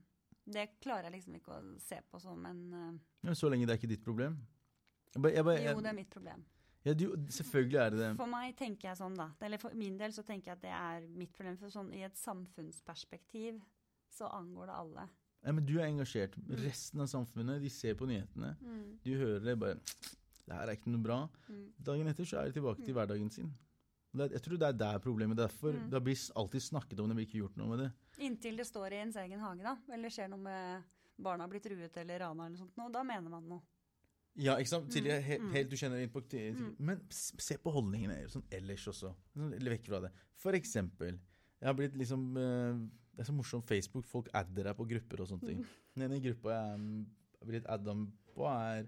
det 0.50 0.80
klarer 0.82 1.10
jeg 1.10 1.20
liksom 1.20 1.36
ikke 1.38 1.58
å 1.58 1.62
se 1.84 2.00
på 2.10 2.22
som 2.24 2.46
en 2.48 2.62
uh, 2.72 2.94
Ja, 3.28 3.36
så 3.36 3.52
lenge 3.52 3.68
det 3.68 3.76
er 3.76 3.82
ikke 3.82 3.92
ditt 3.92 4.06
problem. 4.06 4.40
Jeg 5.14 5.22
bare, 5.22 5.36
jeg 5.36 5.46
bare, 5.46 5.62
jeg, 5.62 5.76
Jo, 5.76 5.84
det 5.84 5.92
er 5.92 5.98
mitt 6.00 6.14
problem. 6.14 6.44
ja, 6.88 6.94
du, 6.96 7.06
selvfølgelig 7.36 7.82
er 7.84 7.94
det 7.94 8.02
det. 8.02 8.12
For 8.18 8.32
meg 8.34 8.58
tenker 8.58 8.90
jeg 8.90 9.02
sånn, 9.02 9.18
da. 9.20 9.30
Eller 9.46 9.62
for 9.62 9.78
min 9.78 9.98
del 10.00 10.16
så 10.16 10.26
tenker 10.26 10.54
jeg 10.56 10.58
at 10.58 10.66
det 10.66 10.74
er 10.74 11.08
mitt 11.22 11.36
problem. 11.38 11.60
For 11.62 11.74
sånn 11.74 11.94
i 11.94 12.06
et 12.08 12.18
samfunnsperspektiv 12.18 13.60
så 14.10 14.32
angår 14.34 14.72
det 14.72 14.78
alle. 14.80 15.10
Ja, 15.46 15.54
men 15.56 15.66
du 15.66 15.78
er 15.80 15.88
engasjert. 15.88 16.36
Resten 16.66 17.00
av 17.02 17.08
samfunnet, 17.08 17.62
de 17.64 17.70
ser 17.72 17.96
på 17.96 18.08
nyhetene. 18.10 18.56
Du 19.06 19.14
hører 19.16 19.40
det 19.46 19.58
bare 19.60 19.80
Det 20.50 20.56
her 20.58 20.68
er 20.68 20.76
ikke 20.76 20.90
noe 20.90 21.04
bra. 21.06 21.18
Mm. 21.48 21.66
Dagen 21.86 22.08
etter 22.10 22.26
så 22.26 22.40
er 22.42 22.50
de 22.50 22.56
tilbake 22.58 22.82
til 22.84 22.96
hverdagen 22.98 23.30
sin. 23.32 23.52
Jeg 24.18 24.42
tror 24.42 24.58
det 24.58 24.66
er 24.68 24.78
der 24.80 25.00
problemet 25.04 25.38
derfor. 25.38 25.76
Mm. 25.78 25.90
Det 25.94 26.00
blir 26.04 26.22
alltid 26.42 26.64
snakket 26.66 27.00
om 27.00 27.10
det, 27.12 27.16
men 27.16 27.26
ikke 27.28 27.38
gjort 27.44 27.58
noe 27.62 27.70
med 27.70 27.84
det. 27.84 27.90
Inntil 28.26 28.58
det 28.58 28.66
står 28.66 28.96
i 28.96 29.02
ens 29.04 29.16
egen 29.22 29.40
hage, 29.40 29.62
da. 29.62 29.76
Eller 29.94 30.10
skjer 30.10 30.32
noe 30.32 30.42
med 30.42 30.88
barna 31.22 31.44
har 31.46 31.52
blitt 31.52 31.68
truet 31.68 31.98
eller 32.02 32.20
rana 32.24 32.48
eller 32.48 32.58
noe 32.58 32.64
sånt. 32.66 32.94
Da 32.96 33.04
mener 33.06 33.30
man 33.30 33.46
noe. 33.52 33.62
Ja, 34.40 34.56
ikke 34.58 34.72
sant? 34.72 34.90
Til 34.94 35.06
jeg, 35.10 35.22
he, 35.24 35.38
Mm. 35.38 35.52
helt 35.54 35.70
du 35.70 35.76
kjenner 35.76 36.02
inn 36.02 36.10
på 36.10 36.22
Mm. 36.32 36.76
Men 36.80 37.02
se 37.12 37.58
på 37.58 37.72
holdningene 37.72 38.28
sånn 38.30 38.46
ellers 38.52 38.88
også. 38.88 39.14
Sånn, 39.36 39.54
Eller 39.54 39.72
vekk 39.78 39.86
fra 39.86 40.00
det. 40.02 40.12
For 40.36 40.52
eksempel 40.54 41.20
Jeg 41.62 41.68
har 41.68 41.74
blitt 41.74 41.94
liksom 41.94 42.38
eh, 42.38 42.90
Det 43.16 43.24
er 43.24 43.28
så 43.28 43.36
morsomt 43.36 43.68
Facebook. 43.68 44.06
Folk 44.08 44.30
adder 44.38 44.70
deg 44.70 44.78
på 44.80 44.88
grupper 44.94 45.24
og 45.24 45.30
sånne 45.32 45.50
ting. 45.50 45.64
Den 45.96 46.06
ene 46.08 46.22
gruppa 46.24 46.54
jeg 46.56 46.80
er 47.42 47.50
blitt 47.50 47.68
adda 47.72 47.96
på, 48.36 48.46
er 48.52 48.88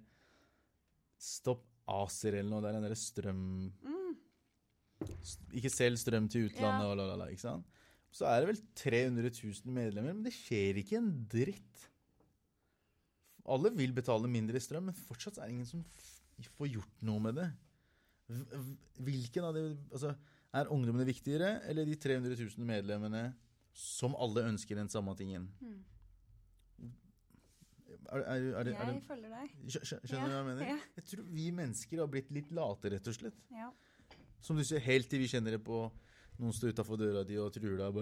Stopp 1.21 1.65
ACER 1.91 2.37
eller 2.39 2.49
noe. 2.49 2.61
Det 2.63 2.69
er 2.71 2.77
den 2.79 2.85
derre 2.87 2.97
strøm 2.99 3.43
Mm. 3.81 3.97
Ikke 5.57 5.69
selg 5.73 5.97
strøm 5.97 6.27
til 6.29 6.45
utlandet 6.45 6.83
Ja. 6.85 6.89
og 6.91 6.97
la, 6.99 7.05
la, 7.09 7.15
la. 7.23 7.27
Ikke 7.33 7.41
sant? 7.41 7.65
Så 8.13 8.27
er 8.29 8.43
det 8.43 8.49
vel 8.51 8.59
300 8.77 9.31
000 9.33 9.73
medlemmer, 9.73 10.13
men 10.13 10.23
det 10.27 10.33
skjer 10.35 10.77
ikke 10.81 10.99
en 10.99 11.07
dritt. 11.31 11.87
Alle 13.49 13.71
vil 13.73 13.93
betale 13.97 14.29
mindre 14.29 14.59
strøm, 14.61 14.89
men 14.91 14.97
fortsatt 15.07 15.39
er 15.39 15.47
det 15.49 15.55
ingen 15.55 15.69
som 15.69 15.81
får 16.59 16.69
gjort 16.75 17.01
noe 17.07 17.23
med 17.23 17.39
det. 17.39 17.47
Hvilken 19.01 19.47
av 19.47 19.57
det 19.57 19.63
altså, 19.91 20.13
Er 20.53 20.69
ungdommene 20.71 21.05
viktigere, 21.07 21.61
eller 21.71 21.85
de 21.87 21.95
300 21.95 22.35
000 22.37 22.65
medlemmene 22.67 23.23
som 23.73 24.15
alle 24.19 24.43
ønsker 24.51 24.75
den 24.79 24.89
samme 24.91 25.13
tingen? 25.19 25.47
Mm. 25.61 25.79
Er, 28.11 28.19
er, 28.19 28.23
er, 28.25 28.55
er, 28.59 28.69
er, 28.71 28.93
Jeg 28.95 29.03
følger 29.07 29.31
deg. 29.31 29.51
skjø- 29.71 29.83
skjø- 29.87 29.99
skjønner 30.09 30.27
du 30.27 30.33
hva 30.33 30.39
jeg 30.41 30.47
mener? 30.49 30.69
Ja. 30.71 30.77
Jeg 30.97 31.05
tror 31.11 31.25
vi 31.31 31.45
mennesker 31.55 32.01
har 32.01 32.09
blitt 32.11 32.31
litt 32.35 32.51
late, 32.55 32.91
rett 32.91 33.07
og 33.11 33.15
slett. 33.15 33.37
Ja. 33.55 33.69
Som 34.43 34.57
du 34.57 34.63
sier, 34.67 34.81
helt 34.83 35.07
til 35.11 35.21
vi 35.21 35.27
kjenner 35.31 35.55
det 35.55 35.61
på 35.63 35.83
noen 36.41 36.55
står 36.55 36.73
utafor 36.73 36.97
døra 36.99 37.21
di 37.27 37.37
og 37.39 37.51
truer 37.53 37.77
deg. 37.77 37.99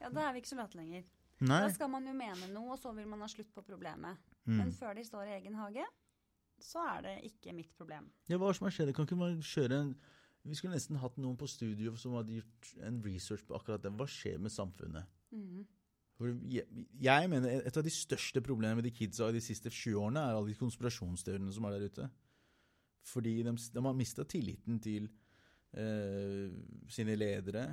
Ja, 0.00 0.08
da 0.08 0.24
er 0.28 0.32
vi 0.34 0.40
ikke 0.42 0.52
så 0.54 0.58
late 0.62 0.78
lenger. 0.80 1.04
Nei. 1.44 1.60
Da 1.66 1.70
skal 1.74 1.90
man 1.92 2.06
jo 2.08 2.14
mene 2.16 2.48
noe, 2.54 2.72
og 2.74 2.80
så 2.80 2.94
vil 2.96 3.06
man 3.10 3.20
ha 3.20 3.28
slutt 3.28 3.50
på 3.54 3.62
problemet. 3.66 4.16
Mm. 4.46 4.56
Men 4.62 4.72
før 4.72 4.94
de 4.96 5.04
står 5.04 5.28
i 5.28 5.36
egen 5.40 5.58
hage, 5.58 5.84
så 6.62 6.80
er 6.94 7.02
det 7.04 7.14
ikke 7.28 7.52
mitt 7.56 7.72
problem. 7.76 8.06
Ja, 8.30 8.38
hva 8.38 8.48
er 8.48 8.54
det 8.54 8.58
som 8.62 8.68
har 8.70 8.74
skjedd? 8.78 8.94
Kan 8.96 9.06
ikke 9.08 9.18
man 9.20 9.38
kjøre 9.44 9.80
en 9.82 9.92
Vi 10.44 10.58
skulle 10.58 10.76
nesten 10.76 10.98
hatt 11.00 11.16
noen 11.20 11.38
på 11.40 11.48
studio 11.48 11.94
som 12.00 12.16
hadde 12.18 12.36
gjort 12.36 12.74
en 12.84 13.00
research 13.04 13.44
på 13.48 13.56
akkurat 13.56 13.84
det. 13.84 13.94
Hva 13.96 14.06
skjer 14.10 14.42
med 14.42 14.52
samfunnet? 14.52 15.08
Mm. 15.32 15.64
For 16.14 16.30
jeg, 16.46 16.66
jeg 17.02 17.30
mener 17.30 17.64
Et 17.66 17.78
av 17.80 17.82
de 17.82 17.90
største 17.90 18.42
problemene 18.44 18.78
med 18.78 18.86
de 18.86 18.92
kidsa 18.94 19.32
de 19.34 19.40
siste 19.42 19.72
20 19.72 19.96
årene 19.98 20.22
er 20.22 20.36
alle 20.36 20.52
de 20.52 20.58
konspirasjonsteoriene 20.60 21.54
som 21.54 21.66
er 21.66 21.74
der 21.76 21.88
ute. 21.88 22.10
Fordi 23.04 23.34
de, 23.42 23.56
de 23.74 23.84
har 23.86 23.96
mista 23.96 24.24
tilliten 24.28 24.78
til 24.84 25.08
eh, 25.76 26.52
sine 26.92 27.16
ledere 27.18 27.66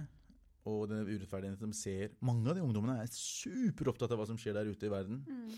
og 0.69 0.87
den 0.91 1.07
urettferdigheten 1.09 1.73
de 1.73 1.77
ser. 1.77 2.15
Mange 2.21 2.49
av 2.49 2.57
de 2.57 2.63
ungdommene 2.63 2.99
er 3.01 3.13
superopptatt 3.13 4.13
av 4.13 4.21
hva 4.21 4.27
som 4.29 4.39
skjer 4.39 4.57
der 4.57 4.69
ute 4.69 4.87
i 4.87 4.93
verden. 4.93 5.23
Mm. 5.25 5.53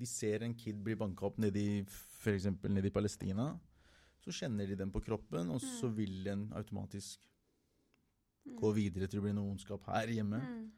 De 0.00 0.08
ser 0.08 0.44
en 0.44 0.56
kid 0.56 0.80
bli 0.82 0.96
banka 0.98 1.28
opp 1.28 1.38
nede 1.42 1.60
i 1.60 1.82
f.eks. 1.84 2.48
nede 2.66 2.88
i 2.88 2.94
Palestina. 2.94 3.52
Så 4.20 4.32
kjenner 4.36 4.68
de 4.68 4.76
den 4.76 4.92
på 4.92 5.00
kroppen, 5.02 5.50
og 5.50 5.60
så 5.60 5.88
Mm. 5.88 5.96
vil 5.96 6.24
den 6.24 6.52
automatisk 6.52 7.20
Mm. 8.46 8.56
gå 8.58 8.72
videre 8.74 9.06
til 9.06 9.20
det 9.20 9.22
blir 9.22 9.34
noe 9.34 9.50
ondskap 9.50 9.84
her 9.86 10.06
hjemme. 10.08 10.40
Mm. 10.40 10.70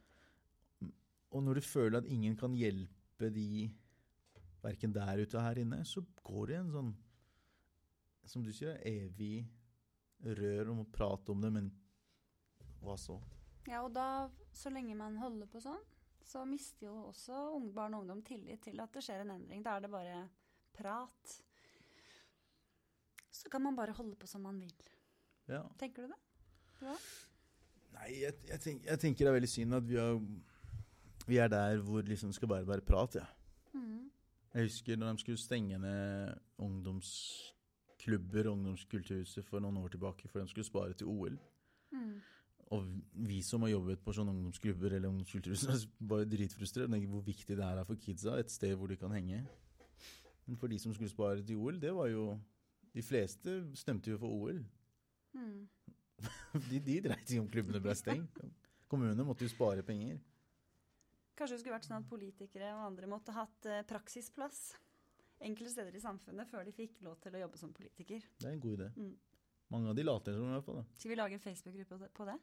Og 1.32 1.42
når 1.42 1.54
du 1.54 1.60
føler 1.60 1.98
at 1.98 2.06
ingen 2.06 2.36
kan 2.36 2.54
hjelpe 2.54 3.30
de 3.32 3.70
verken 4.62 4.92
der 4.92 5.22
ute 5.22 5.36
og 5.38 5.42
her 5.42 5.54
inne, 5.62 5.84
så 5.84 6.04
går 6.24 6.46
det 6.46 6.56
en 6.56 6.70
sånn, 6.72 6.94
som 8.24 8.42
du 8.42 8.52
sier, 8.52 8.78
evig 8.84 9.46
rør 10.24 10.70
om 10.70 10.84
å 10.84 10.90
prate 10.92 11.30
om 11.30 11.40
det, 11.40 11.52
men 11.52 11.70
hva 12.82 12.94
så? 12.98 13.20
Ja, 13.66 13.82
og 13.84 13.92
da, 13.94 14.28
så 14.52 14.70
lenge 14.72 14.96
man 14.96 15.16
holder 15.16 15.46
på 15.46 15.60
sånn, 15.62 15.82
så 16.24 16.44
mister 16.46 16.86
jo 16.86 16.94
også 17.12 17.72
barn 17.74 17.94
og 17.94 18.02
ungdom 18.04 18.22
tillit 18.22 18.60
til 18.62 18.80
at 18.80 18.92
det 18.92 19.02
skjer 19.02 19.20
en 19.20 19.30
endring. 19.30 19.62
Da 19.62 19.76
er 19.76 19.80
det 19.80 19.90
bare 19.90 20.28
prat. 20.72 21.40
Så 23.42 23.50
kan 23.50 23.62
man 23.62 23.76
bare 23.76 23.94
holde 23.96 24.14
på 24.16 24.26
som 24.30 24.44
man 24.46 24.60
vil. 24.60 24.72
Ja. 25.50 25.62
Tenker 25.78 26.06
du 26.06 26.12
det? 26.14 26.18
Ja. 26.82 26.96
Nei, 27.92 28.08
jeg, 28.22 28.34
jeg, 28.48 28.60
tenker, 28.60 28.90
jeg 28.90 29.00
tenker 29.02 29.26
det 29.26 29.30
er 29.30 29.36
veldig 29.36 29.50
synd 29.50 29.76
at 29.76 29.88
vi, 29.88 29.98
har, 29.98 30.20
vi 31.26 31.38
er 31.42 31.50
der 31.52 31.82
hvor 31.84 32.06
liksom 32.06 32.32
skal 32.32 32.48
bare 32.48 32.68
være 32.68 32.86
prat, 32.86 33.18
ja. 33.20 33.26
Mm. 33.74 34.10
Jeg 34.54 34.68
husker 34.68 34.96
når 34.96 35.12
de 35.12 35.24
skulle 35.24 35.40
stenge 35.40 35.78
ned 35.78 36.34
ungdomsklubber 36.58 38.46
og 38.46 38.52
ungdomskulturhuset 38.52 39.44
for 39.48 39.64
noen 39.64 39.80
år 39.82 39.94
tilbake, 39.94 40.28
for 40.28 40.40
de 40.40 40.48
skulle 40.48 40.68
spare 40.68 40.94
til 40.94 41.10
OL. 41.10 41.38
Mm. 41.92 42.20
Og 42.72 42.86
vi 43.28 43.42
som 43.44 43.64
har 43.66 43.74
jobbet 43.74 44.00
på 44.04 44.14
sånne 44.16 44.32
ungdomsklubber 44.32 44.96
eller 44.96 45.10
ungdomskulturhus, 45.10 45.66
er 45.68 46.06
bare 46.08 46.28
dritfrustrert. 46.28 46.88
Hvor 46.88 47.26
viktig 47.26 47.56
det 47.56 47.64
her 47.64 47.80
er 47.80 47.88
for 47.88 48.00
kidsa, 48.00 48.38
et 48.40 48.52
sted 48.52 48.74
hvor 48.76 48.88
de 48.92 48.96
kan 48.96 49.12
henge. 49.12 49.42
Men 50.46 50.56
for 50.56 50.72
de 50.72 50.78
som 50.78 50.94
skulle 50.94 51.10
spare 51.10 51.42
til 51.42 51.56
OL, 51.56 51.80
det 51.80 51.94
var 51.94 52.08
jo 52.12 52.38
De 52.92 53.02
fleste 53.02 53.54
stemte 53.78 54.10
jo 54.12 54.18
for 54.20 54.28
OL. 54.28 54.58
Mm. 55.36 55.68
De, 56.70 56.78
de 56.84 56.98
dreit 57.02 57.30
i 57.34 57.38
om 57.40 57.48
klubbene 57.50 57.80
ble 57.82 57.94
stengt. 57.98 58.36
Kommunene 58.92 59.24
måtte 59.26 59.46
jo 59.46 59.50
spare 59.50 59.82
penger. 59.86 60.18
Kanskje 61.34 61.56
det 61.56 61.60
skulle 61.62 61.74
vært 61.78 61.86
sånn 61.88 61.96
at 62.02 62.08
politikere 62.10 62.68
og 62.76 62.82
andre 62.90 63.08
måtte 63.08 63.32
hatt 63.34 63.66
eh, 63.66 63.80
praksisplass 63.88 64.74
enkelte 65.42 65.72
steder 65.72 65.96
i 65.96 66.02
samfunnet 66.04 66.46
før 66.46 66.62
de 66.68 66.74
fikk 66.76 67.00
lov 67.02 67.16
til 67.24 67.34
å 67.34 67.40
jobbe 67.40 67.58
som 67.58 67.72
politiker. 67.74 68.22
Det 68.38 68.46
er 68.46 68.52
en 68.54 68.60
god 68.62 68.76
idé. 68.76 68.90
Mm. 69.00 69.14
Mange 69.72 69.88
av 69.90 69.96
de 69.96 70.04
later 70.04 70.36
som 70.36 70.44
i 70.46 70.52
hvert 70.52 70.66
fall. 70.68 70.82
Skal 71.00 71.10
vi 71.14 71.16
lage 71.18 71.38
en 71.38 71.42
Facebook-gruppe 71.42 72.10
på 72.14 72.26
det- 72.28 72.40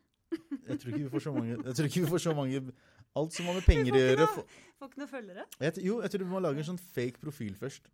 Jeg 0.68 0.80
tror 0.82 0.90
ikke 0.92 1.04
vi 1.06 1.10
får 1.14 1.24
så 1.26 1.32
mange 1.34 1.54
Jeg 1.56 1.74
tror 1.78 1.88
ikke 1.88 2.02
vi 2.04 2.10
får 2.12 2.22
så 2.26 2.34
mange 2.38 2.60
Alt 3.18 3.34
som 3.34 3.48
har 3.50 3.56
med 3.58 3.66
penger 3.66 3.96
å 3.96 4.02
gjøre 4.02 4.28
får- 4.34 4.52
ikke 4.86 5.00
noe 5.02 5.08
følgere? 5.10 5.46
jeg, 5.62 5.74
Jo, 5.86 6.02
jeg 6.04 6.12
tror 6.12 6.24
vi 6.26 6.30
må 6.34 6.42
lage 6.44 6.62
en 6.62 6.68
sånn 6.74 6.82
fake 6.82 7.18
profil 7.22 7.56
først. 7.58 7.88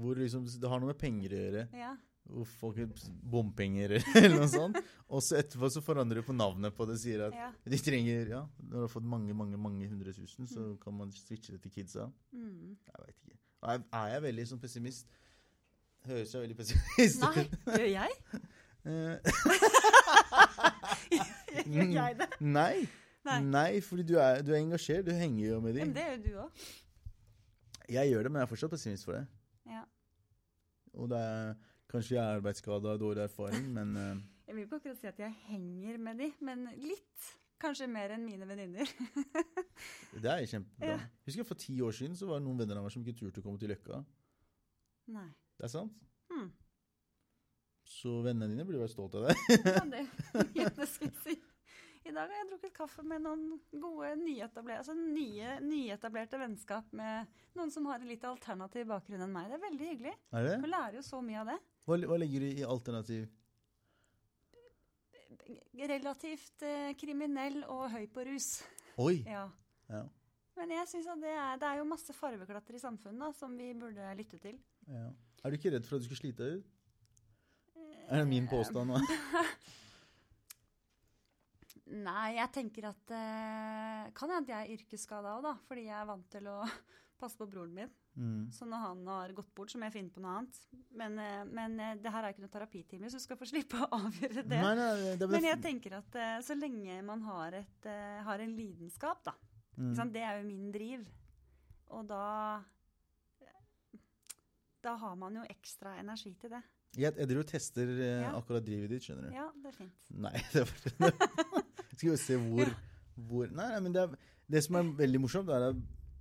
Hvor 0.00 0.14
liksom, 0.20 0.42
det 0.60 0.68
har 0.72 0.78
noe 0.80 0.88
med 0.92 1.00
penger 1.00 1.28
å 1.34 1.36
gjøre. 1.44 1.62
Ja. 1.76 1.92
Folk 2.60 2.76
bompenger 3.32 3.90
eller 4.20 4.36
noe 4.36 4.48
sånt. 4.50 4.76
Og 5.10 5.20
så 5.24 5.32
etterpå 5.40 5.66
så 5.72 5.80
forandrer 5.82 6.20
du 6.20 6.24
på 6.28 6.36
navnet 6.36 6.74
på 6.76 6.86
det. 6.88 6.96
Sier 7.02 7.20
at 7.26 7.34
ja. 7.36 7.48
de 7.74 7.78
trenger 7.82 8.28
Ja, 8.30 8.42
når 8.62 8.76
du 8.76 8.82
har 8.84 8.92
fått 8.92 9.08
mange, 9.08 9.34
mange 9.36 9.58
mange 9.60 9.88
hundre 9.90 10.12
tusen, 10.16 10.46
så 10.50 10.60
kan 10.82 10.94
man 10.96 11.08
switche 11.16 11.52
det 11.56 11.60
til 11.64 11.72
kidsa. 11.74 12.02
Mm. 12.32 12.76
Jeg 12.86 12.96
veit 13.02 13.18
ikke. 13.24 13.36
Er, 13.60 13.76
er 13.92 14.06
jeg 14.14 14.20
veldig 14.28 14.44
sånn 14.52 14.62
pessimist? 14.62 15.06
Høres 16.08 16.30
jeg 16.32 16.40
veldig 16.46 16.56
pessimist 16.56 17.20
Nei, 17.26 17.42
gjør 17.74 17.90
jeg? 17.98 18.12
Eh, 18.80 19.16
Gjør 21.68 21.90
jeg 21.92 22.14
det? 22.16 22.26
Nei. 22.40 22.86
Nei. 23.28 23.34
Nei, 23.44 23.80
fordi 23.84 24.06
du 24.08 24.14
er, 24.16 24.40
du 24.40 24.54
er 24.54 24.62
engasjert. 24.62 25.04
Du 25.04 25.12
henger 25.12 25.50
jo 25.50 25.58
med 25.60 25.76
Men 25.76 25.90
dem. 25.90 25.92
det 25.98 26.04
gjør 26.06 26.22
du 26.24 26.30
òg. 26.46 26.48
Jeg 27.92 28.08
gjør 28.08 28.24
det, 28.24 28.30
men 28.32 28.40
jeg 28.40 28.46
er 28.46 28.50
fortsatt 28.54 28.72
pessimist 28.72 29.04
for 29.04 29.12
det. 29.18 29.26
Ja. 29.70 29.82
Og 30.98 31.10
det 31.12 31.18
er 31.22 31.52
kanskje 31.90 32.16
jeg 32.16 32.22
er 32.24 32.38
arbeidsskada 32.38 32.94
og 32.94 33.02
dårlig 33.02 33.24
erfaring, 33.26 33.68
men 33.78 33.96
uh, 33.96 34.22
Jeg 34.46 34.56
vil 34.56 34.64
ikke 34.66 34.80
akkurat 34.80 35.02
si 35.02 35.10
at 35.10 35.20
jeg 35.22 35.36
henger 35.50 36.00
med 36.02 36.24
de, 36.24 36.32
men 36.44 36.66
litt. 36.78 37.28
Kanskje 37.60 37.90
mer 37.92 38.14
enn 38.14 38.24
mine 38.24 38.46
venninner. 38.48 38.88
det 40.22 40.30
er 40.32 40.46
kjempebra. 40.48 40.94
Ja. 40.94 41.00
Husker 41.26 41.42
jeg 41.42 41.48
For 41.50 41.60
ti 41.60 41.74
år 41.84 41.92
siden 41.92 42.16
så 42.16 42.28
var 42.30 42.40
det 42.40 42.46
noen 42.46 42.62
venner 42.62 42.80
av 42.80 42.86
meg 42.86 42.94
som 42.94 43.04
ikke 43.04 43.18
turte 43.18 43.42
å 43.42 43.44
komme 43.44 43.60
til 43.60 43.68
Løkka. 43.68 44.00
Nei. 45.12 45.26
Det 45.60 45.68
er 45.68 45.72
sant? 45.74 45.98
Hmm. 46.32 46.48
Så 47.84 48.20
vennene 48.24 48.48
dine 48.48 48.64
burde 48.64 48.80
være 48.80 48.92
stolt 48.94 49.18
av 49.18 49.28
deg. 49.28 49.44
Ja, 49.66 49.84
det, 49.92 50.06
ja, 50.62 50.70
det 50.72 50.88
skal 50.88 51.10
jeg 51.10 51.16
si. 51.26 51.36
I 52.10 52.14
dag 52.14 52.26
har 52.26 52.40
jeg 52.40 52.46
drukket 52.50 52.72
kaffe 52.74 53.02
med 53.06 53.22
noen 53.22 53.42
gode 53.78 54.08
nyetablerte, 54.18 54.80
altså 54.82 54.94
nye, 54.98 55.50
nyetablerte 55.62 56.40
vennskap 56.40 56.88
med 56.98 57.28
noen 57.54 57.70
som 57.70 57.86
har 57.86 58.02
en 58.02 58.10
litt 58.10 58.24
alternativ 58.26 58.88
bakgrunn 58.90 59.22
enn 59.22 59.30
meg. 59.30 59.46
Det 59.46 59.58
er 59.60 59.62
veldig 59.62 59.90
hyggelig. 59.92 60.14
Er 60.34 60.48
det? 60.48 60.56
Man 60.64 60.72
lærer 60.72 60.98
jo 60.98 61.04
så 61.06 61.20
mye 61.22 61.38
av 61.44 61.52
det. 61.52 61.56
Hva, 61.86 62.00
hva 62.10 62.18
legger 62.18 62.42
du 62.42 62.48
i 62.50 62.66
alternativ? 62.66 63.28
Relativt 65.92 66.66
eh, 66.66 66.90
kriminell 66.98 67.62
og 67.70 67.86
høy 67.94 68.04
på 68.10 68.26
rus. 68.32 68.50
Oi! 68.98 69.20
Ja. 69.36 69.46
Ja. 69.90 70.02
Men 70.58 70.74
jeg 70.74 70.90
synes 70.90 71.06
at 71.14 71.22
det 71.22 71.30
er, 71.30 71.56
det 71.62 71.68
er 71.70 71.78
jo 71.78 71.88
masse 71.88 72.14
farveklatter 72.14 72.74
i 72.76 72.82
samfunnet 72.82 73.22
da, 73.22 73.30
som 73.38 73.54
vi 73.56 73.70
burde 73.78 74.10
lytte 74.18 74.38
til. 74.42 74.58
Ja. 74.90 75.06
Er 75.40 75.50
du 75.50 75.56
ikke 75.56 75.70
redd 75.76 75.86
for 75.86 75.96
at 75.96 76.02
du 76.02 76.10
skal 76.10 76.24
slite 76.24 76.42
deg 76.42 76.58
ut? 76.58 76.76
Er 78.10 78.24
det 78.24 78.28
min 78.34 78.50
påstand 78.50 78.90
nå? 78.90 78.98
Nei, 81.90 82.36
jeg 82.36 82.52
tenker 82.54 82.84
at 82.92 83.10
eh, 83.16 84.10
Kan 84.14 84.30
hende 84.30 84.52
jeg 84.52 84.62
er 84.68 84.76
yrkesskada 84.78 85.36
òg, 85.38 85.42
da. 85.48 85.54
Fordi 85.66 85.88
jeg 85.88 85.96
er 85.98 86.06
vant 86.10 86.28
til 86.30 86.46
å 86.50 86.60
passe 87.20 87.36
på 87.40 87.48
broren 87.50 87.74
min. 87.76 87.90
Mm. 88.20 88.46
Så 88.52 88.66
når 88.68 88.80
han 88.84 89.02
har 89.10 89.32
gått 89.36 89.50
bort, 89.54 89.70
så 89.70 89.78
må 89.78 89.86
jeg 89.88 89.94
finne 89.98 90.12
på 90.14 90.22
noe 90.22 90.38
annet. 90.40 90.56
Men, 90.98 91.18
eh, 91.22 91.42
men 91.50 91.76
eh, 91.82 91.94
det 92.02 92.12
her 92.14 92.24
er 92.26 92.34
ikke 92.34 92.42
noen 92.44 92.52
terapitime, 92.54 93.10
så 93.10 93.20
du 93.20 93.24
skal 93.26 93.38
få 93.40 93.48
slippe 93.50 93.78
å 93.80 93.88
avgjøre 94.00 94.44
det. 94.46 94.60
Nei, 94.62 94.72
nei, 94.78 94.88
det, 95.14 95.26
ble... 95.26 95.34
Men 95.36 95.48
jeg 95.50 95.60
tenker 95.66 95.98
at 96.00 96.18
eh, 96.18 96.36
så 96.46 96.56
lenge 96.58 96.98
man 97.06 97.22
har, 97.28 97.58
et, 97.60 97.86
eh, 97.90 98.18
har 98.26 98.42
en 98.44 98.54
lidenskap, 98.56 99.22
da. 99.26 99.34
mm. 99.78 99.94
Sant? 99.98 100.12
Det 100.14 100.22
er 100.26 100.40
jo 100.40 100.48
min 100.50 100.68
driv. 100.74 101.06
Og 101.90 102.06
da 102.06 102.24
Da 104.80 104.94
har 104.96 105.16
man 105.18 105.34
jo 105.36 105.42
ekstra 105.50 105.96
energi 106.00 106.30
til 106.40 106.54
det. 106.54 106.60
Jeg, 106.96 107.12
jeg 107.14 107.28
driver 107.28 107.44
og 107.44 107.50
tester 107.50 107.90
eh, 107.92 108.22
Ja. 108.24 108.30
akkurat 108.38 108.64
drivet 108.66 108.90
ditt, 108.90 109.04
skjønner 109.06 109.28
du. 109.28 109.34
Ja, 109.36 109.48
det 109.62 109.68
er 109.70 109.76
fint. 109.76 110.06
Nei, 110.24 110.32
det 110.54 110.64
var 110.64 111.59
Skal 112.00 112.14
vi 112.14 112.20
se 112.22 112.36
hvor, 112.40 112.70
hvor 113.28 113.50
Nei, 113.52 113.70
men 113.84 113.92
det, 113.92 114.06
er, 114.06 114.36
det 114.48 114.62
som 114.64 114.78
er 114.80 114.92
veldig 115.02 115.20
morsomt, 115.20 115.50
er 115.52 115.70
at 115.70 115.80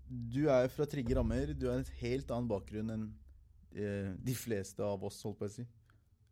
du 0.10 0.42
er 0.52 0.68
fra 0.74 0.88
trygge 0.90 1.16
rammer. 1.16 1.54
Du 1.56 1.70
har 1.70 1.80
en 1.80 1.92
helt 2.02 2.32
annen 2.36 2.50
bakgrunn 2.50 2.92
enn 2.92 3.06
eh, 3.72 4.10
de 4.20 4.36
fleste 4.36 4.84
av 4.84 5.06
oss, 5.08 5.22
holdt 5.24 5.40
på 5.40 5.48
å 5.48 5.54
si. 5.54 5.66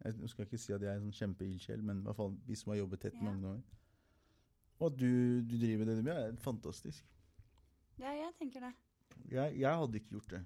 Jeg 0.04 0.30
skal 0.34 0.46
ikke 0.46 0.60
si 0.62 0.74
at 0.76 0.84
jeg 0.84 0.92
er 0.92 1.00
en 1.00 1.08
sånn 1.08 1.20
kjempeildsjel, 1.22 1.82
men 1.86 2.02
i 2.02 2.06
hvert 2.06 2.20
fall 2.20 2.36
vi 2.46 2.58
som 2.60 2.74
har 2.74 2.82
jobbet 2.82 3.06
tett 3.08 3.18
mange 3.24 3.54
år. 3.56 3.64
Og 4.78 4.92
at 4.92 5.00
du, 5.00 5.10
du 5.48 5.56
driver 5.58 5.90
det 5.90 5.96
du 5.98 6.10
gjør, 6.12 6.22
er 6.28 6.38
fantastisk. 6.44 7.08
Ja, 7.98 8.12
jeg 8.14 8.34
tenker 8.38 8.68
det. 8.68 8.74
Jeg, 9.32 9.56
jeg 9.64 9.82
hadde 9.82 10.02
ikke 10.02 10.18
gjort 10.18 10.36
det. 10.36 10.44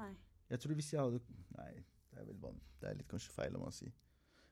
Nei. 0.00 0.10
Jeg 0.50 0.62
tror 0.62 0.78
hvis 0.78 0.92
jeg 0.92 1.02
hadde 1.02 1.20
Nei, 1.54 1.72
det 2.10 2.22
er, 2.22 2.26
vel 2.26 2.56
det 2.80 2.88
er 2.88 2.96
litt 2.98 3.10
kanskje 3.10 3.34
feil 3.34 3.54
om 3.58 3.68
å 3.68 3.74
si. 3.74 3.86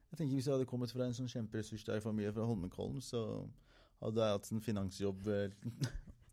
Jeg 0.09 0.21
tenker 0.21 0.37
Hvis 0.39 0.47
jeg 0.47 0.55
hadde 0.55 0.69
kommet 0.69 0.93
fra 0.95 1.09
en 1.09 1.17
sånn 1.17 1.31
kjemperessurssterk 1.33 2.05
familie 2.05 2.31
fra 2.33 2.47
Holmenkollen, 2.49 3.03
så 3.05 3.23
hadde 4.03 4.27
jeg 4.27 4.37
hatt 4.39 4.53
en 4.55 4.63
finansjobb 4.65 5.31
eh, 5.35 5.57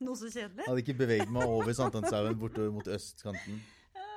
Noe 0.05 0.19
så 0.19 0.27
kjedelig? 0.29 0.65
Hadde 0.67 0.83
ikke 0.83 0.97
beveget 0.99 1.31
meg 1.31 1.47
over 1.49 1.71
Sankthanshaugen 1.77 2.37
bortover 2.39 2.73
mot 2.75 2.87
østkanten. 2.91 3.61
Ja. 3.95 4.07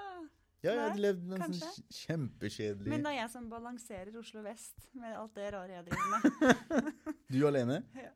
Ja, 0.64 0.72
jeg 0.72 0.80
hadde 0.82 1.02
levd 1.04 1.28
med 1.30 1.44
en 1.46 1.54
sånn 1.54 1.84
kjempekjedelig 2.00 2.90
Men 2.90 3.04
det 3.06 3.12
er 3.12 3.20
jeg 3.20 3.30
som 3.30 3.44
balanserer 3.52 4.16
Oslo 4.18 4.42
vest 4.42 4.88
med 4.98 5.14
alt 5.14 5.36
det 5.38 5.52
rare 5.54 5.76
jeg 5.76 5.86
driver 5.86 6.08
med. 6.16 6.88
Du 7.32 7.38
alene? 7.46 7.82
Ja. 7.94 8.10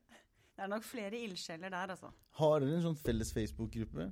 Det 0.53 0.65
er 0.65 0.69
nok 0.69 0.83
flere 0.85 1.17
ildsjeler 1.17 1.71
der, 1.73 1.95
altså. 1.95 2.11
Har 2.37 2.59
dere 2.61 2.75
en 2.77 2.83
sånn 2.83 2.99
felles 2.99 3.31
Facebook-gruppe? 3.33 4.11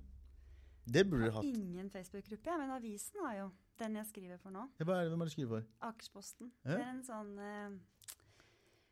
Det 0.92 1.04
burde 1.10 1.28
dere 1.28 1.36
hatt. 1.36 1.46
Ingen 1.60 1.92
Facebook-gruppe, 1.94 2.50
ja, 2.50 2.56
men 2.58 2.72
avisen 2.74 3.22
har 3.28 3.36
jo 3.38 3.50
den 3.82 4.00
jeg 4.00 4.08
skriver 4.10 4.40
for 4.42 4.54
nå. 4.56 4.64
Hva 4.82 4.96
er 4.98 5.06
det, 5.06 5.12
hvem 5.14 5.22
er 5.22 5.30
det 5.30 5.34
du 5.34 5.36
skriver 5.36 5.52
for? 5.58 5.68
Akersposten. 5.92 6.50
Ja. 6.64 6.72
Det 6.72 6.80
er 6.80 6.90
en 6.96 7.04
sånn 7.06 7.32
eh, 7.46 7.76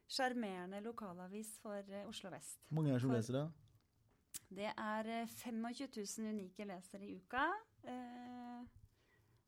sjarmerende 0.10 0.82
lokalavis 0.86 1.56
for 1.64 1.78
eh, 1.86 2.08
Oslo 2.10 2.32
vest. 2.34 2.58
Hvor 2.70 2.80
mange 2.82 2.92
er 2.94 2.98
det 2.98 3.02
som 3.04 3.12
For- 3.12 3.18
leser 3.20 3.38
det? 3.40 3.48
Det 4.60 4.70
er 4.76 5.10
eh, 5.22 5.28
25 5.28 5.88
000 5.96 6.30
unike 6.34 6.66
lesere 6.70 7.06
i 7.06 7.16
uka. 7.20 7.46
Eh, 7.86 8.62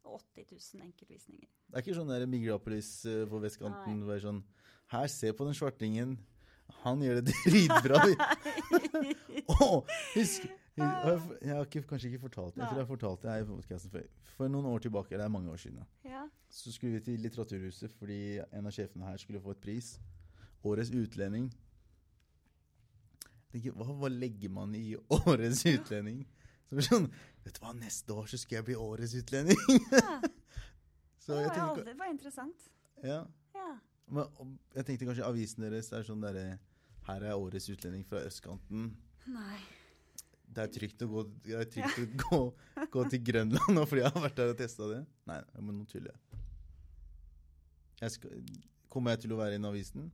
og 0.03 0.21
80 0.35 0.47
000 0.79 0.85
enkeltvisninger. 0.87 1.45
Det 1.69 1.77
er 1.77 1.83
ikke 1.85 1.93
sånn 1.99 2.09
der 2.09 2.25
Migrapolis 2.29 2.89
eh, 3.05 3.23
på 3.29 3.39
vestkanten 3.43 3.99
hvor 4.01 4.15
det 4.15 4.21
er 4.21 4.27
sånn 4.29 4.43
Her, 4.91 5.07
se 5.07 5.29
på 5.33 5.45
den 5.47 5.53
svartingen. 5.55 6.15
Han 6.83 7.01
gjør 7.03 7.21
det 7.21 7.33
dritbra. 7.45 7.99
oh, 9.59 9.81
husk 10.17 10.49
jeg 10.81 10.87
har, 10.87 11.65
ikke, 11.67 11.81
kanskje 11.85 12.09
ikke 12.09 12.21
fortalt 12.23 12.55
det. 12.55 12.61
Jeg 12.63 12.69
tror 12.71 12.79
jeg 12.79 12.85
har 12.85 12.89
fortalt 12.89 13.21
det 13.25 13.29
her 13.33 13.41
i 13.43 13.47
podkasten 13.49 13.91
før. 13.91 14.05
For 14.37 14.49
noen 14.49 14.65
år 14.71 14.79
tilbake, 14.85 15.17
det 15.19 15.25
er 15.25 15.29
mange 15.33 15.51
år 15.51 15.59
siden, 15.59 15.83
Ja. 16.07 16.21
så 16.49 16.71
skulle 16.73 16.95
vi 16.95 17.01
til 17.05 17.19
Litteraturhuset 17.21 17.91
fordi 17.99 18.17
en 18.39 18.65
av 18.69 18.73
sjefene 18.73 19.05
her 19.11 19.19
skulle 19.21 19.41
få 19.43 19.51
et 19.51 19.59
pris. 19.61 19.89
Årets 20.67 20.91
utlending. 20.93 21.49
Tenker, 23.51 23.73
hva, 23.75 23.87
hva 23.97 24.09
legger 24.11 24.51
man 24.53 24.75
i 24.77 24.93
årets 25.11 25.65
utlending? 25.67 26.23
Så 26.69 26.77
det 26.77 26.87
sånn, 26.87 27.09
Vet 27.41 27.57
du 27.57 27.63
hva, 27.63 27.73
neste 27.73 28.13
år 28.13 28.27
så 28.29 28.37
skal 28.37 28.59
jeg 28.59 28.67
bli 28.69 28.75
årets 28.77 29.15
utlending. 29.17 29.57
ja. 29.91 30.17
så 31.23 31.39
jeg 31.41 31.53
tenker, 31.55 31.85
det 31.87 31.97
var 31.99 32.11
interessant. 32.13 32.67
ja. 33.03 33.23
Ja. 33.55 33.71
Men, 34.11 34.55
jeg 34.75 34.87
tenkte 34.87 35.07
kanskje 35.07 35.27
avisen 35.27 35.63
deres 35.63 35.89
er 35.95 36.03
sånn 36.03 36.23
derre 36.23 36.57
Her 37.07 37.23
er 37.27 37.39
årets 37.39 37.69
utlending 37.71 38.03
fra 38.07 38.21
østkanten. 38.27 38.91
Nei. 39.31 39.59
Det 40.51 40.65
er 40.65 40.71
trygt 40.75 41.03
å 41.05 41.07
gå, 41.07 41.23
det 41.45 41.61
trygt 41.71 41.99
å 41.99 42.05
gå, 42.23 42.39
gå 42.91 43.03
til 43.13 43.21
Grønland 43.29 43.71
nå 43.75 43.85
fordi 43.87 44.03
jeg 44.03 44.13
har 44.13 44.25
vært 44.25 44.39
der 44.41 44.51
og 44.51 44.57
testa 44.59 44.89
det. 44.89 44.99
Nei, 45.31 45.39
men 45.57 45.79
nå 45.79 45.87
tuller 45.89 46.11
jeg. 46.11 46.41
jeg 48.03 48.15
skal, 48.17 48.41
kommer 48.91 49.15
jeg 49.15 49.23
til 49.25 49.33
å 49.35 49.39
være 49.39 49.57
i 49.57 49.63
avisen? 49.71 50.09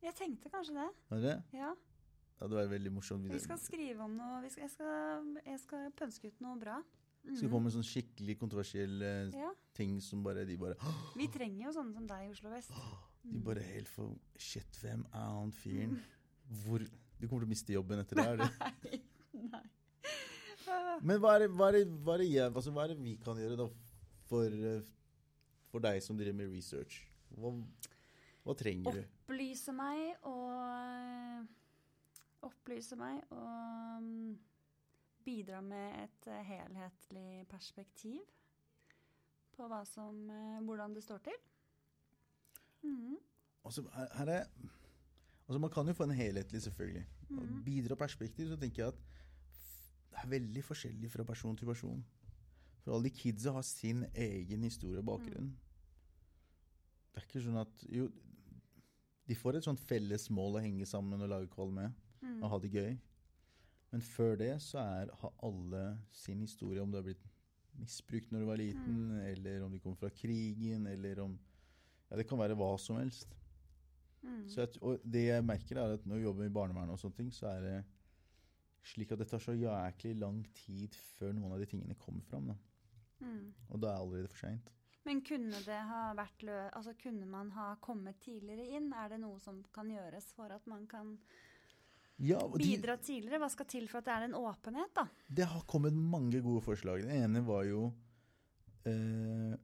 Jeg 0.00 0.16
tenkte 0.16 0.50
kanskje 0.52 0.74
det. 0.78 0.88
Var 1.10 1.24
det? 1.24 1.36
Ja. 1.56 1.74
Det 1.74 2.46
hadde 2.46 2.56
vært 2.56 2.70
veldig 2.72 2.90
morsomt. 2.94 3.26
Vi 3.28 3.38
skal 3.42 3.58
skrive 3.60 4.06
om 4.06 4.14
noe 4.16 4.38
vi 4.44 4.48
skal, 4.52 4.64
jeg, 4.64 4.72
skal, 4.72 5.26
jeg 5.44 5.60
skal 5.60 5.90
pønske 5.98 6.30
ut 6.32 6.38
noe 6.40 6.56
bra. 6.60 6.78
Mm. 7.20 7.34
Skal 7.36 7.50
komme 7.52 7.66
med 7.68 7.74
sånn 7.74 7.84
skikkelig 7.84 8.38
kontroversielle 8.40 9.10
Ja. 9.36 9.50
ting 9.76 9.98
som 10.00 10.22
bare 10.24 10.46
De 10.48 10.54
bare 10.56 10.72
Vi 11.20 11.26
trenger 11.28 11.66
jo 11.66 11.72
sånne 11.76 11.92
som 11.92 12.06
deg 12.08 12.22
i 12.24 12.30
Oslo 12.32 12.48
vest. 12.48 12.72
De 13.28 13.42
bare 13.44 13.60
helt 13.60 13.90
for 13.92 14.14
Shit, 14.40 14.78
hvem 14.80 15.04
er 15.12 15.26
han 15.36 15.52
fyren? 15.52 15.98
Hvor 16.64 16.80
Du 16.80 17.26
kommer 17.28 17.44
til 17.44 17.50
å 17.50 17.52
miste 17.52 17.76
jobben 17.76 18.00
etter 18.00 18.16
det? 18.16 18.24
Er 18.24 18.40
det? 18.40 18.48
Nei. 18.88 19.02
Nei. 19.52 19.62
Men 21.04 21.20
hva 21.20 21.34
er, 21.36 21.44
det, 21.44 21.50
hva, 21.52 21.68
er 21.68 21.76
det, 21.76 21.84
hva, 22.06 22.14
er 22.16 22.24
det 22.24 22.48
altså, 22.48 22.72
hva 22.72 22.86
er 22.86 22.94
det 22.94 22.98
vi 23.04 23.18
kan 23.20 23.36
gjøre 23.36 23.56
da 23.60 23.68
for, 24.30 24.48
eh, 24.48 24.80
for 25.68 25.84
deg 25.84 26.00
som 26.04 26.16
driver 26.16 26.38
med 26.40 26.52
research? 26.56 27.02
Hva, 27.36 27.52
hva 28.46 28.56
trenger 28.56 28.96
du? 28.96 29.04
Opplyse 29.30 29.72
meg 29.72 30.24
og 30.26 31.46
Opplyse 32.42 32.96
meg 32.98 33.20
og 33.30 34.02
mm, 34.02 34.38
bidra 35.22 35.60
med 35.62 36.00
et 36.00 36.26
helhetlig 36.48 37.44
perspektiv 37.46 38.24
på 39.54 39.68
som, 39.86 40.30
eh, 40.30 40.58
hvordan 40.64 40.94
det 40.94 41.02
står 41.04 41.18
til. 41.18 41.38
Mm. 42.82 43.16
Altså, 43.64 43.84
her, 43.92 44.26
er, 44.26 44.44
altså, 45.46 45.58
man 45.58 45.70
kan 45.70 45.86
jo 45.86 45.92
få 45.94 46.04
en 46.08 46.10
helhetlig, 46.10 46.62
selvfølgelig. 46.62 47.06
Og 47.30 47.42
Mhm. 47.44 47.64
Bidra 47.64 47.94
perspektiv, 47.94 48.48
så 48.48 48.56
tenker 48.56 48.82
jeg 48.82 48.88
at 48.88 48.98
det 50.10 50.18
er 50.24 50.28
veldig 50.28 50.64
forskjellig 50.64 51.10
fra 51.10 51.22
person 51.22 51.56
til 51.56 51.66
person. 51.66 52.06
For 52.82 52.94
alle 52.94 53.04
de 53.04 53.10
kidsa 53.14 53.52
har 53.52 53.62
sin 53.62 54.04
egen 54.14 54.62
historie 54.62 54.98
og 54.98 55.04
bakgrunn. 55.04 55.56
Det 57.14 57.16
er 57.16 57.26
ikke 57.26 57.44
sånn 57.44 57.60
at 57.60 57.84
Jo, 57.92 58.08
de 59.30 59.36
får 59.38 59.56
et 59.60 59.66
sånt 59.68 59.80
felles 59.86 60.24
mål 60.34 60.58
å 60.58 60.62
henge 60.64 60.86
sammen 60.90 61.22
og 61.22 61.30
lage 61.30 61.50
kval 61.52 61.70
med. 61.76 61.94
Mm. 62.20 62.42
og 62.42 62.50
ha 62.52 62.58
det 62.60 62.68
gøy. 62.74 62.90
Men 63.94 64.02
før 64.04 64.34
det 64.36 64.50
så 64.60 64.78
er, 64.82 65.08
har 65.22 65.30
alle 65.46 65.84
sin 66.12 66.42
historie, 66.44 66.82
om 66.82 66.90
du 66.92 66.98
har 66.98 67.06
blitt 67.06 67.22
misbrukt 67.80 68.28
når 68.30 68.42
du 68.42 68.46
var 68.50 68.60
liten, 68.60 68.98
Mm. 69.08 69.20
eller 69.30 69.62
om 69.64 69.72
de 69.72 69.78
kommer 69.80 69.96
fra 69.96 70.10
krigen, 70.10 70.86
eller 70.86 71.20
om 71.24 71.38
Ja, 72.10 72.16
det 72.18 72.26
kan 72.28 72.38
være 72.38 72.56
hva 72.58 72.76
som 72.78 72.96
helst. 72.98 73.32
Mm. 74.22 74.48
Så 74.50 74.56
jeg, 74.66 74.82
og 74.82 75.00
det 75.04 75.22
jeg 75.28 75.44
merker, 75.46 75.78
er 75.78 75.94
at 75.94 76.04
når 76.04 76.16
vi 76.18 76.24
jobber 76.26 76.44
i 76.44 76.52
barnevernet 76.52 76.90
og 76.90 76.98
sånne 76.98 77.16
ting, 77.16 77.30
så 77.30 77.46
er 77.46 77.60
det 77.62 77.84
slik 78.82 79.12
at 79.12 79.18
det 79.22 79.28
tar 79.30 79.38
så 79.38 79.54
jæklig 79.56 80.16
lang 80.18 80.42
tid 80.66 80.92
før 81.16 81.32
noen 81.32 81.52
av 81.54 81.60
de 81.62 81.66
tingene 81.70 81.94
kommer 81.94 82.20
fram. 82.28 82.48
Da. 82.48 82.56
Mhm. 83.20 83.52
Og 83.70 83.80
da 83.80 83.88
er 83.88 83.96
det 83.96 84.00
allerede 84.02 84.28
for 84.28 84.36
seint. 84.46 84.70
Men 85.08 85.22
kunne 85.24 85.60
altså 86.76 86.92
kunne 87.00 87.26
man 87.28 87.50
ha 87.56 87.72
kommet 87.80 88.20
tidligere 88.20 88.76
inn? 88.76 88.90
Er 88.92 89.14
det 89.14 89.20
noe 89.22 89.40
som 89.40 89.62
kan 89.72 89.88
gjøres 89.88 90.28
for 90.36 90.52
at 90.52 90.66
man 90.68 90.86
kan 90.90 91.14
Ja, 92.20 92.40
de, 92.44 92.60
bidra 92.60 92.98
tidligere? 93.00 93.40
Hva 93.40 93.48
skal 93.52 93.68
til 93.70 93.88
for 93.88 94.02
at 94.02 94.10
det 94.10 94.16
er 94.16 94.28
en 94.28 94.36
åpenhet, 94.36 94.92
da? 94.96 95.06
Det 95.26 95.48
har 95.48 95.64
kommet 95.70 95.96
mange 95.96 96.42
gode 96.44 96.60
forslag. 96.64 97.06
Det 97.06 97.16
ene 97.16 97.40
var 97.46 97.64
jo 97.68 97.88
eh, 98.84 99.56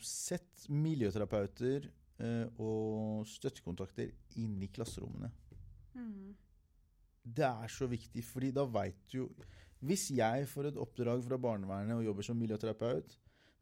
Sett 0.00 0.68
miljøterapeuter 0.72 1.88
eh, 2.22 2.46
og 2.62 3.26
støttekontakter 3.28 4.12
inn 4.40 4.60
i 4.64 4.70
klasserommene. 4.72 5.28
Mm. 5.96 6.36
Det 7.26 7.48
er 7.48 7.72
så 7.72 7.88
viktig, 7.90 8.22
fordi 8.24 8.52
da 8.54 8.62
veit 8.68 8.98
du 9.10 9.16
jo 9.18 9.26
Hvis 9.86 10.10
jeg 10.14 10.46
får 10.48 10.70
et 10.70 10.78
oppdrag 10.80 11.24
fra 11.24 11.38
barnevernet 11.40 11.96
og 11.98 12.04
jobber 12.06 12.24
som 12.24 12.38
miljøterapeut, 12.40 13.16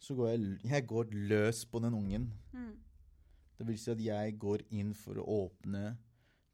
så 0.04 0.16
går 0.18 0.32
jeg, 0.32 0.56
jeg 0.68 0.86
går 0.88 1.12
løs 1.32 1.64
på 1.70 1.80
den 1.80 1.96
ungen. 1.96 2.26
Mm. 2.52 2.72
Det 3.58 3.66
vil 3.68 3.78
si 3.80 3.92
at 3.92 4.02
jeg 4.02 4.34
går 4.42 4.64
inn 4.76 4.92
for 4.98 5.20
å 5.20 5.26
åpne 5.44 5.94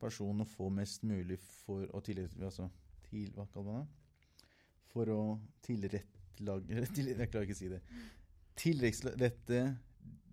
personen 0.01 0.44
og 0.44 0.51
få 0.51 0.68
mest 0.72 1.05
mulig 1.09 1.38
for 1.42 1.88
å 1.96 2.03
tilrette 2.05 2.44
altså, 2.46 2.68
til, 3.09 3.30
Hva 3.34 3.46
kaller 3.53 3.74
man 3.74 3.82
det? 3.82 4.46
For 4.90 5.12
å 5.12 5.20
tilrettelage 5.64 6.86
til, 6.94 7.12
Jeg 7.20 7.30
klarer 7.32 7.48
ikke 7.48 7.57
å 7.57 7.61
si 7.61 7.70
det. 7.72 7.80
Tilrettelette 8.61 9.62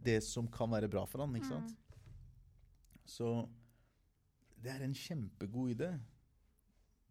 det 0.08 0.20
som 0.24 0.48
kan 0.52 0.72
være 0.72 0.90
bra 0.92 1.04
for 1.10 1.24
han, 1.24 1.36
ikke 1.36 1.50
sant? 1.50 1.74
Så 3.08 3.32
det 4.62 4.74
er 4.74 4.86
en 4.86 4.96
kjempegod 4.96 5.74
idé. 5.76 5.92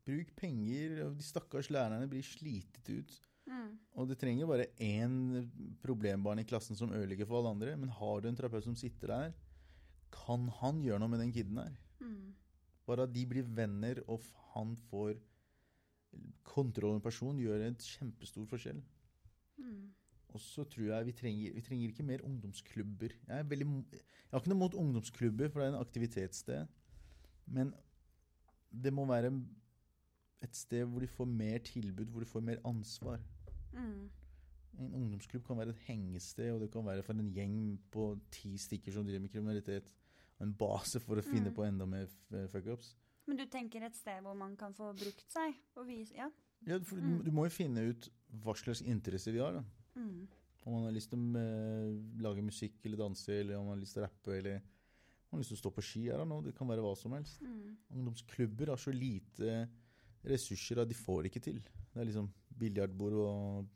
Bruk 0.07 0.33
penger. 0.39 1.01
og 1.07 1.17
De 1.19 1.25
stakkars 1.27 1.71
lærerne 1.73 2.09
blir 2.11 2.25
slitet 2.25 2.91
ut. 2.93 3.17
Mm. 3.47 3.77
Og 3.95 4.09
det 4.11 4.19
trenger 4.21 4.49
bare 4.51 4.71
én 4.83 5.47
problembarn 5.83 6.43
i 6.43 6.47
klassen 6.49 6.79
som 6.79 6.93
ødelegger 6.93 7.29
for 7.29 7.41
alle 7.41 7.55
andre. 7.55 7.77
Men 7.79 7.93
har 7.95 8.21
du 8.21 8.29
en 8.29 8.39
terapeut 8.39 8.67
som 8.67 8.77
sitter 8.79 9.13
der, 9.13 9.37
kan 10.13 10.49
han 10.61 10.83
gjøre 10.85 11.01
noe 11.03 11.13
med 11.13 11.23
den 11.23 11.33
kiden 11.35 11.61
der. 11.61 11.77
Mm. 12.01 12.35
Bare 12.87 13.07
at 13.07 13.15
de 13.15 13.25
blir 13.27 13.47
venner, 13.57 14.03
og 14.07 14.23
han 14.55 14.77
får 14.91 15.17
kontroll 16.47 16.91
over 16.91 17.01
en 17.01 17.05
person, 17.05 17.39
gjør 17.39 17.67
en 17.67 17.79
kjempestor 17.83 18.47
forskjell. 18.51 18.83
Mm. 19.59 19.93
Og 20.35 20.43
så 20.43 20.65
tror 20.69 20.91
jeg 20.91 21.07
vi 21.09 21.15
trenger, 21.17 21.55
vi 21.55 21.65
trenger 21.65 21.93
ikke 21.93 22.07
mer 22.07 22.25
ungdomsklubber. 22.25 23.15
Jeg, 23.27 23.39
er 23.39 23.51
veldig, 23.51 23.67
jeg 23.93 24.33
har 24.33 24.43
ikke 24.43 24.53
noe 24.53 24.63
mot 24.65 24.75
ungdomsklubber, 24.83 25.51
for 25.51 25.63
det 25.63 25.69
er 25.69 25.75
en 25.75 25.81
aktivitetssted. 25.81 26.75
Men 27.47 27.73
det 28.71 28.93
må 28.93 29.07
være 29.09 29.31
et 30.45 30.57
sted 30.57 30.85
hvor 30.85 31.01
de 31.01 31.09
får 31.11 31.31
mer 31.31 31.63
tilbud, 31.65 32.11
hvor 32.13 32.25
de 32.25 32.29
får 32.29 32.45
mer 32.45 32.61
ansvar. 32.69 33.23
Mm. 33.77 34.09
En 34.79 34.93
ungdomsklubb 34.95 35.45
kan 35.47 35.57
være 35.57 35.71
et 35.73 35.85
hengested, 35.87 36.51
og 36.53 36.61
det 36.61 36.71
kan 36.73 36.85
være 36.85 37.03
for 37.03 37.13
en 37.17 37.31
gjeng 37.33 37.79
på 37.93 38.19
ti 38.31 38.57
stykker 38.61 38.93
som 38.93 39.07
driver 39.07 39.21
med 39.25 39.33
kriminalitet. 39.33 39.93
En 40.41 40.53
base 40.53 41.01
for 41.01 41.17
å 41.17 41.25
finne 41.25 41.49
Mm. 41.51 41.55
på 41.57 41.65
enda 41.67 41.87
mer 41.87 42.05
f- 42.07 42.51
fuckups. 42.53 42.95
Men 43.27 43.37
du 43.39 43.47
tenker 43.47 43.83
et 43.83 43.95
sted 43.97 44.21
hvor 44.23 44.35
man 44.37 44.55
kan 44.57 44.75
få 44.75 44.93
brukt 44.95 45.25
seg? 45.33 45.55
Og 45.77 45.87
vise, 45.87 46.15
ja. 46.15 46.29
Ja, 46.67 46.79
for 46.79 46.97
Mm. 46.97 47.19
du, 47.19 47.25
du 47.25 47.31
må 47.31 47.45
jo 47.47 47.51
finne 47.51 47.89
ut 47.91 48.09
hva 48.43 48.55
slags 48.55 48.83
interesser 48.83 49.33
de 49.33 49.39
har. 49.39 49.53
da. 49.53 49.65
Mm. 49.97 50.29
Om 50.67 50.73
man 50.73 50.83
har 50.85 50.93
lyst 50.93 51.11
til 51.11 51.19
å 51.19 51.37
eh, 51.37 52.21
lage 52.23 52.43
musikk 52.43 52.75
eller 52.85 52.97
danse, 52.99 53.29
eller 53.31 53.57
om 53.57 53.67
man 53.67 53.79
har 53.79 53.83
lyst 53.85 53.95
til 53.95 54.03
å 54.03 54.07
rappe, 54.07 54.33
eller 54.39 54.57
om 54.57 54.63
man 55.33 55.39
har 55.39 55.39
lyst 55.41 55.49
til 55.55 55.57
å 55.57 55.65
stå 55.71 55.75
på 55.75 55.83
ski. 55.83 56.05
her 56.11 56.25
nå, 56.25 56.43
Det 56.45 56.55
kan 56.55 56.69
være 56.69 56.83
hva 56.83 56.95
som 56.97 57.13
helst. 57.13 57.41
Mm. 57.41 57.77
Ungdomsklubber 57.95 58.67
har 58.67 58.77
så 58.77 58.93
lite 58.93 59.69
ressurser 60.25 60.79
at 60.83 60.89
de 60.89 60.95
får 60.95 61.25
ikke 61.31 61.41
til. 61.43 61.61
Det 61.95 62.01
er 62.03 62.05
liksom 62.05 62.29
biljardbord 62.59 63.13
og 63.13 63.69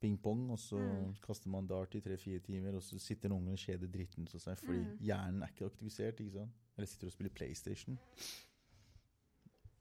ping-pong, 0.00 0.50
og 0.50 0.58
så 0.58 0.78
Mm. 0.78 1.14
kaster 1.22 1.48
man 1.50 1.66
dart 1.66 1.94
i 1.94 2.00
tre-fire 2.00 2.38
timer, 2.40 2.74
og 2.76 2.82
så 2.82 2.98
sitter 2.98 3.30
ungene 3.32 3.52
og 3.52 3.58
kjeder 3.58 3.86
dritten 3.90 4.28
av 4.34 4.40
seg 4.40 4.58
fordi 4.58 4.78
Mm. 4.84 4.98
hjernen 5.00 5.42
er 5.42 5.46
ikke 5.48 5.66
aktivisert. 5.70 6.20
ikke 6.20 6.32
sant? 6.32 6.50
Eller 6.76 6.86
sitter 6.86 7.06
og 7.06 7.12
spiller 7.12 7.30
PlayStation. 7.30 7.98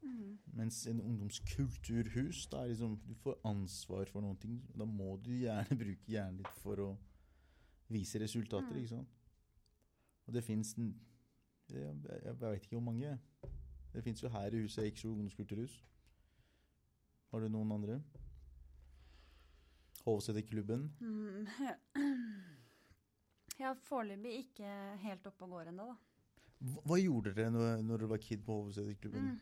Mm. 0.02 0.38
Mens 0.54 0.86
en 0.88 1.02
ungdomskulturhus, 1.02 2.46
da 2.52 2.58
er 2.64 2.68
liksom 2.68 3.00
Du 3.08 3.14
får 3.14 3.40
ansvar 3.46 4.06
for 4.08 4.22
noen 4.22 4.38
ting. 4.38 4.62
Da 4.78 4.86
må 4.86 5.16
du 5.24 5.32
gjerne 5.32 5.78
bruke 5.82 6.06
hjernen 6.08 6.38
litt 6.38 6.60
for 6.62 6.76
å 6.76 6.98
vise 7.90 8.20
resultater, 8.22 8.72
Mm. 8.74 8.78
ikke 8.82 8.90
sant? 8.90 9.08
Og 10.28 10.34
det 10.34 10.44
fins 10.44 10.76
jeg, 10.76 12.22
jeg 12.24 12.40
veit 12.40 12.62
ikke 12.62 12.70
hvor 12.78 12.80
mange. 12.92 13.20
Det 13.94 14.04
fins 14.04 14.22
jo 14.22 14.30
her 14.30 14.48
i 14.54 14.62
huset 14.64 14.84
Eiksjø 14.84 15.10
ungdomskulturhus. 15.10 15.84
Har 17.32 17.40
du 17.40 17.50
noen 17.50 17.72
andre? 17.72 18.02
Hovseterklubben. 20.06 20.88
Mm. 21.02 21.48
Jeg 23.60 23.70
er 23.70 23.84
foreløpig 23.88 24.34
ikke 24.44 24.70
helt 25.06 25.28
oppe 25.30 25.48
og 25.48 25.56
går 25.56 25.72
ennå, 25.72 25.88
da. 25.94 25.98
Hva, 26.86 26.98
gjorde 27.00 27.34
dere 27.36 27.52
når, 27.54 27.84
når 27.86 28.02
dere 28.02 28.12
var 28.14 28.22
kid 28.24 28.44
på 28.46 28.58
Hovseterklubben? 28.62 29.34
Mm. 29.36 29.40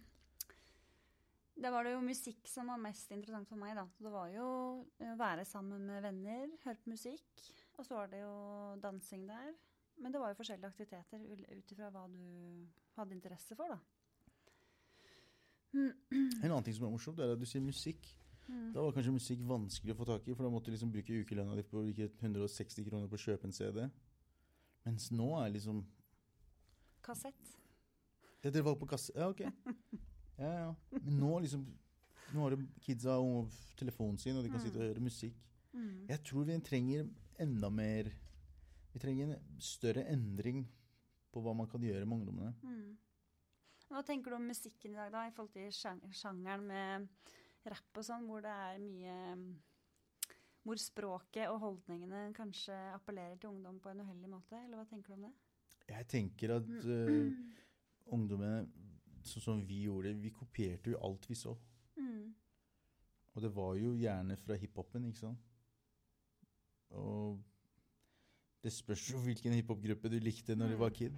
Da 1.64 1.70
var 1.74 1.86
det 1.86 1.94
jo 1.94 2.02
musikk 2.02 2.48
som 2.50 2.72
var 2.72 2.82
mest 2.82 3.12
interessant 3.14 3.50
for 3.50 3.62
meg, 3.62 3.76
da. 3.78 3.86
Så 3.94 4.06
det 4.06 4.14
var 4.14 4.32
jo 4.34 4.48
å 4.82 5.18
være 5.20 5.46
sammen 5.46 5.86
med 5.90 6.02
venner, 6.06 6.50
høre 6.66 6.82
på 6.82 6.94
musikk. 6.94 7.44
Og 7.78 7.86
så 7.86 7.98
var 7.98 8.10
det 8.12 8.24
jo 8.24 8.34
dansing 8.82 9.28
der. 9.30 9.54
Men 10.02 10.14
det 10.14 10.22
var 10.22 10.32
jo 10.32 10.40
forskjellige 10.40 10.72
aktiviteter 10.72 11.22
ut 11.54 11.74
ifra 11.76 11.92
hva 11.94 12.08
du 12.10 12.24
hadde 12.98 13.16
interesse 13.16 13.58
for, 13.58 13.76
da. 13.76 13.80
En 15.74 16.50
annen 16.50 16.66
ting 16.66 16.76
som 16.78 16.86
er 16.88 16.94
morsomt, 16.94 17.22
er 17.22 17.34
at 17.34 17.42
du 17.42 17.48
sier 17.50 17.64
musikk. 17.64 18.06
Mm. 18.50 18.74
Da 18.76 18.82
var 18.84 18.92
kanskje 18.96 19.14
musikk 19.16 19.44
vanskelig 19.48 19.94
å 19.94 19.98
få 20.02 20.06
tak 20.06 20.28
i, 20.28 20.34
for 20.36 20.44
da 20.44 20.50
måtte 20.52 20.68
du 20.72 20.76
liksom 20.76 20.92
bruke 20.92 21.16
ukelønna 21.24 21.56
di 21.56 21.64
på 21.64 21.80
å 21.80 21.86
160 21.88 22.86
kroner 22.90 23.08
på 23.08 23.16
å 23.16 23.24
kjøpe 23.24 23.48
en 23.48 23.56
CD. 23.56 23.86
Mens 24.86 25.12
nå 25.16 25.30
er 25.46 25.54
liksom 25.56 25.84
Kassett. 27.04 27.54
Ja, 28.44 28.50
dere 28.52 28.64
var 28.64 28.76
på 28.80 28.88
kassett? 28.88 29.16
Ja, 29.16 29.30
ok. 29.30 29.42
Ja, 30.40 30.52
ja. 30.52 30.76
Men 30.92 31.20
nå 31.20 31.40
liksom 31.44 31.66
Nå 32.34 32.42
har 32.48 32.56
kidsa 32.82 33.20
og 33.22 33.52
telefonen 33.78 34.18
sin, 34.18 34.36
og 34.40 34.44
de 34.44 34.50
kan 34.50 34.58
Mm. 34.60 34.64
sitte 34.66 34.80
og 34.80 34.88
høre 34.88 35.00
musikk. 35.04 35.36
Mm. 35.74 36.08
Jeg 36.10 36.24
tror 36.24 36.46
vi 36.46 36.56
trenger 36.66 37.10
enda 37.40 37.70
mer 37.70 38.10
Vi 38.94 39.00
trenger 39.00 39.34
en 39.36 39.60
større 39.60 40.04
endring 40.10 40.68
på 41.34 41.42
hva 41.42 41.54
man 41.56 41.68
kan 41.68 41.82
gjøre 41.82 42.06
med 42.06 42.18
ungdommene. 42.20 42.54
Mm. 42.64 42.98
Hva 43.90 44.04
tenker 44.06 44.30
du 44.32 44.36
om 44.36 44.48
musikken 44.48 44.92
i 44.94 44.96
dag, 44.96 45.12
da, 45.12 45.28
i 45.28 45.32
forhold 45.32 45.52
til 45.54 45.72
sjangeren 46.14 46.66
med 46.68 47.08
rapp 47.72 47.98
og 48.00 48.06
sånn, 48.06 48.26
hvor 48.28 48.42
det 48.44 48.52
er 48.52 48.80
mye 48.84 49.14
mm, 49.40 49.46
Hvor 50.64 50.80
språket 50.80 51.50
og 51.52 51.60
holdningene 51.60 52.34
kanskje 52.36 52.76
appellerer 52.94 53.36
til 53.40 53.50
ungdom 53.50 53.80
på 53.84 53.90
en 53.92 54.00
uheldig 54.06 54.30
måte, 54.32 54.56
eller 54.56 54.80
hva 54.80 54.86
tenker 54.88 55.12
du 55.12 55.18
om 55.18 55.26
det? 55.28 55.34
Jeg 55.90 56.08
tenker 56.08 56.54
at 56.56 56.68
Mm. 56.68 56.86
uh, 56.88 58.14
ungdommene, 58.16 58.68
sånn 59.24 59.44
som 59.44 59.66
vi 59.68 59.82
gjorde, 59.84 60.14
vi 60.22 60.32
kopierte 60.32 60.92
jo 60.94 61.00
alt 61.04 61.28
vi 61.30 61.36
så. 61.36 61.58
Mm. 61.98 62.34
Og 63.36 63.42
det 63.42 63.52
var 63.56 63.76
jo 63.76 63.92
gjerne 64.00 64.38
fra 64.38 64.56
hiphopen, 64.56 65.06
ikke 65.10 65.20
sant? 65.20 65.40
Og 66.94 67.42
det 68.64 68.72
spørs 68.72 69.10
jo 69.12 69.20
hvilken 69.20 69.54
hiphopgruppe 69.58 70.10
du 70.14 70.20
likte 70.20 70.56
når 70.56 70.70
du 70.70 70.78
var 70.80 70.94
kid. 70.96 71.16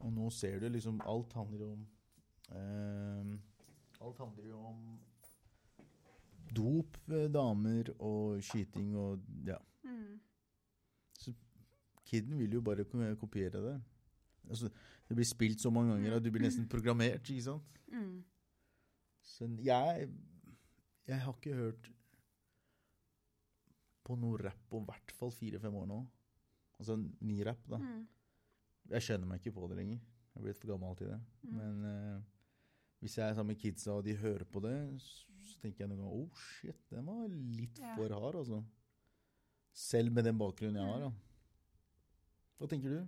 Og 0.00 0.12
nå 0.12 0.28
ser 0.34 0.58
du 0.60 0.68
liksom 0.68 1.00
Alt 1.08 1.32
handler 1.32 1.60
jo 1.64 1.72
om 1.72 1.84
ehm, 2.52 3.30
Alt 4.04 4.18
handler 4.18 4.48
jo 4.50 4.58
om 4.68 4.80
dop, 6.56 6.98
damer 7.34 7.90
og 7.98 8.42
skyting 8.44 8.94
og 8.96 9.24
Ja. 9.46 9.58
Mm. 9.84 10.20
Kiden 12.04 12.38
vil 12.38 12.52
jo 12.52 12.60
bare 12.60 12.84
kopiere 13.16 13.62
det. 13.64 13.82
Altså, 14.48 14.68
det 15.08 15.16
blir 15.16 15.24
spilt 15.26 15.60
så 15.60 15.70
mange 15.70 15.94
ganger 15.94 16.16
at 16.16 16.24
du 16.24 16.30
blir 16.30 16.44
nesten 16.44 16.68
programmert, 16.68 17.30
ikke 17.30 17.42
sant? 17.42 17.80
Mm. 17.88 18.24
Så 19.22 19.48
jeg 19.64 20.08
Jeg 21.06 21.20
har 21.20 21.32
ikke 21.32 21.54
hørt 21.54 21.90
på 24.04 24.16
noe 24.16 24.38
rapp 24.40 24.60
på 24.70 24.80
i 24.80 24.84
hvert 24.88 25.12
fall 25.12 25.32
fire-fem 25.32 25.74
år 25.74 25.86
nå. 25.86 25.98
Altså 26.78 26.96
ny 26.96 27.40
rapp, 27.44 27.60
da. 27.68 27.76
Mm. 27.80 28.06
Jeg 28.90 29.02
skjønner 29.02 29.28
meg 29.28 29.40
ikke 29.40 29.54
på 29.56 29.68
det 29.68 29.76
lenger. 29.76 29.98
Jeg 29.98 30.40
er 30.40 30.46
blitt 30.46 30.60
for 30.60 30.72
gammel 30.72 30.96
til 30.96 31.10
det. 31.12 31.20
Mm. 31.42 31.52
Men 31.58 31.84
eh, 31.90 32.22
hvis 33.04 33.18
jeg 33.18 33.28
er 33.28 33.34
sammen 33.36 33.52
med 33.52 33.60
kidsa 33.60 33.92
og 33.98 34.04
de 34.06 34.14
hører 34.16 34.46
på 34.48 34.62
det, 34.64 34.72
så 35.04 35.58
tenker 35.60 35.84
jeg 35.84 35.90
noen 35.90 36.00
ganger 36.00 36.22
oh 36.22 36.44
shit, 36.56 36.78
den 36.88 37.04
var 37.04 37.26
litt 37.28 37.78
Ja. 37.82 37.92
for 37.98 38.14
hard, 38.16 38.38
altså. 38.40 38.62
Selv 39.74 40.12
med 40.14 40.24
den 40.24 40.38
bakgrunnen 40.40 40.78
jeg 40.80 40.88
har, 40.88 41.02
da. 41.04 41.10
Hva 42.58 42.68
tenker 42.70 42.94
du? 42.94 43.00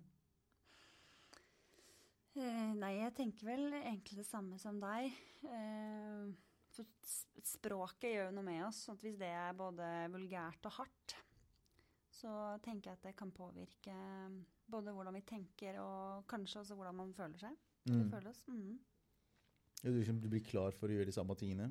Eh, 2.37 2.73
nei, 2.77 2.91
jeg 3.01 3.15
tenker 3.17 3.49
vel 3.49 3.71
egentlig 3.79 4.19
det 4.21 4.27
samme 4.29 4.59
som 4.61 4.77
deg. 4.83 5.15
Eh, 5.49 6.27
for 6.77 6.85
språket 7.47 8.11
gjør 8.13 8.27
jo 8.29 8.35
noe 8.37 8.45
med 8.45 8.67
oss. 8.67 8.83
at 8.93 9.01
hvis 9.01 9.17
det 9.17 9.31
er 9.33 9.57
både 9.57 9.87
vulgært 10.13 10.69
og 10.69 10.75
hardt, 10.83 11.15
så 12.13 12.33
tenker 12.65 12.91
jeg 12.91 12.99
at 12.99 13.07
det 13.09 13.17
kan 13.17 13.33
påvirke 13.33 13.95
både 14.69 14.93
hvordan 14.93 15.17
vi 15.17 15.23
tenker 15.29 15.79
og 15.81 16.27
kanskje 16.29 16.61
også 16.61 16.77
hvordan 16.77 16.97
man 17.01 17.15
føler 17.17 17.39
seg. 17.41 17.57
Mm. 17.89 17.97
Vi 18.03 18.11
føler 18.11 18.29
oss. 18.35 18.45
Mm. 18.49 18.77
Du, 19.83 19.91
liksom, 19.93 20.21
du 20.21 20.29
blir 20.33 20.45
klar 20.45 20.75
for 20.77 20.91
å 20.91 20.97
gjøre 20.97 21.11
de 21.11 21.15
samme 21.15 21.37
tingene? 21.39 21.71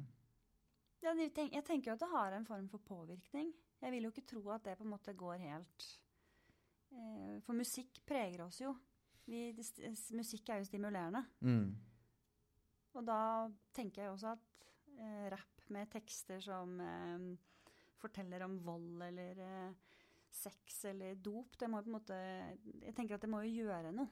Ja, 1.04 1.14
jeg 1.14 1.64
tenker 1.66 1.92
jo 1.92 1.96
at 1.96 2.02
det 2.02 2.10
har 2.12 2.34
en 2.34 2.48
form 2.48 2.68
for 2.72 2.82
påvirkning. 2.86 3.52
Jeg 3.82 3.94
vil 3.94 4.08
jo 4.08 4.12
ikke 4.14 4.28
tro 4.30 4.44
at 4.56 4.66
det 4.66 4.78
på 4.80 4.86
en 4.86 4.94
måte 4.94 5.14
går 5.18 5.42
helt 5.44 5.88
eh, 6.96 7.36
For 7.46 7.54
musikk 7.58 8.00
preger 8.08 8.46
oss 8.46 8.62
jo. 8.64 8.72
Vi, 9.30 9.50
musikk 10.18 10.50
er 10.50 10.62
jo 10.62 10.70
stimulerende. 10.70 11.22
Mm. 11.46 11.74
Og 12.96 13.06
da 13.06 13.20
tenker 13.76 14.06
jeg 14.06 14.14
også 14.14 14.34
at 14.34 14.68
eh, 14.96 15.26
rapp 15.34 15.66
med 15.74 15.90
tekster 15.94 16.42
som 16.46 16.78
eh, 16.82 17.28
forteller 18.02 18.46
om 18.46 18.58
vold 18.66 19.04
eller 19.06 19.42
eh, 19.46 19.98
sex 20.36 20.84
eller 20.92 21.16
dop, 21.16 21.56
det 21.60 21.70
må 21.72 21.80
på 21.82 21.90
en 21.90 21.96
måte 21.96 22.16
Jeg 22.84 22.94
tenker 22.96 23.16
at 23.16 23.24
det 23.24 23.32
må 23.32 23.42
jo 23.46 23.66
gjøre 23.66 23.94
noe 23.96 24.10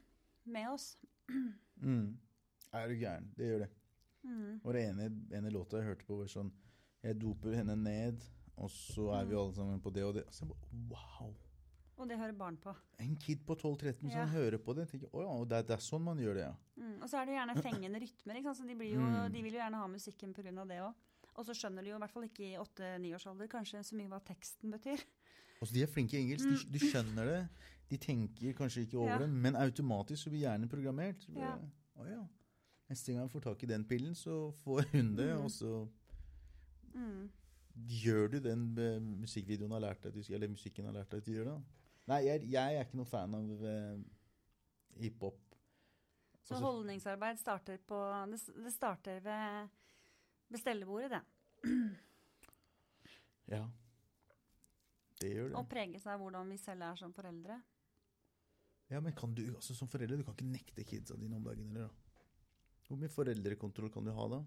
med 0.54 0.74
oss. 0.74 0.96
Mm. 1.84 2.14
Er 2.72 2.88
du 2.88 2.94
gæren? 2.96 3.26
Det 3.36 3.48
gjør 3.48 3.58
det. 3.64 3.68
Mm. 4.24 4.60
Og 4.64 4.74
det 4.74 4.84
ene, 4.90 5.10
ene 5.36 5.50
låta 5.52 5.78
jeg 5.78 5.86
hørte 5.90 6.06
på, 6.08 6.18
var 6.22 6.28
sånn 6.32 6.52
Jeg 7.04 7.18
doper 7.20 7.56
henne 7.58 7.76
ned, 7.76 8.22
og 8.58 8.70
så 8.72 9.10
er 9.20 9.26
vi 9.26 9.34
Mm. 9.36 9.40
alle 9.42 9.54
sammen 9.56 9.82
på 9.82 9.92
det 9.94 10.04
og 10.04 10.14
det. 10.16 10.24
Så 10.32 10.46
jeg 10.46 10.50
bare, 10.50 10.90
wow! 10.90 11.34
Og 11.98 12.08
det 12.10 12.18
hører 12.18 12.32
barn 12.38 12.56
på. 12.58 12.74
En 13.00 13.16
kid 13.18 13.44
på 13.46 13.56
12-13 13.56 14.00
som 14.10 14.20
Ja. 14.22 14.26
hører 14.26 14.58
på 14.58 14.74
det. 14.76 14.88
tenker, 14.90 15.10
oh 15.14 15.22
ja, 15.22 15.28
og 15.28 15.50
det, 15.50 15.58
er- 15.58 15.62
det 15.64 15.72
er 15.72 15.84
sånn 15.84 16.02
man 16.02 16.18
gjør 16.18 16.34
det, 16.34 16.42
ja. 16.48 16.56
Mm. 16.80 17.02
Og 17.04 17.10
så 17.10 17.18
er 17.22 17.26
det 17.26 17.36
gjerne 17.36 17.62
fengende 17.62 18.00
rytmer, 18.00 18.54
så 18.56 18.66
de, 18.68 18.76
blir 18.76 18.94
jo, 18.94 19.00
Mm. 19.02 19.32
de 19.34 19.42
vil 19.44 19.52
jo 19.54 19.60
gjerne 19.60 19.76
ha 19.78 19.88
musikken 19.88 20.34
pga. 20.34 20.44
det 20.68 20.80
òg. 20.80 20.94
Og 21.36 21.46
så 21.46 21.52
skjønner 21.54 21.84
de 21.84 21.90
jo 21.90 21.96
i 21.96 22.00
hvert 22.00 22.12
fall 22.12 22.24
ikke 22.24 22.54
i 22.54 22.58
åtte-niårsalder 22.58 23.48
kanskje 23.50 23.80
så 23.84 23.96
mye 23.96 24.08
hva 24.08 24.20
teksten 24.24 24.72
betyr. 24.72 25.04
Altså, 25.62 25.74
de 25.74 25.82
er 25.84 25.88
flinke 25.88 26.14
i 26.14 26.22
engelsk. 26.24 26.72
De, 26.72 26.78
de 26.80 26.80
skjønner 26.80 27.26
det. 27.26 27.50
De 27.90 27.98
tenker 27.98 28.54
kanskje 28.54 28.86
ikke 28.88 28.98
over 28.98 29.10
Mm. 29.18 29.20
Ja. 29.20 29.26
det, 29.26 29.30
men 29.30 29.56
automatisk 29.56 30.24
så 30.24 30.30
blir 30.30 30.40
hjernen 30.48 30.70
programmert. 30.70 31.28
Ja. 31.36 31.58
Oh, 31.98 32.06
ja. 32.08 32.26
Neste 32.94 33.14
gang 33.14 33.24
jeg 33.26 33.34
får 33.34 33.44
tak 33.50 33.64
i 33.66 33.70
den 33.74 33.86
pillen, 33.90 34.14
så 34.16 34.38
får 34.64 34.86
hun 34.94 35.14
det, 35.18 35.30
mm. 35.34 35.44
og 35.48 35.52
så 35.52 35.74
Mm. 36.94 37.30
gjør 37.90 38.28
du 38.30 38.36
den 38.46 38.66
eh, 38.78 39.00
musikkvideoen 39.02 39.72
har 39.74 39.82
lært 39.82 40.04
deg, 40.06 40.20
eller 40.30 40.52
musikken 40.52 40.86
har 40.86 40.94
lært 40.94 41.10
deg 41.10 41.24
at 41.24 41.26
du 41.26 41.32
gjør 41.34 41.48
det. 41.50 41.56
da. 41.56 41.80
Nei, 42.12 42.20
jeg, 42.28 42.44
jeg 42.52 42.76
er 42.78 42.84
ikke 42.86 43.00
noen 43.00 43.10
fan 43.10 43.34
av 43.38 43.64
uh, 43.64 44.04
hiphop. 45.02 45.40
Så 46.44 46.54
Altså- 46.54 46.66
holdningsarbeid 46.68 47.40
starter 47.40 47.78
på 47.88 47.98
Det, 48.30 48.40
det 48.66 48.74
starter 48.76 49.22
ved 49.26 49.70
bestellebordet, 50.54 51.10
det. 51.18 51.24
Ja. 53.54 53.64
Det 55.22 55.32
gjør 55.34 55.50
det. 55.50 55.58
Og 55.60 55.68
preges 55.72 56.06
av 56.08 56.20
hvordan 56.22 56.50
vi 56.52 56.58
selv 56.62 56.82
er 56.86 56.96
som 57.00 57.14
foreldre. 57.16 57.58
Ja, 58.92 59.00
men 59.02 59.14
kan 59.18 59.34
du, 59.36 59.42
altså 59.56 59.74
Som 59.76 59.88
forelder 59.88 60.18
du 60.20 60.24
kan 60.28 60.36
ikke 60.38 60.52
nekte 60.52 60.84
kidsa 60.88 61.16
dine 61.18 61.36
om 61.40 61.44
dagen. 61.48 61.70
eller 61.74 61.88
da? 61.88 62.03
Hvor 62.88 63.00
mye 63.00 63.10
foreldrekontroll 63.12 63.90
kan 63.94 64.06
du 64.06 64.12
ha 64.14 64.28
da? 64.36 64.42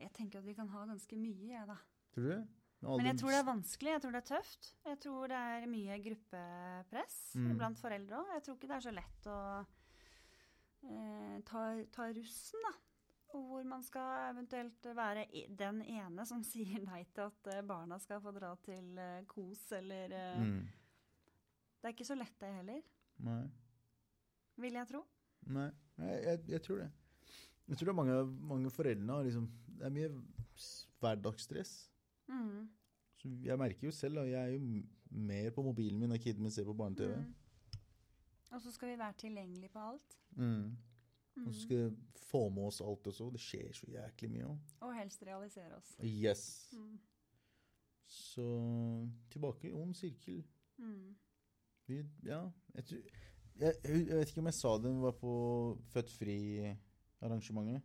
Jeg 0.00 0.10
tenker 0.16 0.40
at 0.42 0.46
vi 0.46 0.54
kan 0.58 0.68
ha 0.74 0.84
ganske 0.90 1.16
mye, 1.16 1.48
jeg, 1.54 1.66
da. 1.70 1.76
Tror 2.14 2.26
du 2.26 2.30
det? 2.34 2.42
Men 2.84 3.06
jeg 3.08 3.16
tror 3.16 3.32
det 3.32 3.38
er 3.38 3.46
vanskelig. 3.48 3.92
Jeg 3.94 4.02
tror 4.04 4.12
det 4.12 4.20
er 4.20 4.28
tøft. 4.28 4.66
Jeg 4.84 4.98
tror 5.00 5.30
det 5.32 5.36
er 5.40 5.66
mye 5.70 5.94
gruppepress 6.04 7.14
Mm. 7.38 7.54
blant 7.56 7.78
foreldre 7.80 8.18
òg. 8.18 8.32
Jeg 8.34 8.42
tror 8.44 8.56
ikke 8.58 8.68
det 8.68 8.76
er 8.76 8.84
så 8.84 8.92
lett 8.92 9.28
å 9.32 9.38
eh, 10.84 11.38
ta, 11.48 11.62
ta 11.96 12.08
russen, 12.12 12.66
da. 12.66 12.74
Og 13.34 13.46
hvor 13.48 13.64
man 13.66 13.82
skal 13.82 14.28
eventuelt 14.34 14.84
være 14.94 15.24
den 15.48 15.80
ene 15.82 16.26
som 16.28 16.44
sier 16.52 16.84
nei 16.84 17.04
til 17.14 17.24
at 17.30 17.48
eh, 17.54 17.62
barna 17.66 17.98
skal 17.98 18.20
få 18.20 18.34
dra 18.36 18.52
til 18.66 18.98
eh, 19.00 19.24
kos, 19.30 19.64
eller 19.72 20.12
eh, 20.12 20.44
mm. 20.44 20.60
Det 21.80 21.88
er 21.90 21.96
ikke 21.96 22.06
så 22.12 22.16
lett, 22.16 22.36
det 22.40 22.52
heller. 22.60 22.82
Nei. 23.24 23.42
Vil 24.60 24.76
jeg 24.78 24.88
tro. 24.88 25.02
Nei, 25.46 25.68
jeg, 25.98 26.22
jeg, 26.24 26.44
jeg 26.48 26.62
tror 26.62 26.80
det. 26.82 26.90
Jeg 27.68 27.78
tror 27.78 27.88
det 27.88 27.92
er 27.92 28.00
mange, 28.00 28.16
mange 28.48 28.70
foreldre 28.70 29.14
har 29.14 29.24
liksom 29.24 29.48
Det 29.66 29.86
er 29.86 29.92
mye 29.94 30.10
hverdagsstress. 31.00 31.72
Mm. 32.28 32.68
Så 33.16 33.30
jeg 33.44 33.58
merker 33.58 33.88
jo 33.88 33.92
selv, 33.92 34.20
da. 34.20 34.26
Jeg 34.28 34.40
er 34.40 34.52
jo 34.54 34.82
mer 35.10 35.50
på 35.54 35.62
mobilen 35.62 36.00
min 36.00 36.12
når 36.12 36.22
kiden 36.22 36.42
min 36.42 36.52
ser 36.52 36.64
på 36.64 36.74
barne-TV. 36.76 37.16
Mm. 37.16 37.32
Og 38.54 38.60
så 38.62 38.72
skal 38.72 38.92
vi 38.92 38.98
være 38.98 39.18
tilgjengelige 39.18 39.72
på 39.72 39.78
alt. 39.78 40.18
Mm. 40.36 40.76
Mm. 41.34 41.46
Og 41.46 41.54
så 41.54 41.60
skal 41.60 41.76
vi 41.76 41.96
få 42.16 42.48
med 42.48 42.68
oss 42.68 42.80
alt 42.80 43.06
også. 43.06 43.30
Det 43.34 43.40
skjer 43.42 43.72
så 43.74 43.90
jæklig 43.90 44.30
mye 44.30 44.46
òg. 44.52 44.72
Og 44.86 44.94
helst 44.94 45.26
realisere 45.26 45.74
oss. 45.76 45.96
Yes. 46.04 46.44
Mm. 46.72 46.98
Så 48.06 48.46
tilbake 49.30 49.68
i 49.68 49.72
ond 49.72 49.94
sirkel. 49.94 50.44
Mm. 50.78 51.16
Vi, 51.86 52.04
ja, 52.24 52.40
jeg, 52.74 52.84
tror, 52.84 52.98
jeg, 53.60 53.74
jeg 53.84 54.18
vet 54.18 54.28
ikke 54.32 54.40
om 54.42 54.48
jeg 54.50 54.58
sa 54.58 54.72
det 54.78 54.84
da 54.88 54.94
vi 54.96 55.02
var 55.04 55.16
på 55.20 55.32
Født 55.92 56.10
Fri-arrangementet. 56.18 57.82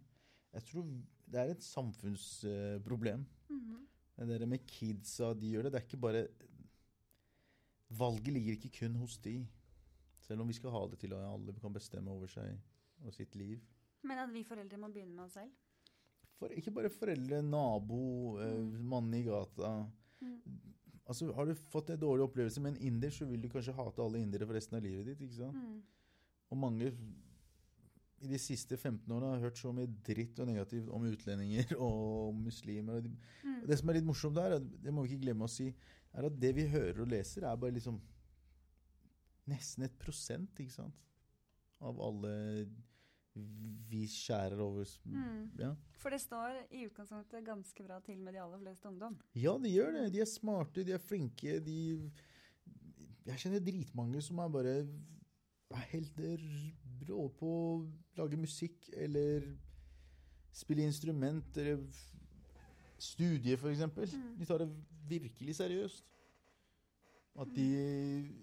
Jeg 0.54 0.64
tror 0.66 0.88
det 1.30 1.40
er 1.44 1.52
et 1.54 1.64
samfunnsproblem. 1.64 3.26
Mhm. 3.50 3.76
Det 4.20 4.40
der 4.42 4.46
med 4.52 4.66
kidsa, 4.68 5.34
de 5.34 5.52
gjør 5.54 5.64
det. 5.64 5.72
Det 5.74 5.80
er 5.80 5.86
ikke 5.88 6.02
bare 6.02 6.28
Valget 7.90 8.34
ligger 8.34 8.52
ikke 8.54 8.70
kun 8.80 8.96
hos 9.02 9.18
de. 9.18 9.48
Selv 10.22 10.42
om 10.44 10.48
vi 10.48 10.54
skal 10.54 10.70
ha 10.70 10.82
det 10.92 11.00
til 11.02 11.14
at 11.14 11.24
alle 11.26 11.54
kan 11.62 11.74
bestemme 11.74 12.12
over 12.12 12.28
seg 12.30 12.60
og 13.02 13.14
sitt 13.16 13.34
liv. 13.40 13.58
Men 14.04 14.20
at 14.22 14.30
vi 14.34 14.44
foreldre 14.46 14.78
må 14.78 14.92
begynne 14.94 15.16
med 15.16 15.24
oss 15.26 15.34
selv. 15.40 15.50
For, 16.38 16.48
ikke 16.54 16.72
bare 16.72 16.90
foreldre, 16.94 17.42
nabo, 17.44 18.38
eh, 18.40 18.54
Mm. 18.60 18.84
mannen 18.92 19.14
i 19.18 19.24
gata. 19.24 19.72
Mm. 20.22 20.69
Altså, 21.10 21.32
Har 21.34 21.46
du 21.50 21.56
fått 21.74 21.90
en 21.90 21.98
dårlig 22.00 22.28
opplevelse 22.28 22.62
med 22.62 22.76
en 22.76 22.84
inder, 22.92 23.10
så 23.10 23.26
vil 23.26 23.42
du 23.42 23.48
kanskje 23.50 23.74
hate 23.74 24.04
alle 24.04 24.20
indere 24.22 24.46
for 24.46 24.54
resten 24.54 24.78
av 24.78 24.84
livet 24.86 25.08
ditt. 25.10 25.22
ikke 25.26 25.40
sant? 25.40 25.58
Mm. 25.58 25.80
Og 26.52 26.58
mange 26.62 26.92
i 28.22 28.28
de 28.28 28.38
siste 28.38 28.76
15 28.78 29.08
årene 29.16 29.32
har 29.38 29.46
hørt 29.48 29.58
så 29.58 29.72
mye 29.74 29.88
dritt 30.06 30.40
og 30.44 30.48
negativt 30.52 30.90
om 30.94 31.06
utlendinger 31.08 31.72
og 31.88 32.36
muslimer. 32.36 33.00
Og 33.00 33.04
de, 33.08 33.14
Mm. 33.44 33.66
det 33.68 33.78
som 33.80 33.90
er 33.90 33.94
litt 33.98 34.06
morsomt 34.06 34.36
der, 34.36 34.58
er- 34.60 34.60
det 34.84 34.94
må 34.94 35.02
vi 35.06 35.14
ikke 35.16 35.24
glemme 35.26 35.48
å 35.48 35.50
si, 35.50 35.74
er 36.14 36.26
at 36.28 36.40
det 36.40 36.54
vi 36.56 36.68
hører 36.68 37.02
og 37.02 37.08
leser, 37.10 37.44
er 37.48 37.56
bare 37.56 37.72
liksom 37.74 38.00
nesten 39.50 39.84
et 39.88 39.98
prosent, 40.02 40.60
ikke 40.62 40.72
sant? 40.76 40.94
Av 41.82 41.98
alle 42.06 42.68
vi 43.90 44.06
skjærer 44.08 44.60
over 44.60 44.86
Mm. 45.06 45.52
ja. 45.60 45.74
For 46.00 46.10
det 46.10 46.22
står 46.22 46.66
i 46.72 46.86
utgangspunktet 46.86 47.46
ganske 47.46 47.84
bra 47.84 48.00
til 48.00 48.18
med 48.18 48.34
de 48.34 48.42
aller 48.42 48.60
fleste 48.60 48.88
ungdom. 48.88 49.18
ja, 49.36 49.58
de 49.58 49.70
gjør 49.70 49.92
det. 49.92 50.14
De 50.14 50.22
er 50.22 50.26
smarte, 50.26 50.84
de 50.84 50.92
er 50.92 50.98
flinke. 50.98 51.60
De 51.60 52.12
Jeg 53.26 53.38
kjenner 53.38 53.60
dritmange 53.60 54.22
som 54.22 54.40
er 54.40 54.48
bare 54.50 54.88
er 55.70 55.86
helt 55.92 56.16
rå 57.10 57.28
på 57.38 57.50
å 57.50 57.88
lage 58.18 58.38
musikk 58.38 58.90
eller 58.94 59.46
spille 60.52 60.82
instrument 60.82 61.58
eller 61.58 61.84
studie, 62.98 63.54
eksempel. 63.54 64.10
Mm. 64.10 64.38
De 64.40 64.46
tar 64.46 64.64
det 64.64 64.70
virkelig 65.10 65.56
seriøst. 65.56 66.06
At 67.40 67.48
de, 67.56 67.68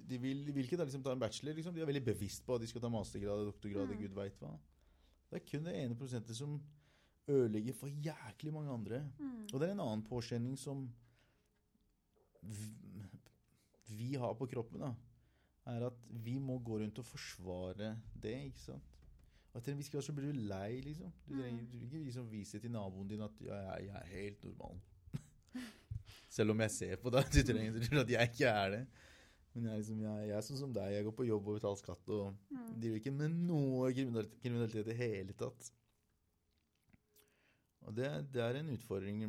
de, 0.09 0.19
vil, 0.19 0.47
ikke 0.65 0.79
da 0.79 0.87
liksom 0.87 1.03
ta 1.05 1.13
en 1.13 1.21
bachelor. 1.21 1.53
Liksom. 1.59 1.75
De 1.75 1.83
er 1.83 1.89
veldig 1.91 2.05
bevisst 2.07 2.47
på 2.47 2.55
at 2.55 2.63
de 2.63 2.71
skal 2.71 2.81
ta 2.81 2.89
mastergrad 2.89 3.43
og 3.43 3.51
doktorgrad. 3.51 3.91
Mm. 3.91 3.99
Gud 4.01 4.15
vet 4.17 4.39
hva. 4.41 4.55
Det 5.31 5.41
er 5.41 5.47
kun 5.51 5.65
det 5.67 5.75
ene 5.83 5.97
prosentet 5.99 6.37
som 6.39 6.57
ødelegger 7.29 7.75
for 7.75 7.89
jæklig 7.91 8.53
mange 8.55 8.71
andre. 8.71 9.01
Mm. 9.19 9.47
Og 9.53 9.61
det 9.61 9.69
er 9.69 9.73
en 9.75 9.81
annen 9.83 10.05
påkjenning 10.07 10.59
som 10.59 10.85
vi 13.89 14.15
har 14.19 14.35
på 14.39 14.47
kroppen, 14.51 14.83
da, 14.83 14.93
er 15.73 15.87
at 15.89 15.99
vi 16.25 16.37
må 16.43 16.59
gå 16.63 16.79
rundt 16.83 16.99
og 17.03 17.07
forsvare 17.09 17.95
det, 18.23 18.35
ikke 18.51 18.63
sant? 18.69 18.93
Og 19.57 19.63
til 19.65 19.73
en 19.73 19.79
viss 19.81 19.89
grad 19.91 20.05
så 20.05 20.13
blir 20.13 20.35
du 20.37 20.43
lei, 20.51 20.81
liksom. 20.85 21.13
Du 21.27 21.33
Mm. 21.35 21.41
trenger 21.41 21.65
du 21.73 21.77
ikke 21.87 22.05
liksom 22.05 22.31
vise 22.31 22.59
til 22.61 22.71
naboen 22.71 23.09
din 23.09 23.23
at 23.25 23.41
ja, 23.41 23.55
jeg, 23.81 23.89
er 23.89 24.05
helt 24.13 24.45
normal. 24.45 24.81
Selv 26.37 26.51
om 26.51 26.61
jeg 26.61 26.71
ser 26.71 26.97
på 26.97 27.11
deg, 27.11 27.25
du 27.33 27.41
trenger 27.43 27.81
ikke 27.81 28.01
at 28.01 28.11
jeg 28.11 28.31
ikke 28.33 28.47
er 28.51 28.71
det. 28.71 28.87
Men 29.57 29.71
jeg 29.71 29.81
liksom, 29.81 30.01
jeg, 30.05 30.25
jeg 30.29 30.37
er 30.37 30.45
sånn 30.45 30.59
som 30.61 30.73
deg. 30.77 30.91
Jeg 30.93 31.05
går 31.07 31.15
på 31.17 31.25
jobb 31.27 31.47
og 31.49 31.55
betaler 31.57 31.81
skatt 31.81 32.11
og 32.13 32.35
Mm. 32.53 32.73
driver 32.83 32.99
ikke 33.01 33.13
med 33.17 33.37
noe 33.49 33.89
kriminalitet, 33.97 34.83
i 34.83 34.89
det 34.91 34.97
hele 35.01 35.33
tatt. 35.33 35.71
Og 37.87 37.95
det, 37.97 38.11
det 38.35 38.43
er 38.43 38.59
en 38.61 38.73
utfordring. 38.75 39.23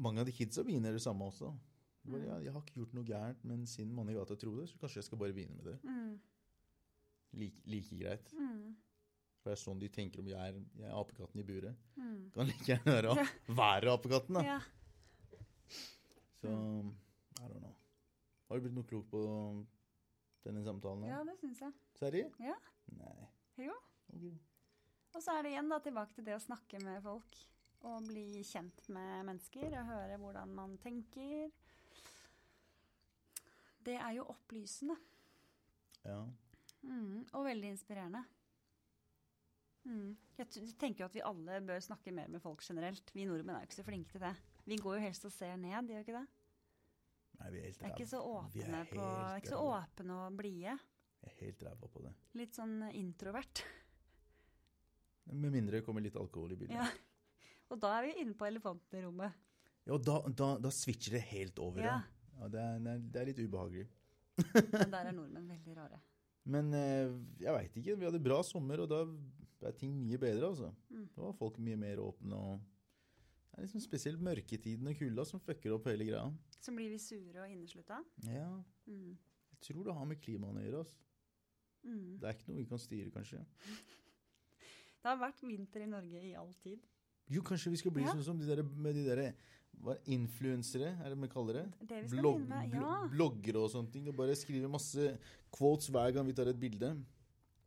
Mange 0.00 0.22
av 0.22 0.28
de 0.28 0.32
kidsa 0.32 0.64
begynner 0.64 0.94
det 0.96 1.02
samme 1.04 1.26
også. 1.28 1.50
Mm. 2.08 2.14
ja, 2.24 2.36
jeg 2.46 2.52
har 2.54 2.62
ikke 2.64 2.78
gjort 2.80 2.94
noe 2.96 3.04
gærent, 3.04 3.42
men 3.44 3.66
siden 3.68 3.92
mannen 3.92 4.14
i 4.14 4.16
gata 4.16 4.36
tror 4.40 4.56
det, 4.62 4.70
så 4.70 4.78
kanskje 4.80 5.02
jeg 5.02 5.08
skal 5.10 5.20
bare 5.20 5.34
begynne 5.36 5.58
med 5.58 5.66
det. 5.68 5.78
Mm. 5.84 6.14
Like, 7.42 7.60
like 7.68 7.98
greit. 8.00 8.32
Mm. 8.32 8.70
For 9.42 9.50
det 9.50 9.56
er 9.58 9.60
sånn 9.60 9.80
de 9.82 9.88
tenker 9.92 10.22
om 10.22 10.28
jeg 10.30 10.40
er, 10.40 10.56
jeg 10.80 10.88
er 10.88 10.96
apekatten 10.96 11.42
i 11.42 11.44
buret. 11.48 11.76
Mm. 12.00 12.30
Kan 12.34 12.48
like 12.48 12.64
gjerne 12.70 12.96
være, 12.96 13.26
være 13.60 13.92
apekatten, 13.98 14.40
da. 14.40 14.46
Ja. 14.54 14.58
Så 16.40 16.48
I 16.48 17.44
don't 17.44 17.60
know. 17.60 17.76
Har 18.50 18.58
du 18.58 18.64
blitt 18.66 18.74
noe 18.74 18.88
klok 18.90 19.04
på 19.12 19.18
denne 20.42 20.64
samtalen? 20.66 21.06
ja, 21.06 21.20
det 21.22 21.36
syns 21.38 21.60
jeg. 21.62 21.74
Seri? 21.94 22.24
Ja. 22.42 22.56
Nei. 22.98 23.28
Jo. 23.62 23.76
Okay. 24.10 24.32
Og 25.14 25.22
så 25.22 25.36
er 25.36 25.46
det 25.46 25.52
igjen 25.52 25.70
da 25.70 25.78
tilbake 25.84 26.16
til 26.16 26.26
det 26.26 26.34
å 26.34 26.42
snakke 26.42 26.80
med 26.82 26.98
folk. 27.04 27.38
Og 27.86 28.08
bli 28.08 28.42
kjent 28.42 28.88
med 28.90 29.28
mennesker 29.28 29.70
og 29.70 29.92
høre 29.92 30.18
hvordan 30.18 30.56
man 30.56 30.74
tenker. 30.82 31.54
Det 33.86 33.94
er 34.00 34.18
jo 34.18 34.26
opplysende. 34.34 34.98
Ja. 36.02 36.18
Mm, 36.82 37.22
og 37.30 37.46
veldig 37.46 37.70
inspirerende. 37.76 38.24
Mm. 39.86 40.18
Jeg 40.42 40.74
tenker 40.80 41.04
jo 41.04 41.08
at 41.08 41.16
vi 41.16 41.24
alle 41.24 41.62
bør 41.70 41.86
snakke 41.86 42.12
mer 42.18 42.28
med 42.34 42.42
folk 42.42 42.66
generelt. 42.66 43.14
Vi 43.14 43.30
nordmenn 43.30 43.56
er 43.56 43.62
jo 43.62 43.70
ikke 43.70 43.78
så 43.78 43.86
flinke 43.86 44.18
til 44.18 44.26
det. 44.26 44.34
Vi 44.66 44.82
går 44.82 44.98
jo 44.98 45.06
helst 45.06 45.30
og 45.30 45.38
ser 45.38 45.54
ned, 45.54 45.78
gjør 45.86 46.02
vi 46.02 46.08
ikke 46.08 46.18
det? 46.18 46.26
Nei, 47.40 47.50
vi 47.54 47.58
er 47.60 47.68
helt 47.70 47.82
er 47.82 47.92
ikke 47.94 48.06
så 48.10 48.20
ræva. 48.20 48.40
Åpne, 48.46 48.80
på, 48.90 49.04
helt 49.04 49.42
ikke 49.44 49.52
så 49.54 49.60
åpne 49.66 50.16
og 50.26 50.36
blide. 50.38 50.74
Jeg 51.20 51.30
er 51.30 51.36
helt 51.44 51.62
ræva 51.66 51.88
på 51.94 52.02
det. 52.04 52.12
Litt 52.40 52.56
sånn 52.56 52.74
introvert. 52.96 53.62
Med 55.30 55.52
mindre 55.54 55.78
det 55.78 55.84
kommer 55.86 56.02
litt 56.04 56.16
alkohol 56.18 56.52
i 56.56 56.58
bildet. 56.58 56.76
Ja. 56.80 57.48
Og 57.70 57.78
da 57.80 57.92
er 58.00 58.08
vi 58.08 58.14
inne 58.24 58.34
på 58.34 58.46
elefanten 58.48 58.98
i 58.98 59.02
rommet. 59.04 59.36
Ja, 59.86 59.94
og 59.96 60.02
da, 60.04 60.16
da, 60.36 60.48
da 60.60 60.72
switcher 60.74 61.16
det 61.16 61.22
helt 61.30 61.60
over, 61.62 61.84
ja. 61.84 61.98
Ja. 62.40 62.48
det, 62.50 62.60
er, 62.60 62.78
det 62.84 62.94
er- 62.96 63.20
er 63.22 63.28
litt 63.30 63.42
ubehagelig. 63.44 63.86
Men 64.40 64.90
der 64.92 65.06
er 65.10 65.12
nordmenn 65.18 65.48
veldig 65.52 65.76
rare. 65.76 66.00
Men 66.50 66.72
eh, 66.74 67.12
jeg 67.44 67.52
veit 67.54 67.76
ikke. 67.78 67.96
Vi 68.00 68.08
hadde 68.08 68.22
bra 68.24 68.40
sommer, 68.46 68.80
og 68.82 68.90
da 68.90 69.02
er 69.68 69.76
ting 69.78 69.92
mye 70.02 70.18
bedre, 70.18 70.48
altså. 70.50 70.70
Mm. 70.90 71.06
Da 71.14 71.22
var 71.28 71.36
folk 71.38 71.58
mye 71.62 71.76
mer 71.78 72.00
åpne 72.02 72.38
og 72.40 72.60
Det 73.50 73.58
er 73.58 73.66
liksom 73.66 73.82
spesielt 73.82 74.20
mørketiden 74.22 74.86
og 74.88 74.96
kulda 74.96 75.24
som 75.26 75.40
fucker 75.42 75.72
opp 75.74 75.86
hele 75.90 76.04
greia. 76.06 76.30
Så 76.62 76.72
blir 76.76 76.88
vi 76.92 76.98
sure 77.02 77.42
og 77.42 77.50
inneslutta. 77.50 77.98
Ja, 78.26 78.48
Mm. 78.86 79.16
jeg 79.52 79.60
tror 79.60 79.84
det 79.84 79.94
har 79.94 80.04
med 80.06 80.20
klimaet 80.20 80.56
å 80.56 80.62
gjøre. 80.64 80.78
Altså. 80.78 80.94
Mm. 81.84 82.18
Det 82.20 82.28
er 82.28 82.32
ikke 82.34 82.48
noe 82.48 82.56
vi 82.56 82.64
kan 82.68 82.78
styre, 82.78 83.10
kanskje. 83.10 83.44
Det 85.02 85.08
har 85.08 85.16
vært 85.16 85.40
vinter 85.42 85.80
i 85.82 85.86
Norge 85.88 86.20
i 86.28 86.34
all 86.36 86.52
tid. 86.62 86.80
Jo, 87.30 87.40
kanskje 87.42 87.70
vi 87.72 87.76
skal 87.80 87.90
bli 87.94 88.02
Ja. 88.04 88.12
sånn 88.12 88.24
som 88.24 88.38
de 88.38 88.44
der 88.46 88.62
med 88.62 88.94
de 88.94 89.04
derre 89.06 89.34
hva, 89.80 89.94
influensere, 90.06 90.90
er 91.00 91.08
det 91.08 91.18
vi 91.22 91.28
kaller 91.28 91.52
det? 91.54 91.88
Det 91.88 92.02
vi 92.02 92.08
skal 92.08 92.20
Blog, 92.20 92.40
med. 92.48 92.72
Ja. 92.74 93.08
bloggere 93.08 93.56
og 93.62 93.70
sånne 93.70 93.90
ting. 93.92 94.08
Og 94.08 94.16
bare 94.16 94.34
skrive 94.36 94.68
masse 94.68 95.18
quotes 95.50 95.88
hver 95.88 96.12
gang 96.12 96.26
vi 96.26 96.32
tar 96.34 96.48
et 96.48 96.58
bilde. 96.60 96.90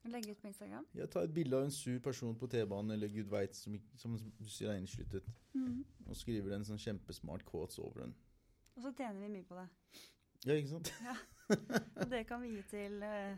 Legge 0.03 0.31
ut 0.31 0.41
på 0.41 0.47
Instagram. 0.47 0.85
Ja, 0.97 1.05
ta 1.07 1.21
et 1.23 1.33
bilde 1.33 1.55
av 1.55 1.63
en 1.63 1.71
sur 1.71 1.99
person 2.03 2.35
på 2.35 2.47
T-banen 2.51 2.91
eller 2.91 3.07
gud 3.07 3.29
veit 3.31 3.55
som, 3.55 3.77
som 3.95 4.17
du 4.19 4.49
sier 4.51 4.73
er 4.73 4.77
innesluttet, 4.81 5.23
og 6.03 6.17
skriver 6.19 6.51
en 6.57 6.65
sånn 6.67 6.81
kjempesmart 6.81 7.45
quotes 7.47 7.79
over 7.79 8.01
den. 8.03 8.11
Og 8.75 8.83
så 8.83 8.91
tjener 8.97 9.21
vi 9.23 9.29
mye 9.31 9.47
på 9.47 9.55
det. 9.55 9.63
Ja, 10.43 10.57
ikke 10.57 10.73
sant? 10.73 10.91
Og 12.01 12.09
det 12.11 12.25
kan 12.27 12.43
vi 12.43 12.49
gi 12.57 12.63
til 12.67 12.99
uh, 13.05 13.37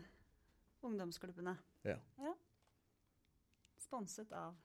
ungdomsklubbene. 0.88 1.54
Ja. 1.86 1.98
Sponset 3.78 4.32
av 4.34 4.58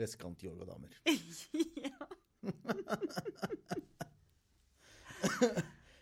Vestkant 0.00 0.40
yogadamer. 0.46 0.94
ja. 1.84 2.00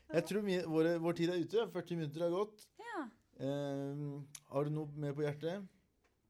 Jeg 0.09 0.25
tror 0.29 0.43
mye, 0.47 0.63
våre, 0.71 0.93
vår 1.03 1.13
tid 1.19 1.29
er 1.33 1.41
ute. 1.43 1.65
40 1.75 1.99
minutter 1.99 2.23
har 2.29 2.33
gått. 2.37 2.63
ja. 2.79 3.09
Eh, 3.39 4.05
har 4.51 4.67
du 4.67 4.73
noe 4.75 4.99
mer 4.99 5.15
på 5.15 5.23
hjertet? 5.23 5.67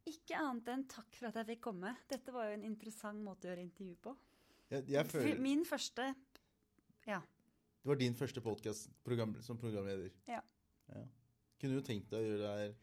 Ikke 0.09 0.41
annet 0.41 0.69
enn 0.73 0.85
takk 0.89 1.09
for 1.17 1.29
at 1.31 1.39
jeg 1.41 1.49
fikk 1.55 1.63
komme. 1.69 1.95
Dette 2.09 2.33
var 2.33 2.49
jo 2.49 2.57
en 2.59 2.67
interessant 2.69 3.21
måte 3.25 3.49
å 3.49 3.53
gjøre 3.53 3.65
intervju 3.65 3.97
på. 4.05 4.15
Jeg, 4.69 4.85
jeg 4.93 5.09
føler 5.09 5.39
Min 5.41 5.65
første 5.65 6.11
Det 7.09 7.89
var 7.89 7.97
din 7.97 8.17
første 8.17 8.43
podkast 8.45 8.91
program, 9.05 9.33
som 9.41 9.57
programleder. 9.61 10.11
Ja. 10.29 10.43
ja. 10.93 11.05
Kunne 11.61 11.79
du 11.79 11.87
tenkt 11.87 12.11
deg 12.13 12.21
å 12.21 12.27
gjøre 12.27 12.43
det 12.43 12.51
her 12.59 12.77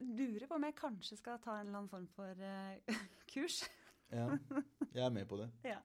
Lurer 0.00 0.48
på 0.48 0.56
om 0.56 0.64
jeg 0.64 0.76
kanskje 0.78 1.16
skal 1.20 1.40
ta 1.44 1.58
en 1.58 1.68
eller 1.68 1.82
annen 1.82 1.90
form 1.92 2.06
for 2.12 2.36
uh, 2.40 3.00
kurs. 3.32 3.62
Ja. 4.08 4.30
Jeg 4.94 5.02
er 5.04 5.12
med 5.12 5.28
på 5.28 5.40
det. 5.40 5.48
Ja. 5.74 5.80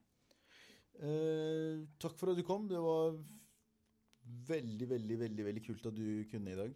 Eh, 0.96 1.82
takk 2.00 2.14
for 2.16 2.32
at 2.32 2.38
du 2.38 2.44
kom. 2.48 2.64
Det 2.70 2.80
var 2.80 3.18
veldig, 4.48 4.88
veldig, 4.94 5.18
veldig 5.20 5.44
veldig 5.50 5.62
kult 5.66 5.88
at 5.90 5.98
du 5.98 6.24
kunne 6.30 6.54
i 6.54 6.56
dag. 6.56 6.72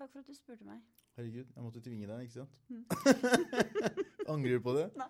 Takk 0.00 0.12
for 0.14 0.22
at 0.22 0.28
du 0.30 0.34
spurte 0.36 0.64
meg. 0.64 0.80
Herregud, 1.18 1.48
jeg 1.52 1.62
måtte 1.64 1.80
tvinge 1.84 2.06
deg, 2.08 2.22
ikke 2.24 2.40
sant? 2.40 2.52
Mm. 2.70 2.84
Angrer 4.32 4.56
du 4.56 4.62
på 4.64 4.72
det? 4.78 4.86
Nei. 4.96 5.08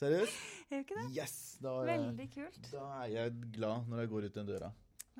Seriøst? 0.00 0.36
Gjør 0.70 0.84
ikke 0.86 0.96
det? 0.96 1.06
Yes! 1.18 1.34
Da 1.60 1.74
er, 1.82 1.90
Veldig 1.90 2.26
kult. 2.32 2.60
da 2.72 2.84
er 3.02 3.10
jeg 3.12 3.34
glad 3.58 3.90
når 3.90 4.00
jeg 4.04 4.10
går 4.14 4.28
ut 4.30 4.38
den 4.38 4.48
døra. 4.48 4.70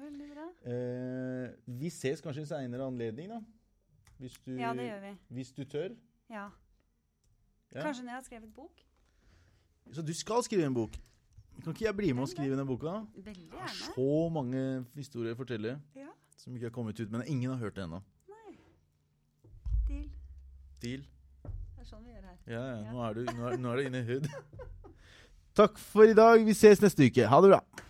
Veldig 0.01 0.29
bra. 0.31 0.47
Eh, 0.73 1.51
vi 1.83 1.91
ses 1.93 2.23
kanskje 2.25 2.41
i 2.41 2.47
en 2.47 2.49
seinere 2.55 2.87
anledning, 2.89 3.29
da. 3.35 3.41
Hvis 4.21 4.39
du, 4.47 4.55
Ja, 4.57 4.73
det 4.77 4.87
gjør 4.89 5.03
vi. 5.05 5.12
hvis 5.37 5.53
du 5.57 5.62
tør. 5.68 5.93
Ja. 6.33 6.47
Ja. 7.75 7.83
Kanskje 7.85 8.07
når 8.07 8.14
jeg 8.14 8.16
har 8.23 8.25
skrevet 8.31 8.55
bok? 8.57 8.81
Så 9.93 10.03
du 10.07 10.14
skal 10.14 10.43
skrive 10.47 10.64
en 10.71 10.75
bok? 10.75 10.97
Kan 11.61 11.75
ikke 11.75 11.85
jeg 11.91 11.97
bli 11.99 12.12
med 12.16 12.23
og 12.25 12.29
skrive 12.33 12.57
den 12.57 12.66
boka? 12.68 13.03
Veldig 13.21 13.51
Jeg 13.51 13.61
har 13.61 13.68
gjerne. 13.68 13.93
så 13.93 14.29
mange 14.33 14.87
historier 14.97 15.35
å 15.35 15.37
fortelle 15.43 15.77
Ja. 15.99 16.09
som 16.41 16.55
ikke 16.57 16.71
har 16.71 16.73
kommet 16.73 17.01
ut, 17.01 17.11
men 17.11 17.23
ingen 17.29 17.51
har 17.51 17.59
hørt 17.59 17.75
det 17.77 17.85
ennå. 17.85 18.01
Deal. 20.81 21.01
Deal? 21.01 21.03
Det 21.45 21.85
er 21.85 21.89
sånn 21.89 22.05
vi 22.05 22.14
gjør 22.14 22.24
her. 22.24 22.37
Ja, 22.49 22.62
ja. 22.72 22.93
Nå 22.93 23.03
er, 23.05 23.16
du, 23.18 23.33
nå 23.37 23.49
er, 23.51 23.57
nå 23.61 23.72
er 23.72 23.81
det 23.81 23.87
inne 23.91 24.01
i 24.01 24.07
hood. 24.09 24.28
Takk 25.61 25.81
for 25.83 26.09
i 26.09 26.16
dag. 26.16 26.45
Vi 26.47 26.55
ses 26.57 26.81
neste 26.81 27.09
uke. 27.09 27.26
Ha 27.28 27.41
det 27.45 27.51
bra. 27.53 27.61